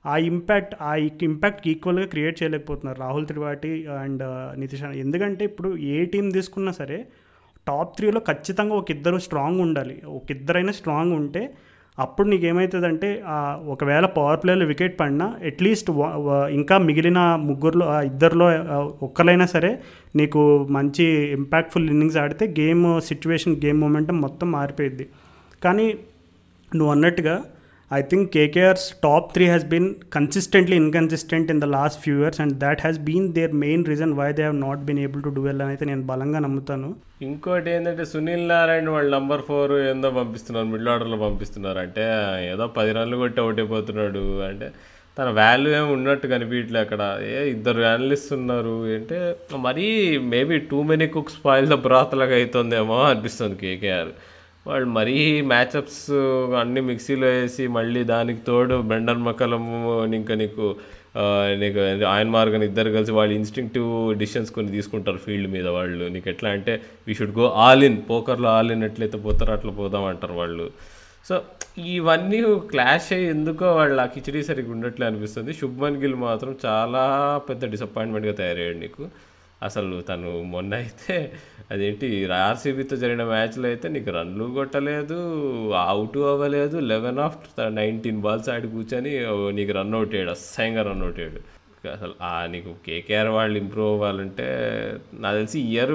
ఆ 0.08 0.14
ఇంపాక్ట్ 0.28 0.74
ఆ 0.82 0.92
ఇంపాక్ట్ 1.22 1.62
ఈక్వల్గా 1.68 2.06
క్రియేట్ 2.06 2.36
చేయలేకపోతున్నారు 2.40 2.98
రాహుల్ 3.00 3.26
త్రిపాఠి 3.26 3.72
అండ్ 3.98 4.22
uh, 4.22 4.44
నితీష్ 4.60 4.84
ఎందుకంటే 5.04 5.42
ఇప్పుడు 5.44 5.70
ఏ 5.92 5.98
టీం 6.04 6.26
తీసుకున్నా 6.30 6.72
సరే 6.72 6.98
టాప్ 7.66 7.90
త్రీలో 7.96 8.20
ఖచ్చితంగా 8.28 8.74
ఒక 8.74 8.88
ఇద్దరు 8.90 9.18
స్ట్రాంగ్ 9.18 9.58
ఉండాలి. 9.60 9.96
ఒక 10.10 10.26
ఇద్దరైనా 10.30 10.72
స్ట్రాంగ్ 10.72 11.12
ఉంటే 11.12 11.42
అప్పుడు 11.98 12.26
నీకు 12.28 12.44
ఏమవుతుందంటే 12.46 13.08
ఒకవేళ 13.66 14.06
పవర్ 14.16 14.38
ప్లేలో 14.42 14.64
వికెట్ 14.66 14.94
పడినా 15.00 15.26
అట్లీస్ట్ 15.46 15.88
ఇంకా 16.50 16.74
మిగిలిన 16.78 17.20
ముగ్గురులో 17.48 17.86
ఇద్దరిలో 18.02 18.46
ఒక్కరైనా 19.02 19.46
సరే 19.46 19.70
నీకు 20.16 20.42
మంచి 20.70 21.06
ఇంపాక్ట్ఫుల్ 21.38 21.88
ఇన్నింగ్స్ 21.90 22.18
ఆడితే 22.18 22.46
గేమ్ 22.58 22.84
సిచ్యువేషన్ 23.00 23.56
గేమ్ 23.64 23.80
మూమెంటం 23.80 24.16
మొత్తం 24.20 24.48
మారిపోయింది 24.52 25.06
కానీ 25.62 25.86
నువ్వు 26.72 26.92
అన్నట్టుగా 26.92 27.36
I 27.90 27.98
think 28.10 28.26
KKR's 28.32 28.86
top 29.04 29.28
three 29.34 29.44
has 29.46 29.64
been 29.70 29.86
consistently 30.14 30.76
inconsistent 30.82 31.50
in 31.52 31.60
the 31.62 31.66
last 31.74 31.98
few 32.02 32.14
years 32.22 32.40
and 32.44 32.54
that 32.64 32.80
has 32.84 32.98
been 33.06 33.28
their 33.38 33.54
main 33.62 33.84
reason 33.90 34.12
why 34.18 34.26
they 34.38 34.42
have 34.42 34.58
not 34.66 34.82
been 34.88 35.00
able 35.04 35.22
to 35.26 35.30
do 35.36 35.42
well 35.46 35.62
అని 35.62 35.72
అయితే 35.74 35.84
నేను 35.90 36.02
బలంగా 36.10 36.38
నమ్ముతాను. 36.46 36.88
ఇంకోటి 37.28 37.70
ఏంటంటే 37.76 38.04
సునీల్ 38.04 38.44
నారాయణ 38.52 38.90
వాళ్ళు 38.96 39.10
నంబర్ 39.16 39.42
ఫోర్ 39.48 39.72
ఏందో 39.86 40.10
పంపిస్తున్నారు 40.20 40.68
మిడిల్ 40.74 40.92
ఆర్డర్లో 40.94 41.18
పంపిస్తున్నారు. 41.26 41.78
అంటే 41.86 42.04
ఏదో 42.52 42.66
పది 42.78 42.92
రన్లు 42.98 43.16
కొట్టి 43.24 43.40
అవుట్ 43.40 43.60
అయిపోతున్నాడు 43.62 44.24
అంటే 44.50 44.68
తన 45.16 45.28
వాల్యూ 45.42 45.70
ఏమి 45.76 45.90
ఉన్నట్టు 45.92 46.26
కనిపించట్లే 46.26 46.80
అక్కడ. 46.80 47.02
ఏ 47.32 47.38
ఇద్దరు 47.54 47.80
అనలిస్ట్ 47.94 48.32
ఉన్నారు. 48.40 48.76
అంటే 48.98 49.16
మరీ 49.68 49.86
maybe 50.34 50.58
too 50.72 50.80
many 50.90 51.06
cooks 51.16 51.38
spoil 51.46 51.68
the 51.68 51.78
broth 51.86 52.14
లాగా 52.22 52.36
అవుతుందేమో 52.40 52.98
అనిపిస్తుంది 53.12 53.56
కేకేఆర్ 53.64 54.12
వాళ్ళు 54.66 54.86
మరీ 54.98 55.16
మ్యాచప్స్ 55.52 56.10
అన్ని 56.60 56.80
మిక్సీలో 56.80 57.26
వేసి 57.26 57.66
మళ్ళీ 57.76 58.00
దానికి 58.04 58.40
తోడు 58.40 58.76
బెండర్ 58.90 59.20
మకలము 59.28 59.78
ఇంకా 60.20 60.34
నీకు 60.34 60.66
నీకు 61.62 61.80
ఆయన 62.06 62.28
మార్గన్ 62.28 62.64
ఇద్దరు 62.68 62.90
కలిసి 62.90 63.12
వాళ్ళు 63.12 63.34
ఇన్స్టింక్టివ్ 63.34 63.90
డిసిషన్స్ 64.18 64.50
కొన్ని 64.50 64.72
తీసుకుంటారు 64.72 65.16
ఫీల్డ్ 65.16 65.50
మీద 65.52 65.66
వాళ్ళు. 65.66 66.04
నీకు 66.14 66.28
ఎట్లా 66.28 66.50
అంటే 66.50 66.82
we 67.06 67.14
should 67.14 67.34
go 67.38 67.46
all 67.64 67.84
in 67.84 67.98
పోకర్లో 68.10 68.48
all 68.48 68.72
in 68.72 68.84
ఎట్లయితే 68.84 69.18
పోతారో 69.18 69.52
అట్లా 69.52 69.72
పోదాం 69.72 70.04
అంటారు 70.04 70.32
వాళ్ళు. 70.32 70.66
సో 71.28 71.36
ఇవన్నీ 71.94 72.38
క్లాష్ 72.72 73.08
అయ్యి 73.12 73.26
ఎందుకో 73.28 73.66
వాళ్ళు 73.78 73.98
ఆ 74.02 74.06
కిచడీ 74.06 74.42
సరిగ్గా 74.42 74.72
ఉండట్లే 74.72 75.06
అనిపిస్తుంది. 75.06 75.52
శుభ్మన్ 75.52 75.98
గిల్ 76.02 76.14
మాత్రం 76.26 76.52
చాలా 76.66 77.02
పెద్ద 77.48 77.64
డిసప్పాయింట్మెంట్గా 77.70 78.32
తయారయ్యాడు 78.32 78.78
నీకు. 78.78 79.04
అసలు 79.66 79.96
తను 80.08 80.30
మొన్న 80.52 80.72
అయితే 80.82 81.14
అదేంటి 81.72 82.08
ఆర్సీబీతో 82.48 82.96
జరిగిన 83.02 83.24
మ్యాచ్లో 83.30 83.66
అయితే 83.72 83.86
నీకు 83.94 84.10
రన్లు 84.16 84.44
కొట్టలేదు 84.56 85.18
అవుట్ 85.92 86.18
అవ్వలేదు 86.32 86.76
లెవెన్ 86.90 87.18
ఆఫ్ 87.26 87.38
నైన్టీన్ 87.78 88.20
బాల్స్ 88.26 88.50
ఆడి 88.54 88.68
కూర్చొని 88.74 89.12
నీకు 89.58 89.72
రన్ 89.78 89.96
అవుట్ 89.98 90.14
అయ్యాడు 90.16 90.32
అసహ్యంగా 90.36 90.84
రన్ 90.90 91.02
అవుట్ 91.06 91.20
అయ్యాడు. 91.22 91.40
అసలు 91.96 92.14
నీకు 92.52 92.70
కేకేఆర్ 92.86 93.30
వాళ్ళు 93.38 93.56
ఇంప్రూవ్ 93.62 93.90
అవ్వాలంటే 93.96 94.46
నాకు 95.22 95.36
తెలిసి 95.40 95.58
ఇయర్ 95.72 95.94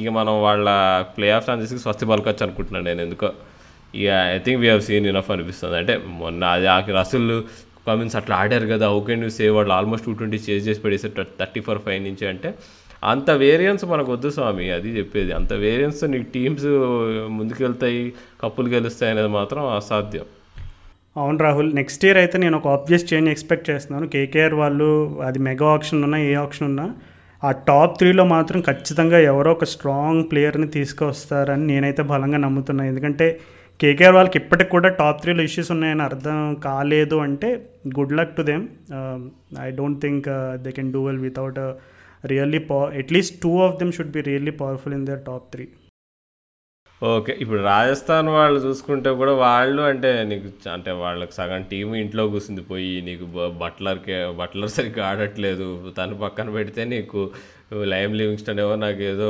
ఇక 0.00 0.08
మనం 0.18 0.34
వాళ్ళ 0.46 0.68
ప్లే 1.16 1.28
ఆఫ్ 1.38 1.48
ఛాన్సెస్కి 1.48 1.80
స్వస్తి 1.84 2.04
పలకొచ్చు 2.12 2.44
అనుకుంటున్నాను 2.46 2.86
నేను 2.90 3.02
ఎందుకో. 3.06 3.30
ఇక 4.00 4.08
I 4.36 4.38
think 4.46 4.60
we 4.62 4.68
have 4.70 4.84
seen 4.88 5.06
enough 5.12 5.30
అనిపిస్తుంది. 5.34 5.76
అంటే 5.80 5.96
మొన్న 6.22 6.42
అది 6.56 6.68
ఆ 6.74 6.78
అసలు 7.04 7.36
కమిన్స్ 7.88 8.16
అట్లా 8.20 8.34
ఆడారు 8.42 8.66
కదా 8.72 8.86
హౌ 8.92 8.98
కెన్ 9.08 9.22
యూ 9.26 9.30
సేవ్ 9.38 9.52
వాళ్ళు 9.58 9.72
ఆల్మోస్ట్ 9.78 10.06
టూ 10.08 10.12
ట్వంటీ 10.18 10.38
చేజ్ 10.46 10.64
చేసి 10.68 10.80
పడేసారు 10.84 11.26
థర్టీ 11.40 11.60
ఫోర్ 11.66 11.80
ఫైవ్ 11.86 12.00
నుంచి 12.08 12.24
అంటే 12.32 12.48
అంత 13.02 13.30
వేరియన్స్ 13.30 13.84
మనకు 13.84 14.12
వద్దు 14.12 14.30
స్వామి 14.30 14.70
అది 14.70 14.98
చెప్పేది. 14.98 15.32
అంత 15.32 15.52
వేరియన్స్ 15.52 16.04
నీకు 16.04 16.26
టీమ్స్ 16.34 16.66
ముందుకెళ్తాయి 17.38 18.02
కప్పులు 18.42 18.68
గెలుస్తాయి 18.68 19.12
అనేది 19.12 19.28
మాత్రం 19.28 19.62
అసాధ్యం. 19.76 20.26
అవును 21.16 21.38
రాహుల్ 21.38 21.70
నెక్స్ట్ 21.74 22.04
ఇయర్ 22.04 22.18
అయితే 22.18 22.38
నేను 22.38 22.56
ఒక 22.58 22.68
ఆబ్వియస్ 22.68 23.14
చేంజ్ 23.14 23.30
ఎక్స్పెక్ట్ 23.30 23.70
చేస్తున్నాను. 23.70 24.06
కేకేఆర్ 24.06 24.54
వాళ్ళు 24.54 24.88
అది 25.28 25.38
మెగా 25.38 25.66
ఆప్షన్ 25.66 26.04
ఉన్నా 26.04 26.18
ఏ 26.18 26.34
ఆప్షన్ 26.34 26.68
ఉన్నా 26.68 26.86
ఆ 27.44 27.50
టాప్ 27.50 27.98
త్రీలో 27.98 28.24
మాత్రం 28.24 28.60
ఖచ్చితంగా 28.60 29.18
ఎవరో 29.18 29.52
ఒక 29.52 29.64
స్ట్రాంగ్ 29.64 30.24
ప్లేయర్ని 30.32 30.68
తీసుకొస్తారని 30.68 31.66
నేనైతే 31.66 32.02
బలంగా 32.02 32.38
నమ్ముతున్నాను 32.38 32.88
ఎందుకంటే 32.88 33.40
కేకేఆర్ 33.80 34.14
వాళ్ళకి 34.14 34.38
ఇప్పటికి 34.38 34.70
కూడా 34.70 34.88
టాప్ 34.88 35.20
త్రీలో 35.22 35.42
ఇష్యూస్ 35.42 35.70
ఉన్నాయని 35.70 36.02
అర్థం 36.02 36.54
కాలేదు 36.54 37.16
అంటే 37.16 37.48
good 37.98 38.12
luck 38.12 38.36
to 38.36 38.42
them 38.42 38.64
I 39.60 39.70
don't 39.70 40.02
think 40.02 40.28
they 40.54 40.70
can 40.70 40.92
do 40.92 41.06
well 41.06 41.18
without 41.18 41.60
really 42.26 42.58
power 42.58 42.94
at least 42.94 43.42
two 43.42 43.58
of 43.58 43.78
them 43.78 43.92
should 43.92 44.10
be 44.10 44.20
really 44.20 44.50
powerful 44.50 44.94
in 44.94 45.06
their 45.06 45.24
top 45.24 45.52
three 45.52 45.68
okay 47.02 47.38
ఇప్పుడు 47.40 47.62
రాజస్థాన్ 47.62 48.28
వాళ్ళు 48.28 48.60
చూసుకుంటే 48.60 49.10
కూడా 49.10 49.32
వాళ్ళు 49.32 49.82
అంటే 49.82 50.24
నీకు 50.24 50.70
అంటే 50.70 50.90
వాళ్ళకి 50.90 51.32
సగం 51.32 51.62
టీం 51.62 51.94
ఇంట్లో 51.94 52.28
కూర్చుంది. 52.28 52.60
పోయి 52.60 53.02
నీకు 53.02 53.24
బ- 53.24 53.58
బట్లర్కి 53.64 54.36
బట్లర్ 54.36 54.70
సరిగ్గా 54.70 55.06
ఆడట్లేదు. 55.06 55.94
తను 55.98 56.18
పక్కన 56.18 56.50
పెడితే 56.50 56.84
నీకు 56.84 57.30
లైమ్ 57.82 58.16
లివింగ్స్టన్ 58.16 58.60
ఏమో 58.60 58.74
నాకు 58.74 59.00
ఏదో 59.00 59.28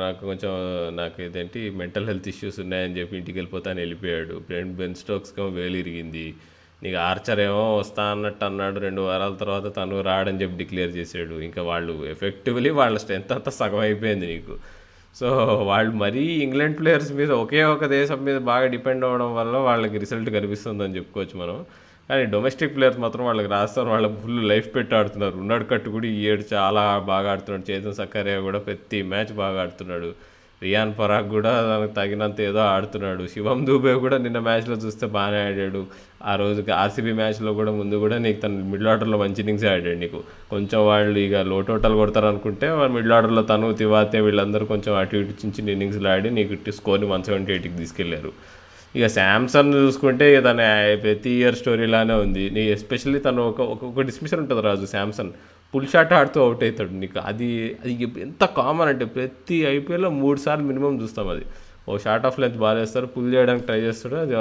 నాకు 0.00 0.24
కొంచెం 0.24 0.50
నాకు 0.96 1.22
ఇదేంటి 1.22 1.70
మెంటల్ 1.70 2.06
హెల్త్ 2.06 2.28
ఇష్యూస్ 2.28 2.60
ఉన్నాయని 2.60 2.98
చెప్పి 2.98 3.16
ఇంటికి 3.16 3.38
వెళ్ళిపోతాను 3.38 3.78
వెళ్ళిపోయాడు. 3.78 4.42
బెన్ 4.50 4.74
బెన్ 4.74 4.94
స్టోక్స్కి 4.94 5.40
వేలు 5.40 5.76
ఇరిగింది. 5.76 6.34
నీకు 6.82 6.96
ఆర్చర్ 6.96 7.40
ఏమో 7.40 7.76
వస్తా 7.76 8.02
అన్నట్టు 8.02 8.44
అన్నాడు. 8.44 8.80
రెండు 8.80 9.00
వారాల 9.00 9.34
తర్వాత 9.34 9.76
తను 9.76 10.00
రాడని 10.00 10.42
చెప్పి 10.42 10.56
డిక్లేర్ 10.56 10.96
చేసాడు 10.96 11.34
ఇంకా 11.40 11.62
వాళ్ళు 11.62 12.06
ఎఫెక్టివ్లీ 12.06 12.70
వాళ్ళ 12.70 12.98
స్ట్రెంత్ 12.98 13.32
అంతా 13.32 13.50
సగం 13.50 13.78
అయిపోయింది 13.78 14.26
నీకు. 14.26 14.56
సో 15.14 15.28
వాళ్ళు 15.66 15.92
మరీ 15.92 16.20
ఇంగ్లాండ్ 16.20 16.78
ప్లేయర్స్ 16.78 17.12
మీద 17.12 17.30
ఒకే 17.32 17.64
ఒక 17.64 17.84
దేశం 17.86 18.24
మీద 18.24 18.38
బాగా 18.38 18.66
డిపెండ్ 18.66 19.04
అవ్వడం 19.04 19.34
వల్ల 19.36 19.56
వాళ్ళకి 19.56 19.98
రిజల్ట్ 19.98 20.30
కనిపిస్తుందని 20.30 20.96
చెప్పుకోవచ్చు 20.96 21.40
మనం. 21.40 21.64
కానీ 22.10 22.24
డొమెస్టిక్ 22.24 22.76
ప్లేయర్స్ 22.76 23.00
మాత్రం 23.00 23.24
వాళ్ళకి 23.24 23.48
రాస్తారు. 23.48 23.88
వాళ్ళకి 23.88 24.14
ఫుల్ 24.20 24.48
లైఫ్ 24.48 24.74
పెట్టి 24.74 24.94
ఆడుతున్నారు. 24.94 25.36
ఉన్నాడు 25.36 25.64
కట్టు 25.64 25.90
కూడా 25.90 26.06
ఈ 26.06 26.26
ఏడు 26.26 26.54
చాలా 26.54 26.98
బాగా 26.98 27.30
ఆడుతున్నాడు. 27.30 27.70
చేతన్ 27.70 27.94
సక్కరే 27.94 28.36
కూడా 28.36 28.58
ప్రతి 28.58 29.02
మ్యాచ్ 29.02 29.32
బాగా 29.32 29.60
ఆడుతున్నాడు. 29.60 30.12
రియాన్ 30.62 30.92
పరాగ్ 30.98 31.28
కూడా 31.28 31.52
తనకు 31.68 31.92
తగినంత 31.92 32.40
ఏదో 32.40 32.58
ఆడుతున్నాడు. 32.58 33.22
శివం 33.34 33.66
దూబే 33.66 33.94
కూడా 33.94 34.16
నిన్న 34.18 34.38
మ్యాచ్లో 34.38 34.76
చూస్తే 34.76 35.06
బాగానే 35.06 35.40
ఆడాడు. 35.48 35.82
ఆ 36.24 36.32
రోజుకి 36.36 36.70
ఆర్సీబీ 36.70 37.12
మ్యాచ్లో 37.12 37.52
కూడా 37.52 37.72
ముందు 37.72 37.96
కూడా 37.96 38.18
నీకు 38.18 38.40
తను 38.40 38.64
మిడిల్ 38.72 38.88
ఆర్డర్లో 38.88 39.18
మంచి 39.18 39.40
ఇన్నింగ్స్ 39.40 39.64
ఆడాడు 39.64 39.98
నీకు. 39.98 40.20
కొంచెం 40.50 40.80
వాళ్ళు 40.86 41.18
ఇక 41.18 41.34
లో 41.52 41.60
టోటల్ 41.60 41.94
కొడతారు 41.94 42.26
అనుకుంటే 42.26 42.68
వాళ్ళు 42.70 42.94
మిడిల్ 42.94 43.12
ఆర్డర్లో 43.12 43.42
తను 43.42 43.72
తివాతే 43.72 44.20
వీళ్ళందరూ 44.20 44.66
కొంచెం 44.66 44.92
అటు 44.96 45.16
ఇటు 45.16 45.34
చిన్న 45.42 45.52
చిన్న 45.58 45.70
ఇన్నింగ్స్లో 45.70 46.10
ఆడి 46.10 46.30
నీకు 46.30 46.70
స్కోర్ని 46.70 47.06
వన్ 47.06 47.24
సెవెంటీ 47.24 47.52
ఎయిట్కి 47.52 47.76
తీసుకెళ్ళారు. 47.76 48.32
ఇక 48.96 49.06
శాంసంగ్ 49.06 49.74
చూసుకుంటే 49.74 50.24
ఇక 50.34 50.44
తన 50.44 50.60
ప్రతి 51.02 51.30
ఇయర్ 51.30 51.54
స్టోరీలానే 51.54 52.14
ఉంది. 52.14 52.50
నీ 52.50 52.62
ఎస్పెషల్లీ 52.68 53.18
తను 53.18 53.42
ఒక 53.48 53.60
ఒక 53.60 54.00
డిస్మిషన్ 54.00 54.40
ఉంటుంది 54.40 54.62
రాజు 54.62 54.86
శాంసంగ్ 54.86 55.34
పుల్ 55.74 55.88
షాట్ 55.92 56.12
ఆడుతూ 56.18 56.38
అవుట్ 56.44 56.62
అవుతాడు 56.64 56.92
నీకు. 57.02 57.18
అది 57.30 57.48
అది 57.84 57.92
ఎంత 58.26 58.44
కామన్ 58.58 58.88
అంటే 58.92 59.04
ప్రతి 59.16 59.56
ఐపీఎల్లో 59.74 60.10
మూడు 60.22 60.38
సార్లు 60.46 60.64
మినిమం 60.70 60.94
చూస్తాం 61.02 61.28
అది. 61.34 61.44
ఓ 61.88 61.98
షార్ట్ 62.04 62.26
ఆఫ్ 62.28 62.38
లెంత్ 62.40 62.58
బాగా 62.64 62.78
వేస్తారు 62.78 63.06
పుల్ 63.06 63.28
చేయడానికి 63.34 63.66
ట్రై 63.66 63.80
చేస్తాడు 63.80 64.16
అది 64.24 64.34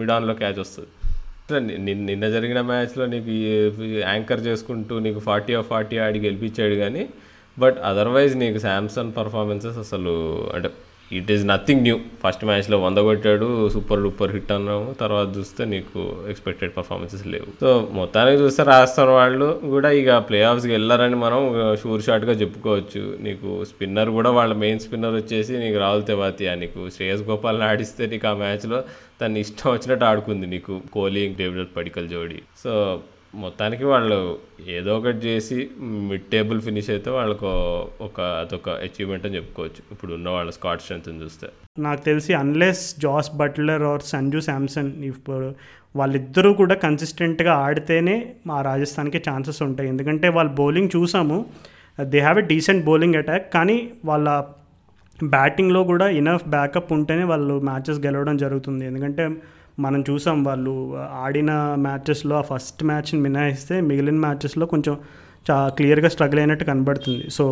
మిడ్ 0.00 0.12
ఆన్లో 0.16 0.34
క్యాచ్ 0.42 0.60
వస్తుంది. 0.64 0.90
నిన్న 1.66 2.00
నిన్న 2.04 2.24
జరిగిన 2.28 2.60
మ్యాచ్లో 2.70 3.04
నీకు 3.06 3.30
యాంకర్ 4.08 4.40
చేసుకుంటూ 4.40 4.94
నీకు 4.98 5.20
ఫార్టీ 5.28 5.52
ఆఫ్ 5.60 5.68
ఫార్టీ 5.68 5.96
ఆడి 6.06 6.18
గెలిపించాడు 6.18 6.74
కానీ 6.74 7.04
బట్ 7.58 7.78
అదర్వైజ్ 7.90 8.34
నీకు 8.36 8.58
శాంసంగ్ 8.58 9.12
పర్ఫార్మెన్సెస్ 9.16 9.78
అసలు 9.78 10.12
అంటే 10.54 10.68
it 11.16 11.30
is 11.34 11.44
nothing 11.46 11.82
new 11.86 11.96
first 12.22 12.42
మ్యాచ్లో 12.48 12.76
వంద 12.78 12.98
కొట్టాడు 12.98 13.68
సూపర్ 13.74 14.02
డూపర్ 14.02 14.32
హిట్ 14.34 14.52
అన్నాము. 14.52 14.88
తర్వాత 15.00 15.28
చూస్తే 15.36 15.64
నీకు 15.64 16.00
ఎక్స్పెక్టెడ్ 16.32 16.72
పర్ఫార్మెన్సెస్ 16.76 17.26
లేవు. 17.34 17.48
సో 17.62 17.88
మొత్తానికి 17.92 18.38
చూస్తే 18.42 18.62
రాజస్థాన్ 18.62 19.12
వాళ్ళు 19.18 19.60
కూడా 19.74 19.90
ఇక 20.00 20.16
ప్లే 20.28 20.42
ఆఫ్స్కి 20.42 20.72
వెళ్ళారని 20.72 21.18
మనం 21.24 21.40
షూర్ 21.82 22.02
షాట్గా 22.02 22.32
చెప్పుకోవచ్చు. 22.32 23.02
నీకు 23.20 23.64
స్పిన్నర్ 23.70 24.10
కూడా 24.18 24.30
వాళ్ళ 24.38 24.54
మెయిన్ 24.64 24.80
స్పిన్నర్ 24.86 25.14
వచ్చేసి 25.14 25.56
నీకు 25.64 25.78
రాహుల్ 25.78 26.04
తెవాతియా 26.12 26.54
నీకు 26.54 26.90
శ్రేయస్ 26.96 27.22
గోపాల్ని 27.22 27.64
ఆడిస్తే 27.64 28.06
నీకు 28.06 28.28
ఆ 28.28 28.34
మ్యాచ్లో 28.44 28.80
తను 29.22 29.38
ఇష్టం 29.38 29.68
వచ్చినట్టు 29.72 30.04
ఆడుకుంది 30.04 30.46
నీకు. 30.46 30.80
కోహ్లీ 30.92 31.34
డేవిడ్ 31.40 31.76
పడికల్ 31.76 32.08
జోడి. 32.08 32.42
సో 32.64 32.72
మొత్తానికి 33.34 33.84
వాళ్ళు 33.84 34.38
ఏదో 34.76 34.96
ఒకటి 34.98 35.18
చేసి 35.26 35.58
మిడ్ 35.80 36.24
టేబుల్ 36.32 36.60
ఫినిష్ 36.60 36.90
అయితే 36.90 37.10
వాళ్ళకు 37.10 37.50
ఒక 38.00 38.20
అదొక 38.20 38.68
అచీవ్మెంట్ 38.68 39.26
అని 39.26 39.36
చెప్పుకోవచ్చు. 39.36 39.80
ఇప్పుడు 39.92 40.12
ఉన్న 40.12 40.28
వాళ్ళ 40.28 40.50
స్కాట్ 40.50 40.82
స్ట్రెంత్ 40.82 41.08
చూస్తే. 41.24 41.48
నాకు 41.78 42.00
తెలిసి 42.00 42.32
unless 42.34 43.00
Jos 43.00 43.30
Buttler 43.36 43.82
or 43.82 44.02
Sanju 44.02 44.40
Samson 44.40 45.04
ఇప్పుడు 45.04 45.54
వాళ్ళిద్దరూ 45.96 46.52
కూడా 46.52 46.74
కన్సిస్టెంట్గా 46.74 47.52
ఆడితేనే 47.66 48.34
మా 48.46 48.62
రాజస్థాన్కి 48.62 49.22
ఛాన్సెస్ 49.28 49.62
ఉంటాయి. 49.62 49.88
ఎందుకంటే 49.88 50.28
వాళ్ళ 50.28 50.50
బౌలింగ్ 50.50 50.90
చూసాము. 50.96 51.46
They 52.02 52.18
have 52.20 52.38
a 52.38 52.46
decent 52.46 52.84
bowling 52.84 53.14
attack 53.14 53.52
కానీ 53.54 53.90
వాళ్ళ 54.04 54.28
బ్యాటింగ్లో 55.18 55.84
కూడా 55.84 56.08
ఇనఫ్ 56.08 56.48
బ్యాకప్ 56.48 56.92
ఉంటేనే 56.92 57.24
వాళ్ళు 57.24 57.54
మ్యాచెస్ 57.60 58.00
గెలవడం 58.06 58.36
జరుగుతుంది. 58.36 58.86
ఎందుకంటే 58.86 59.24
మనం 59.78 60.00
చూసాం 60.10 60.38
వాళ్ళు 60.44 60.72
ఆడిన 61.24 61.50
మ్యాచెస్లో 61.86 62.34
ఆ 62.36 62.44
ఫస్ట్ 62.50 62.80
మ్యాచ్ని 62.84 63.20
మినహాయిస్తే 63.20 63.74
మిగిలిన 63.88 64.18
మ్యాచెస్లో 64.26 64.66
కొంచెం 64.66 64.94
చా 65.48 65.56
క్లియర్గా 65.76 66.08
స్ట్రగుల్ 66.14 66.40
అయినట్టు 66.42 66.64
కనబడుతుంది. 66.64 67.24
సో 67.30 67.44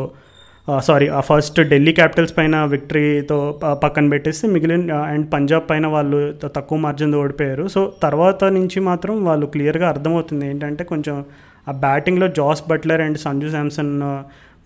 సారీ 0.87 1.07
ఆ 1.19 1.21
ఫస్ట్ 1.21 1.59
ఢిల్లీ 1.73 1.93
క్యాపిటల్స్ 1.93 2.33
పైన 2.39 2.57
విక్టరీతో 2.73 3.37
పక్కన 3.83 4.09
పెట్టేస్తే 4.09 4.47
మిగిలిన 4.55 4.95
అండ్ 5.13 5.27
పంజాబ్ 5.35 5.67
పైన 5.71 5.87
వాళ్ళు 5.87 6.19
తక్కువ 6.57 6.79
మార్జిన్తో 6.79 7.21
ఓడిపోయారు. 7.25 7.65
సో 7.75 7.81
తర్వాత 8.03 8.45
నుంచి 8.57 8.81
మాత్రం 8.89 9.15
వాళ్ళు 9.25 9.47
క్లియర్గా 9.55 9.87
అర్థమవుతుంది 9.89 10.47
ఏంటంటే 10.51 10.85
కొంచెం 10.93 11.19
ఆ 11.69 11.73
బ్యాటింగ్లో 11.85 12.29
Jos 12.41 12.63
Buttler 12.71 13.05
and 13.07 13.19
Sanju 13.19 13.49
Samson 13.55 13.95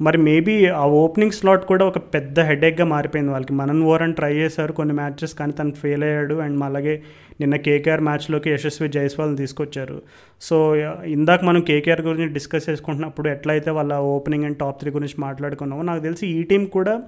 మరి 0.01 0.19
మేబీ 0.19 0.67
ఆ 0.67 0.85
ఓపెనింగ్ 0.87 1.33
స్లాట్ 1.33 1.65
కూడా 1.65 1.87
ఒక 1.87 1.99
పెద్ద 1.99 2.41
హెడేక్గా 2.41 2.85
మారిపోయింది 2.85 3.31
వాళ్ళకి. 3.33 3.53
మనన్ 3.53 3.83
ఓరన్ 3.83 4.15
ట్రై 4.15 4.35
చేశారు 4.35 4.73
కొన్ని 4.73 4.95
మ్యాచెస్ 4.95 5.35
కానీ 5.35 5.53
తను 5.53 5.73
ఫెయిల్ 5.73 6.05
అయ్యాడు 6.05 6.35
అండ్ 6.35 6.65
అలాగే 6.65 7.03
నిన్న 7.41 7.57
కేకేఆర్ 7.57 8.01
మ్యాచ్లోకి 8.01 8.51
యశస్వి 8.51 8.89
జైస్వాల్ని 8.89 9.37
తీసుకొచ్చారు. 9.37 10.03
సో 10.41 10.77
ఇందాక 11.05 11.45
మనం 11.45 11.61
కేకేఆర్ 11.61 12.01
గురించి 12.01 12.29
డిస్కస్ 12.29 12.71
చేసుకుంటున్నప్పుడు 12.71 13.29
ఎట్లయితే 13.29 13.71
వాళ్ళ 13.71 13.95
ఓపెనింగ్ 13.95 14.45
అండ్ 14.45 14.59
టాప్ 14.59 14.81
త్రీ 14.81 14.91
గురించి 14.91 15.15
మాట్లాడుకున్నామో 15.19 15.83
నాకు 15.83 16.03
తెలిసి 16.03 16.27
ఈ 16.27 16.43
టీం 16.43 16.65
కూడా 16.65 17.03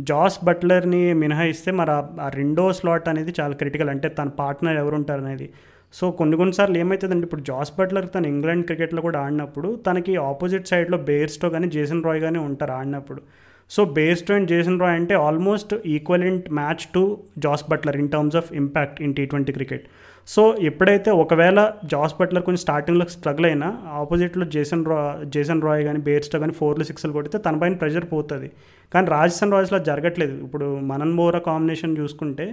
జాస్ 0.00 0.44
బట్లర్ని 0.44 1.14
మినహాయిస్తే 1.14 1.70
మరి 1.70 1.90
ఆ- 1.90 2.06
ఆ 2.20 2.28
రెండో 2.28 2.72
స్లాట్ 2.72 3.08
అనేది 3.08 3.32
చాలా 3.40 3.54
క్రిటికల్ 3.54 3.88
అంటే 3.90 4.08
తన 4.08 4.28
పార్ట్నర్ 4.28 4.76
ఎవరు 4.76 4.94
ఉంటారు 4.94 5.20
అనేది. 5.20 5.50
సో 5.98 6.04
కొన్ని 6.18 6.36
కొన్నిసార్లు 6.40 6.76
ఏమవుతుందంటే 6.82 7.26
ఇప్పుడు 7.28 7.44
జాస్ 7.50 7.72
బట్లర్ 7.78 8.06
తను 8.14 8.28
ఇంగ్లాండ్ 8.34 8.66
క్రికెట్లో 8.68 9.00
కూడా 9.06 9.18
ఆడినప్పుడు 9.24 9.70
తనకి 9.86 10.12
ఆపోజిట్ 10.30 10.70
సైడ్లో 10.72 10.98
బేర్స్టో 11.08 11.50
కానీ 11.54 11.68
జేసన్ 11.76 12.04
రాయ్ 12.08 12.20
కానీ 12.26 12.38
ఉంటారు 12.48 12.74
ఆడినప్పుడు. 12.80 13.22
So 13.70 13.80
Bairstow 13.96 14.32
and 14.36 14.48
Jason 14.52 14.80
Roy 14.82 14.96
అంటే 15.00 15.14
almost 15.26 15.72
equivalent 15.96 16.46
match 16.58 16.84
to 16.94 17.02
Jos 17.44 17.64
Buttler 17.70 17.98
in 18.00 18.10
terms 18.14 18.38
of 18.40 18.48
impact 18.62 18.98
in 19.04 19.14
T 19.18 19.24
twenty 19.32 19.52
cricket. 19.58 19.84
So 20.28 20.42
ఎప్పుడైతే 20.68 21.10
ఒకవేళ 21.22 21.60
జాస్ 21.92 22.14
బట్లర్ 22.18 22.44
కొంచెం 22.46 22.62
స్టార్టింగ్లో 22.64 23.04
స్ట్రగుల్ 23.14 23.46
అయినా 23.50 23.68
ఆపోజిట్లో 24.00 24.44
జేసన్ 24.54 24.84
రా 24.90 24.98
జేసన్ 25.34 25.62
రాయ్ 25.66 25.82
కానీ 25.88 26.00
బేర్స్టో 26.08 26.40
కానీ 26.42 26.54
ఫోర్లు 26.60 26.84
సిక్స్లు 26.90 27.12
కొడితే 27.16 27.38
తన 27.46 27.56
పైన 27.62 27.76
ప్రెషర్ 27.82 28.06
పోతుంది. 28.12 28.48
కానీ 28.92 29.06
రాజస్థాన్ 29.14 29.54
రాయల్స్లో 29.54 29.80
జరగట్లేదు. 29.88 30.36
ఇప్పుడు 30.46 30.68
మనన్ 30.90 31.14
మోరా 31.20 31.40
కాంబినేషన్ 31.48 31.98
చూసుకుంటే 32.00 32.46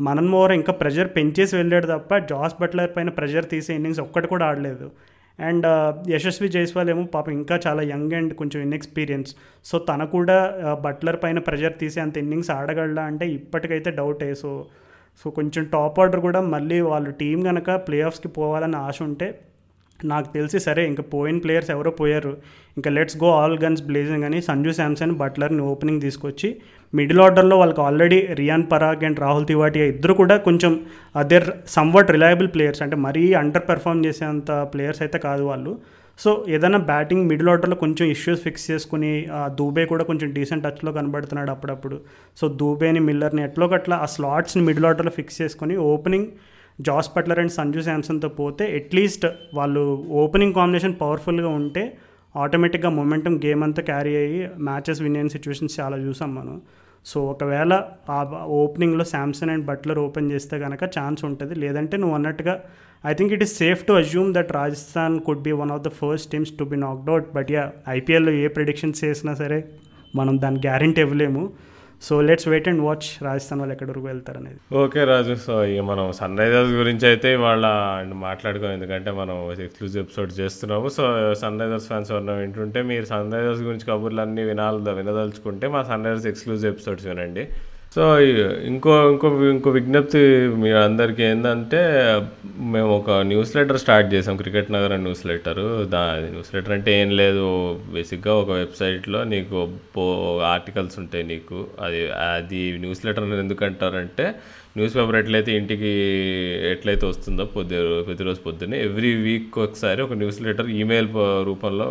మనన్ 0.00 0.28
మోహర్ 0.28 0.52
ఇంకా 0.52 0.72
ప్రెషర్ 0.72 1.08
పెంచేసి 1.16 1.56
వెళ్ళాడు 1.56 1.86
తప్ప 1.86 2.16
జాస్ 2.16 2.54
బట్లర్ 2.60 2.90
పైన 2.96 3.08
ప్రెషర్ 3.08 3.44
తీసే 3.44 3.74
ఇన్నింగ్స్ 3.74 4.00
ఒక్కటి 4.00 4.28
కూడా 4.28 4.46
ఆడలేదు. 4.46 4.90
అండ్ 5.40 5.66
యశస్వి 6.10 6.48
జైస్వాల్ 6.48 6.90
ఏమో 6.90 7.02
పాపం 7.02 7.32
ఇంకా 7.32 7.60
చాలా 7.66 7.82
యంగ్ 7.82 8.12
అండ్ 8.12 8.34
కొంచెం 8.34 8.62
ఇన్ఎక్స్పీరియన్స్ 8.62 9.36
సో 9.64 9.78
తన 9.78 10.04
కూడా 10.04 10.54
బట్లర్ 10.82 11.18
పైన 11.24 11.38
ప్రెషర్ 11.38 11.78
తీసే 11.80 12.00
అంత 12.00 12.18
ఇన్నింగ్స్ 12.18 12.50
ఆడగలడా 12.50 13.02
అంటే 13.02 13.28
ఇప్పటికైతే 13.28 13.90
డౌటే 13.90 14.34
సో 14.34 14.66
సో 15.24 15.30
కొంచెం 15.30 15.64
టాప్ 15.64 16.00
ఆర్డర్ 16.00 16.20
కూడా 16.20 16.40
మళ్ళీ 16.40 16.80
వాళ్ళు 16.80 17.10
టీం 17.10 17.42
కనుక 17.42 17.70
ప్లే 17.70 18.00
ఆఫ్స్కి 18.00 18.28
పోవాలని 18.28 18.76
ఆశ 18.76 19.02
ఉంటే 19.02 19.38
నాకు 20.04 20.32
తెలిసి 20.32 20.58
సరే 20.60 20.86
ఇంకా 20.86 21.02
పోయిన 21.02 21.38
ప్లేయర్స్ 21.38 21.70
ఎవరో 21.70 21.90
పోయారు. 21.90 22.36
ఇంకా 22.76 22.90
let's 22.90 23.16
go 23.16 23.30
all 23.30 23.58
guns 23.58 23.82
blazing 23.82 24.24
అని 24.24 24.42
సంజు 24.42 24.70
శాంసన్ 24.70 25.12
బట్లర్ని 25.12 25.62
ఓపెనింగ్ 25.62 26.00
తీసుకొచ్చి 26.00 26.60
మిడిల్ 26.98 27.20
ఆర్డర్లో 27.24 27.56
వాళ్ళకి 27.60 27.80
ఆల్రెడీ 27.86 28.18
రియాన్ 28.40 28.64
పరాగ్ 28.72 29.04
అండ్ 29.08 29.20
రాహుల్ 29.24 29.46
తివాటియా 29.50 29.84
ఇద్దరు 29.92 30.14
కూడా 30.20 30.36
కొంచెం 30.46 30.72
అదర్ 31.20 31.46
సమ్వాట్ 31.76 32.12
రిలయబుల్ 32.14 32.48
ప్లేయర్స్ 32.54 32.82
అంటే 32.84 32.96
మరీ 33.06 33.22
అండర్ 33.40 33.64
పెర్ఫామ్ 33.70 34.02
చేసేంత 34.06 34.50
ప్లేయర్స్ 34.72 35.02
అయితే 35.04 35.18
కాదు 35.26 35.44
వాళ్ళు. 35.50 35.72
సో 36.18 36.30
ఏదైనా 36.54 36.78
బ్యాటింగ్ 36.90 37.24
మిడిల్ 37.30 37.50
ఆర్డర్లో 37.52 37.76
కొంచెం 37.84 38.06
ఇష్యూస్ 38.14 38.42
ఫిక్స్ 38.46 38.66
చేసుకుని 38.70 39.12
ఆ 39.38 39.42
దూబే 39.58 39.84
కూడా 39.92 40.04
కొంచెం 40.10 40.28
డీసెంట్ 40.36 40.64
టచ్లో 40.66 40.90
కనబడుతున్నాడు 40.98 41.50
అప్పుడప్పుడు. 41.54 41.96
సో 42.38 42.44
దూబేని 42.60 43.00
మిల్లర్ని 43.08 43.42
ఎట్లో 43.48 43.68
గట్లా 43.74 43.96
ఆ 44.04 44.08
స్లాట్స్ని 44.16 44.62
మిడిల్ 44.68 44.88
ఆర్డర్లో 44.90 45.12
ఫిక్స్ 45.18 45.40
చేసుకుని 45.42 45.76
opening 45.92 46.28
Jos 46.78 47.10
Buttler 47.16 47.40
and 47.40 47.54
Sanju 47.56 47.80
శాంసన్తో 47.88 48.28
పోతే 48.40 48.66
అట్లీస్ట్ 48.80 49.26
వాళ్ళు 49.54 49.82
ఓపెనింగ్ 50.22 50.56
కాంబినేషన్ 50.60 50.94
పవర్ఫుల్గా 51.02 51.50
ఉంటే 51.62 51.82
ఆటోమేటిక్గా 52.34 52.90
మొమెంటం 52.98 53.34
గేమ్ 53.46 53.62
అంతా 53.64 53.82
క్యారీ 53.90 54.14
అయ్యి 54.20 54.42
మ్యాచెస్ 54.68 55.02
విన్ 55.06 55.16
అయిన 55.16 55.30
సిచ్యువేషన్స్ 55.36 55.74
చాలా 55.80 55.96
చూసాం 56.06 56.30
మనం. 56.34 56.54
సో 57.06 57.18
ఒకవేళ 57.32 57.72
ఆ 58.10 58.18
ఓపెనింగ్లో 58.62 59.04
శాంసన్ 59.04 59.50
అండ్ 59.50 59.66
బట్లర్ 59.66 59.98
ఓపెన్ 59.98 60.30
చేస్తే 60.32 60.58
కనుక 60.58 60.84
ఛాన్స్ 60.98 61.24
ఉంటుంది. 61.24 61.54
లేదంటే 61.54 61.96
నువ్వు 61.96 62.14
అన్నట్టుగా 62.14 62.54
I 63.06 63.12
think 63.18 63.32
it 63.32 63.42
is 63.42 63.54
safe 63.58 63.80
to 63.86 63.92
assume 63.92 64.34
that 64.34 64.52
Rajasthan 64.52 65.20
could 65.20 65.42
be 65.42 65.52
one 65.52 65.70
of 65.70 65.82
the 65.82 65.90
first 66.00 66.28
teams 66.32 66.52
to 66.58 66.64
be 66.64 66.76
knocked 66.76 67.10
out 67.10 67.28
but 67.34 67.50
yeah 67.50 67.64
ఐపీఎల్లో 67.88 68.32
ఏ 68.32 68.48
ప్రిడిక్షన్స్ 68.48 69.04
చేసినా 69.04 69.34
సరే 69.34 69.58
మనం 70.16 70.40
దాని 70.40 70.60
గ్యారంటీ 70.66 71.00
ఇవ్వలేము. 71.00 71.42
So 72.06 72.14
let's 72.28 72.46
wait 72.52 72.68
and 72.70 72.82
watch 72.86 73.08
Rajasthan 73.26 73.60
వాళ్ళు 73.62 73.74
ఎక్కడి 73.74 73.90
వరకు 73.90 74.06
వెళ్తారు 74.12 74.38
అనేది. 74.42 74.58
ఓకే 74.82 75.00
రాజు 75.10 75.34
సో 75.46 75.56
ఇక 75.72 75.82
మనం 75.90 76.06
సన్ 76.20 76.38
రైజర్స్ 76.40 76.72
గురించి 76.80 77.04
అయితే 77.10 77.28
ఇవాళ 77.36 77.66
మాట్లాడుకోం 78.26 78.72
ఎందుకంటే 78.78 79.10
మనం 79.20 79.36
ఎక్స్క్లూజివ్ 79.66 80.00
ఎపిసోడ్ 80.04 80.32
చేస్తున్నాము. 80.40 80.88
సో 80.96 81.02
సన్ 81.42 81.60
రైజర్స్ 81.62 81.86
ఫ్యాన్స్ 81.90 82.10
ఎవరైనా 82.12 82.34
వింటుంటే 82.42 82.82
మీరు 82.90 83.06
సన్ 83.12 83.34
రైజర్స్ 83.36 83.62
గురించి 83.68 83.88
కబుర్లు 83.90 84.22
అన్నీ 84.24 84.44
వినాలి 84.50 84.96
వినదలుచుకుంటే 85.00 85.68
మా 85.76 85.82
సన్ 85.90 86.06
రైజర్స్ 86.08 86.28
ఎక్స్క్లూజివ్ 86.32 86.70
ఎపిసోడ్స్ 86.74 87.06
వినండి. 87.12 87.44
సో 87.94 88.02
ఇంకో 88.68 88.92
ఇంకో 89.12 89.28
ఇంకో 89.54 89.70
విజ్ఞప్తి 89.76 90.20
మీ 90.60 90.68
అందరికీ 90.84 91.22
ఏంటంటే 91.30 91.80
మేము 92.74 92.90
ఒక 92.98 93.16
న్యూస్ 93.30 93.50
లెటర్ 93.56 93.78
స్టార్ట్ 93.82 94.08
చేసాం. 94.14 94.34
Cricket 94.42 94.70
Nagar 94.74 94.94
newsletter 95.30 95.60
the 95.94 96.00
newsletter 96.54 96.74
అంటే 96.76 96.90
ఏం 97.00 97.10
లేదు. 97.20 97.44
బేసిక్గా 97.96 98.34
ఒక 98.42 98.50
వెబ్సైట్లో 98.60 99.20
నీకు 99.32 99.58
పో 99.96 100.04
ఆర్టికల్స్ 100.54 100.96
ఉంటాయి 101.02 101.26
నీకు. 101.32 101.58
అది 101.86 102.00
అది 102.30 102.62
న్యూస్ 102.84 103.04
లెటర్ 103.08 103.26
అనేది 103.26 103.44
ఎందుకు 103.46 103.66
అంటారంటే 103.68 104.26
న్యూస్ 104.78 104.96
పేపర్ 104.98 105.18
ఎట్లయితే 105.22 105.52
ఇంటికి 105.60 105.92
ఎట్లయితే 106.72 107.04
వస్తుందో 107.12 107.44
పొద్దు 107.56 107.78
ప్రతిరోజు 108.08 108.40
పొద్దున్నే 108.48 108.78
ఎవ్రీ 108.88 109.12
వీక్ 109.26 109.58
ఒకసారి 109.66 110.02
ఒక 110.06 110.16
న్యూస్ 110.22 110.40
లెటర్ 110.46 110.70
ఈమెయిల్ 110.80 111.10
రూపంలో 111.50 111.90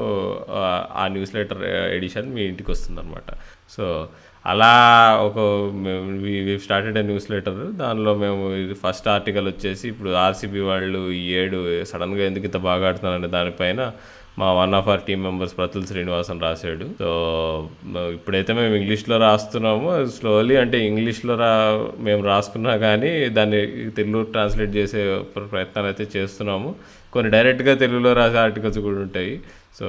ఆ 1.02 1.06
న్యూస్ 1.18 1.36
లెటర్ 1.39 1.64
ఎడిషన్ 1.97 2.30
మీ 2.36 2.43
ఇంటికి 2.52 2.72
వస్తుందన్నమాట. 2.76 3.30
సో 3.76 3.86
అలా 4.45 4.69
ఒక 5.27 5.39
స్టార్టెడ్ 6.63 6.97
ఏ 6.97 7.01
న్యూస్ 7.01 7.27
లెటర్ 7.31 7.59
దానిలో 7.81 8.11
మేము 8.23 8.45
ఫస్ట్ 8.83 9.07
ఆర్టికల్ 9.07 9.47
వచ్చేసి 9.47 9.85
ఇప్పుడు 9.87 10.09
ఆర్సీబీ 10.23 10.61
వాళ్ళు 10.69 11.01
ఈ 11.19 11.21
ఏడు 11.41 11.59
సడన్గా 11.91 12.23
ఎందుకు 12.29 12.45
ఇంత 12.45 12.57
బాగా 12.69 12.87
ఆడుతున్నారనే 12.87 13.27
దానిపైన 13.27 13.91
మా 14.39 14.53
one 14.53 14.73
of 14.77 14.87
our 14.87 15.01
team 15.07 15.23
members 15.23 15.55
Pratul 15.57 15.85
Srinivasan 15.85 16.41
రాశాడు. 16.41 16.85
సో 16.99 17.09
ఇప్పుడైతే 18.13 18.51
మేము 18.53 18.75
ఇంగ్లీష్లో 18.75 19.17
రాస్తున్నాము. 19.17 19.87
స్లోలీ 20.17 20.55
అంటే 20.55 20.77
ఇంగ్లీష్లో 20.87 21.35
రా 21.35 21.51
మేము 22.07 22.21
రాసుకున్నా 22.25 22.77
కానీ 22.77 23.11
దాన్ని 23.37 23.61
తెలుగు 23.99 24.23
ట్రాన్స్లేట్ 24.35 24.75
చేసే 24.75 25.01
ప్రయత్నాలు 25.51 25.87
అయితే 25.87 26.07
చేస్తున్నాము. 26.15 26.75
కొన్ని 27.13 27.31
డైరెక్ట్గా 27.31 27.73
తెలుగులో 27.75 28.13
రాసే 28.13 28.37
ఆర్టికల్స్ 28.37 28.79
కూడా 28.79 28.99
ఉంటాయి. 29.07 29.33
So 29.80 29.88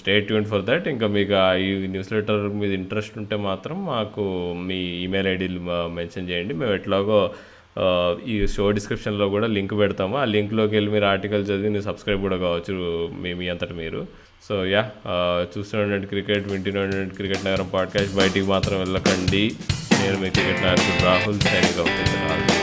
stay 0.00 0.26
tuned 0.26 0.46
for 0.50 0.64
that 0.68 0.86
ఇంకా 0.88 1.06
మీకు 1.16 1.32
ఈ 1.62 1.70
న్యూస్ 1.94 2.12
లెటర్ 2.12 2.44
మీద 2.60 2.72
ఇంట్రెస్ట్ 2.72 3.18
ఉంటే 3.18 3.36
మాత్రం 3.48 3.76
మాకు 3.86 4.22
మీ 4.68 4.78
ఈమెయిల్ 5.04 5.28
ఐడీలు 5.28 5.60
మెన్షన్ 5.98 6.30
చేయండి. 6.30 6.54
మేము 6.54 6.72
ఎట్లాగో 6.72 7.18
ఈ 8.32 8.34
షో 8.46 8.64
డిస్క్రిప్షన్లో 8.70 9.26
కూడా 9.28 9.46
లింక్ 9.46 9.74
పెడతాము. 9.80 10.14
ఆ 10.16 10.24
లింక్లోకి 10.24 10.74
వెళ్ళి 10.76 10.90
మీరు 10.92 11.04
ఆర్టికల్ 11.04 11.46
చదివి 11.48 11.72
మీరు 11.76 11.86
సబ్స్క్రైబ్ 11.88 12.22
కూడా 12.26 12.36
కావచ్చు 12.36 12.74
మీ 13.22 13.32
మీ 13.40 13.48
అంతటి 13.48 13.76
మీరు. 13.82 14.06
సో 14.48 14.66
యా 14.74 14.84
చూస్తున్నటువంటి 15.52 16.06
క్రికెట్ 16.06 16.48
వింటున్నటువంటి 16.52 17.14
క్రికెట్ 17.14 17.46
నగరం 17.46 17.70
పాడ్కాస్ట్ 17.74 18.16
బయటికి 18.16 18.46
మాత్రం 18.54 18.78
వెళ్ళకండి. 18.78 19.44
నేను 20.02 20.18
మీ 20.24 20.30
క్రికెట్ 20.30 20.62
నాయకుడు 20.66 21.04
రాహుల్ 21.04 21.40
సైనింగ్ 21.48 21.80
అవుతుంది. 21.84 22.53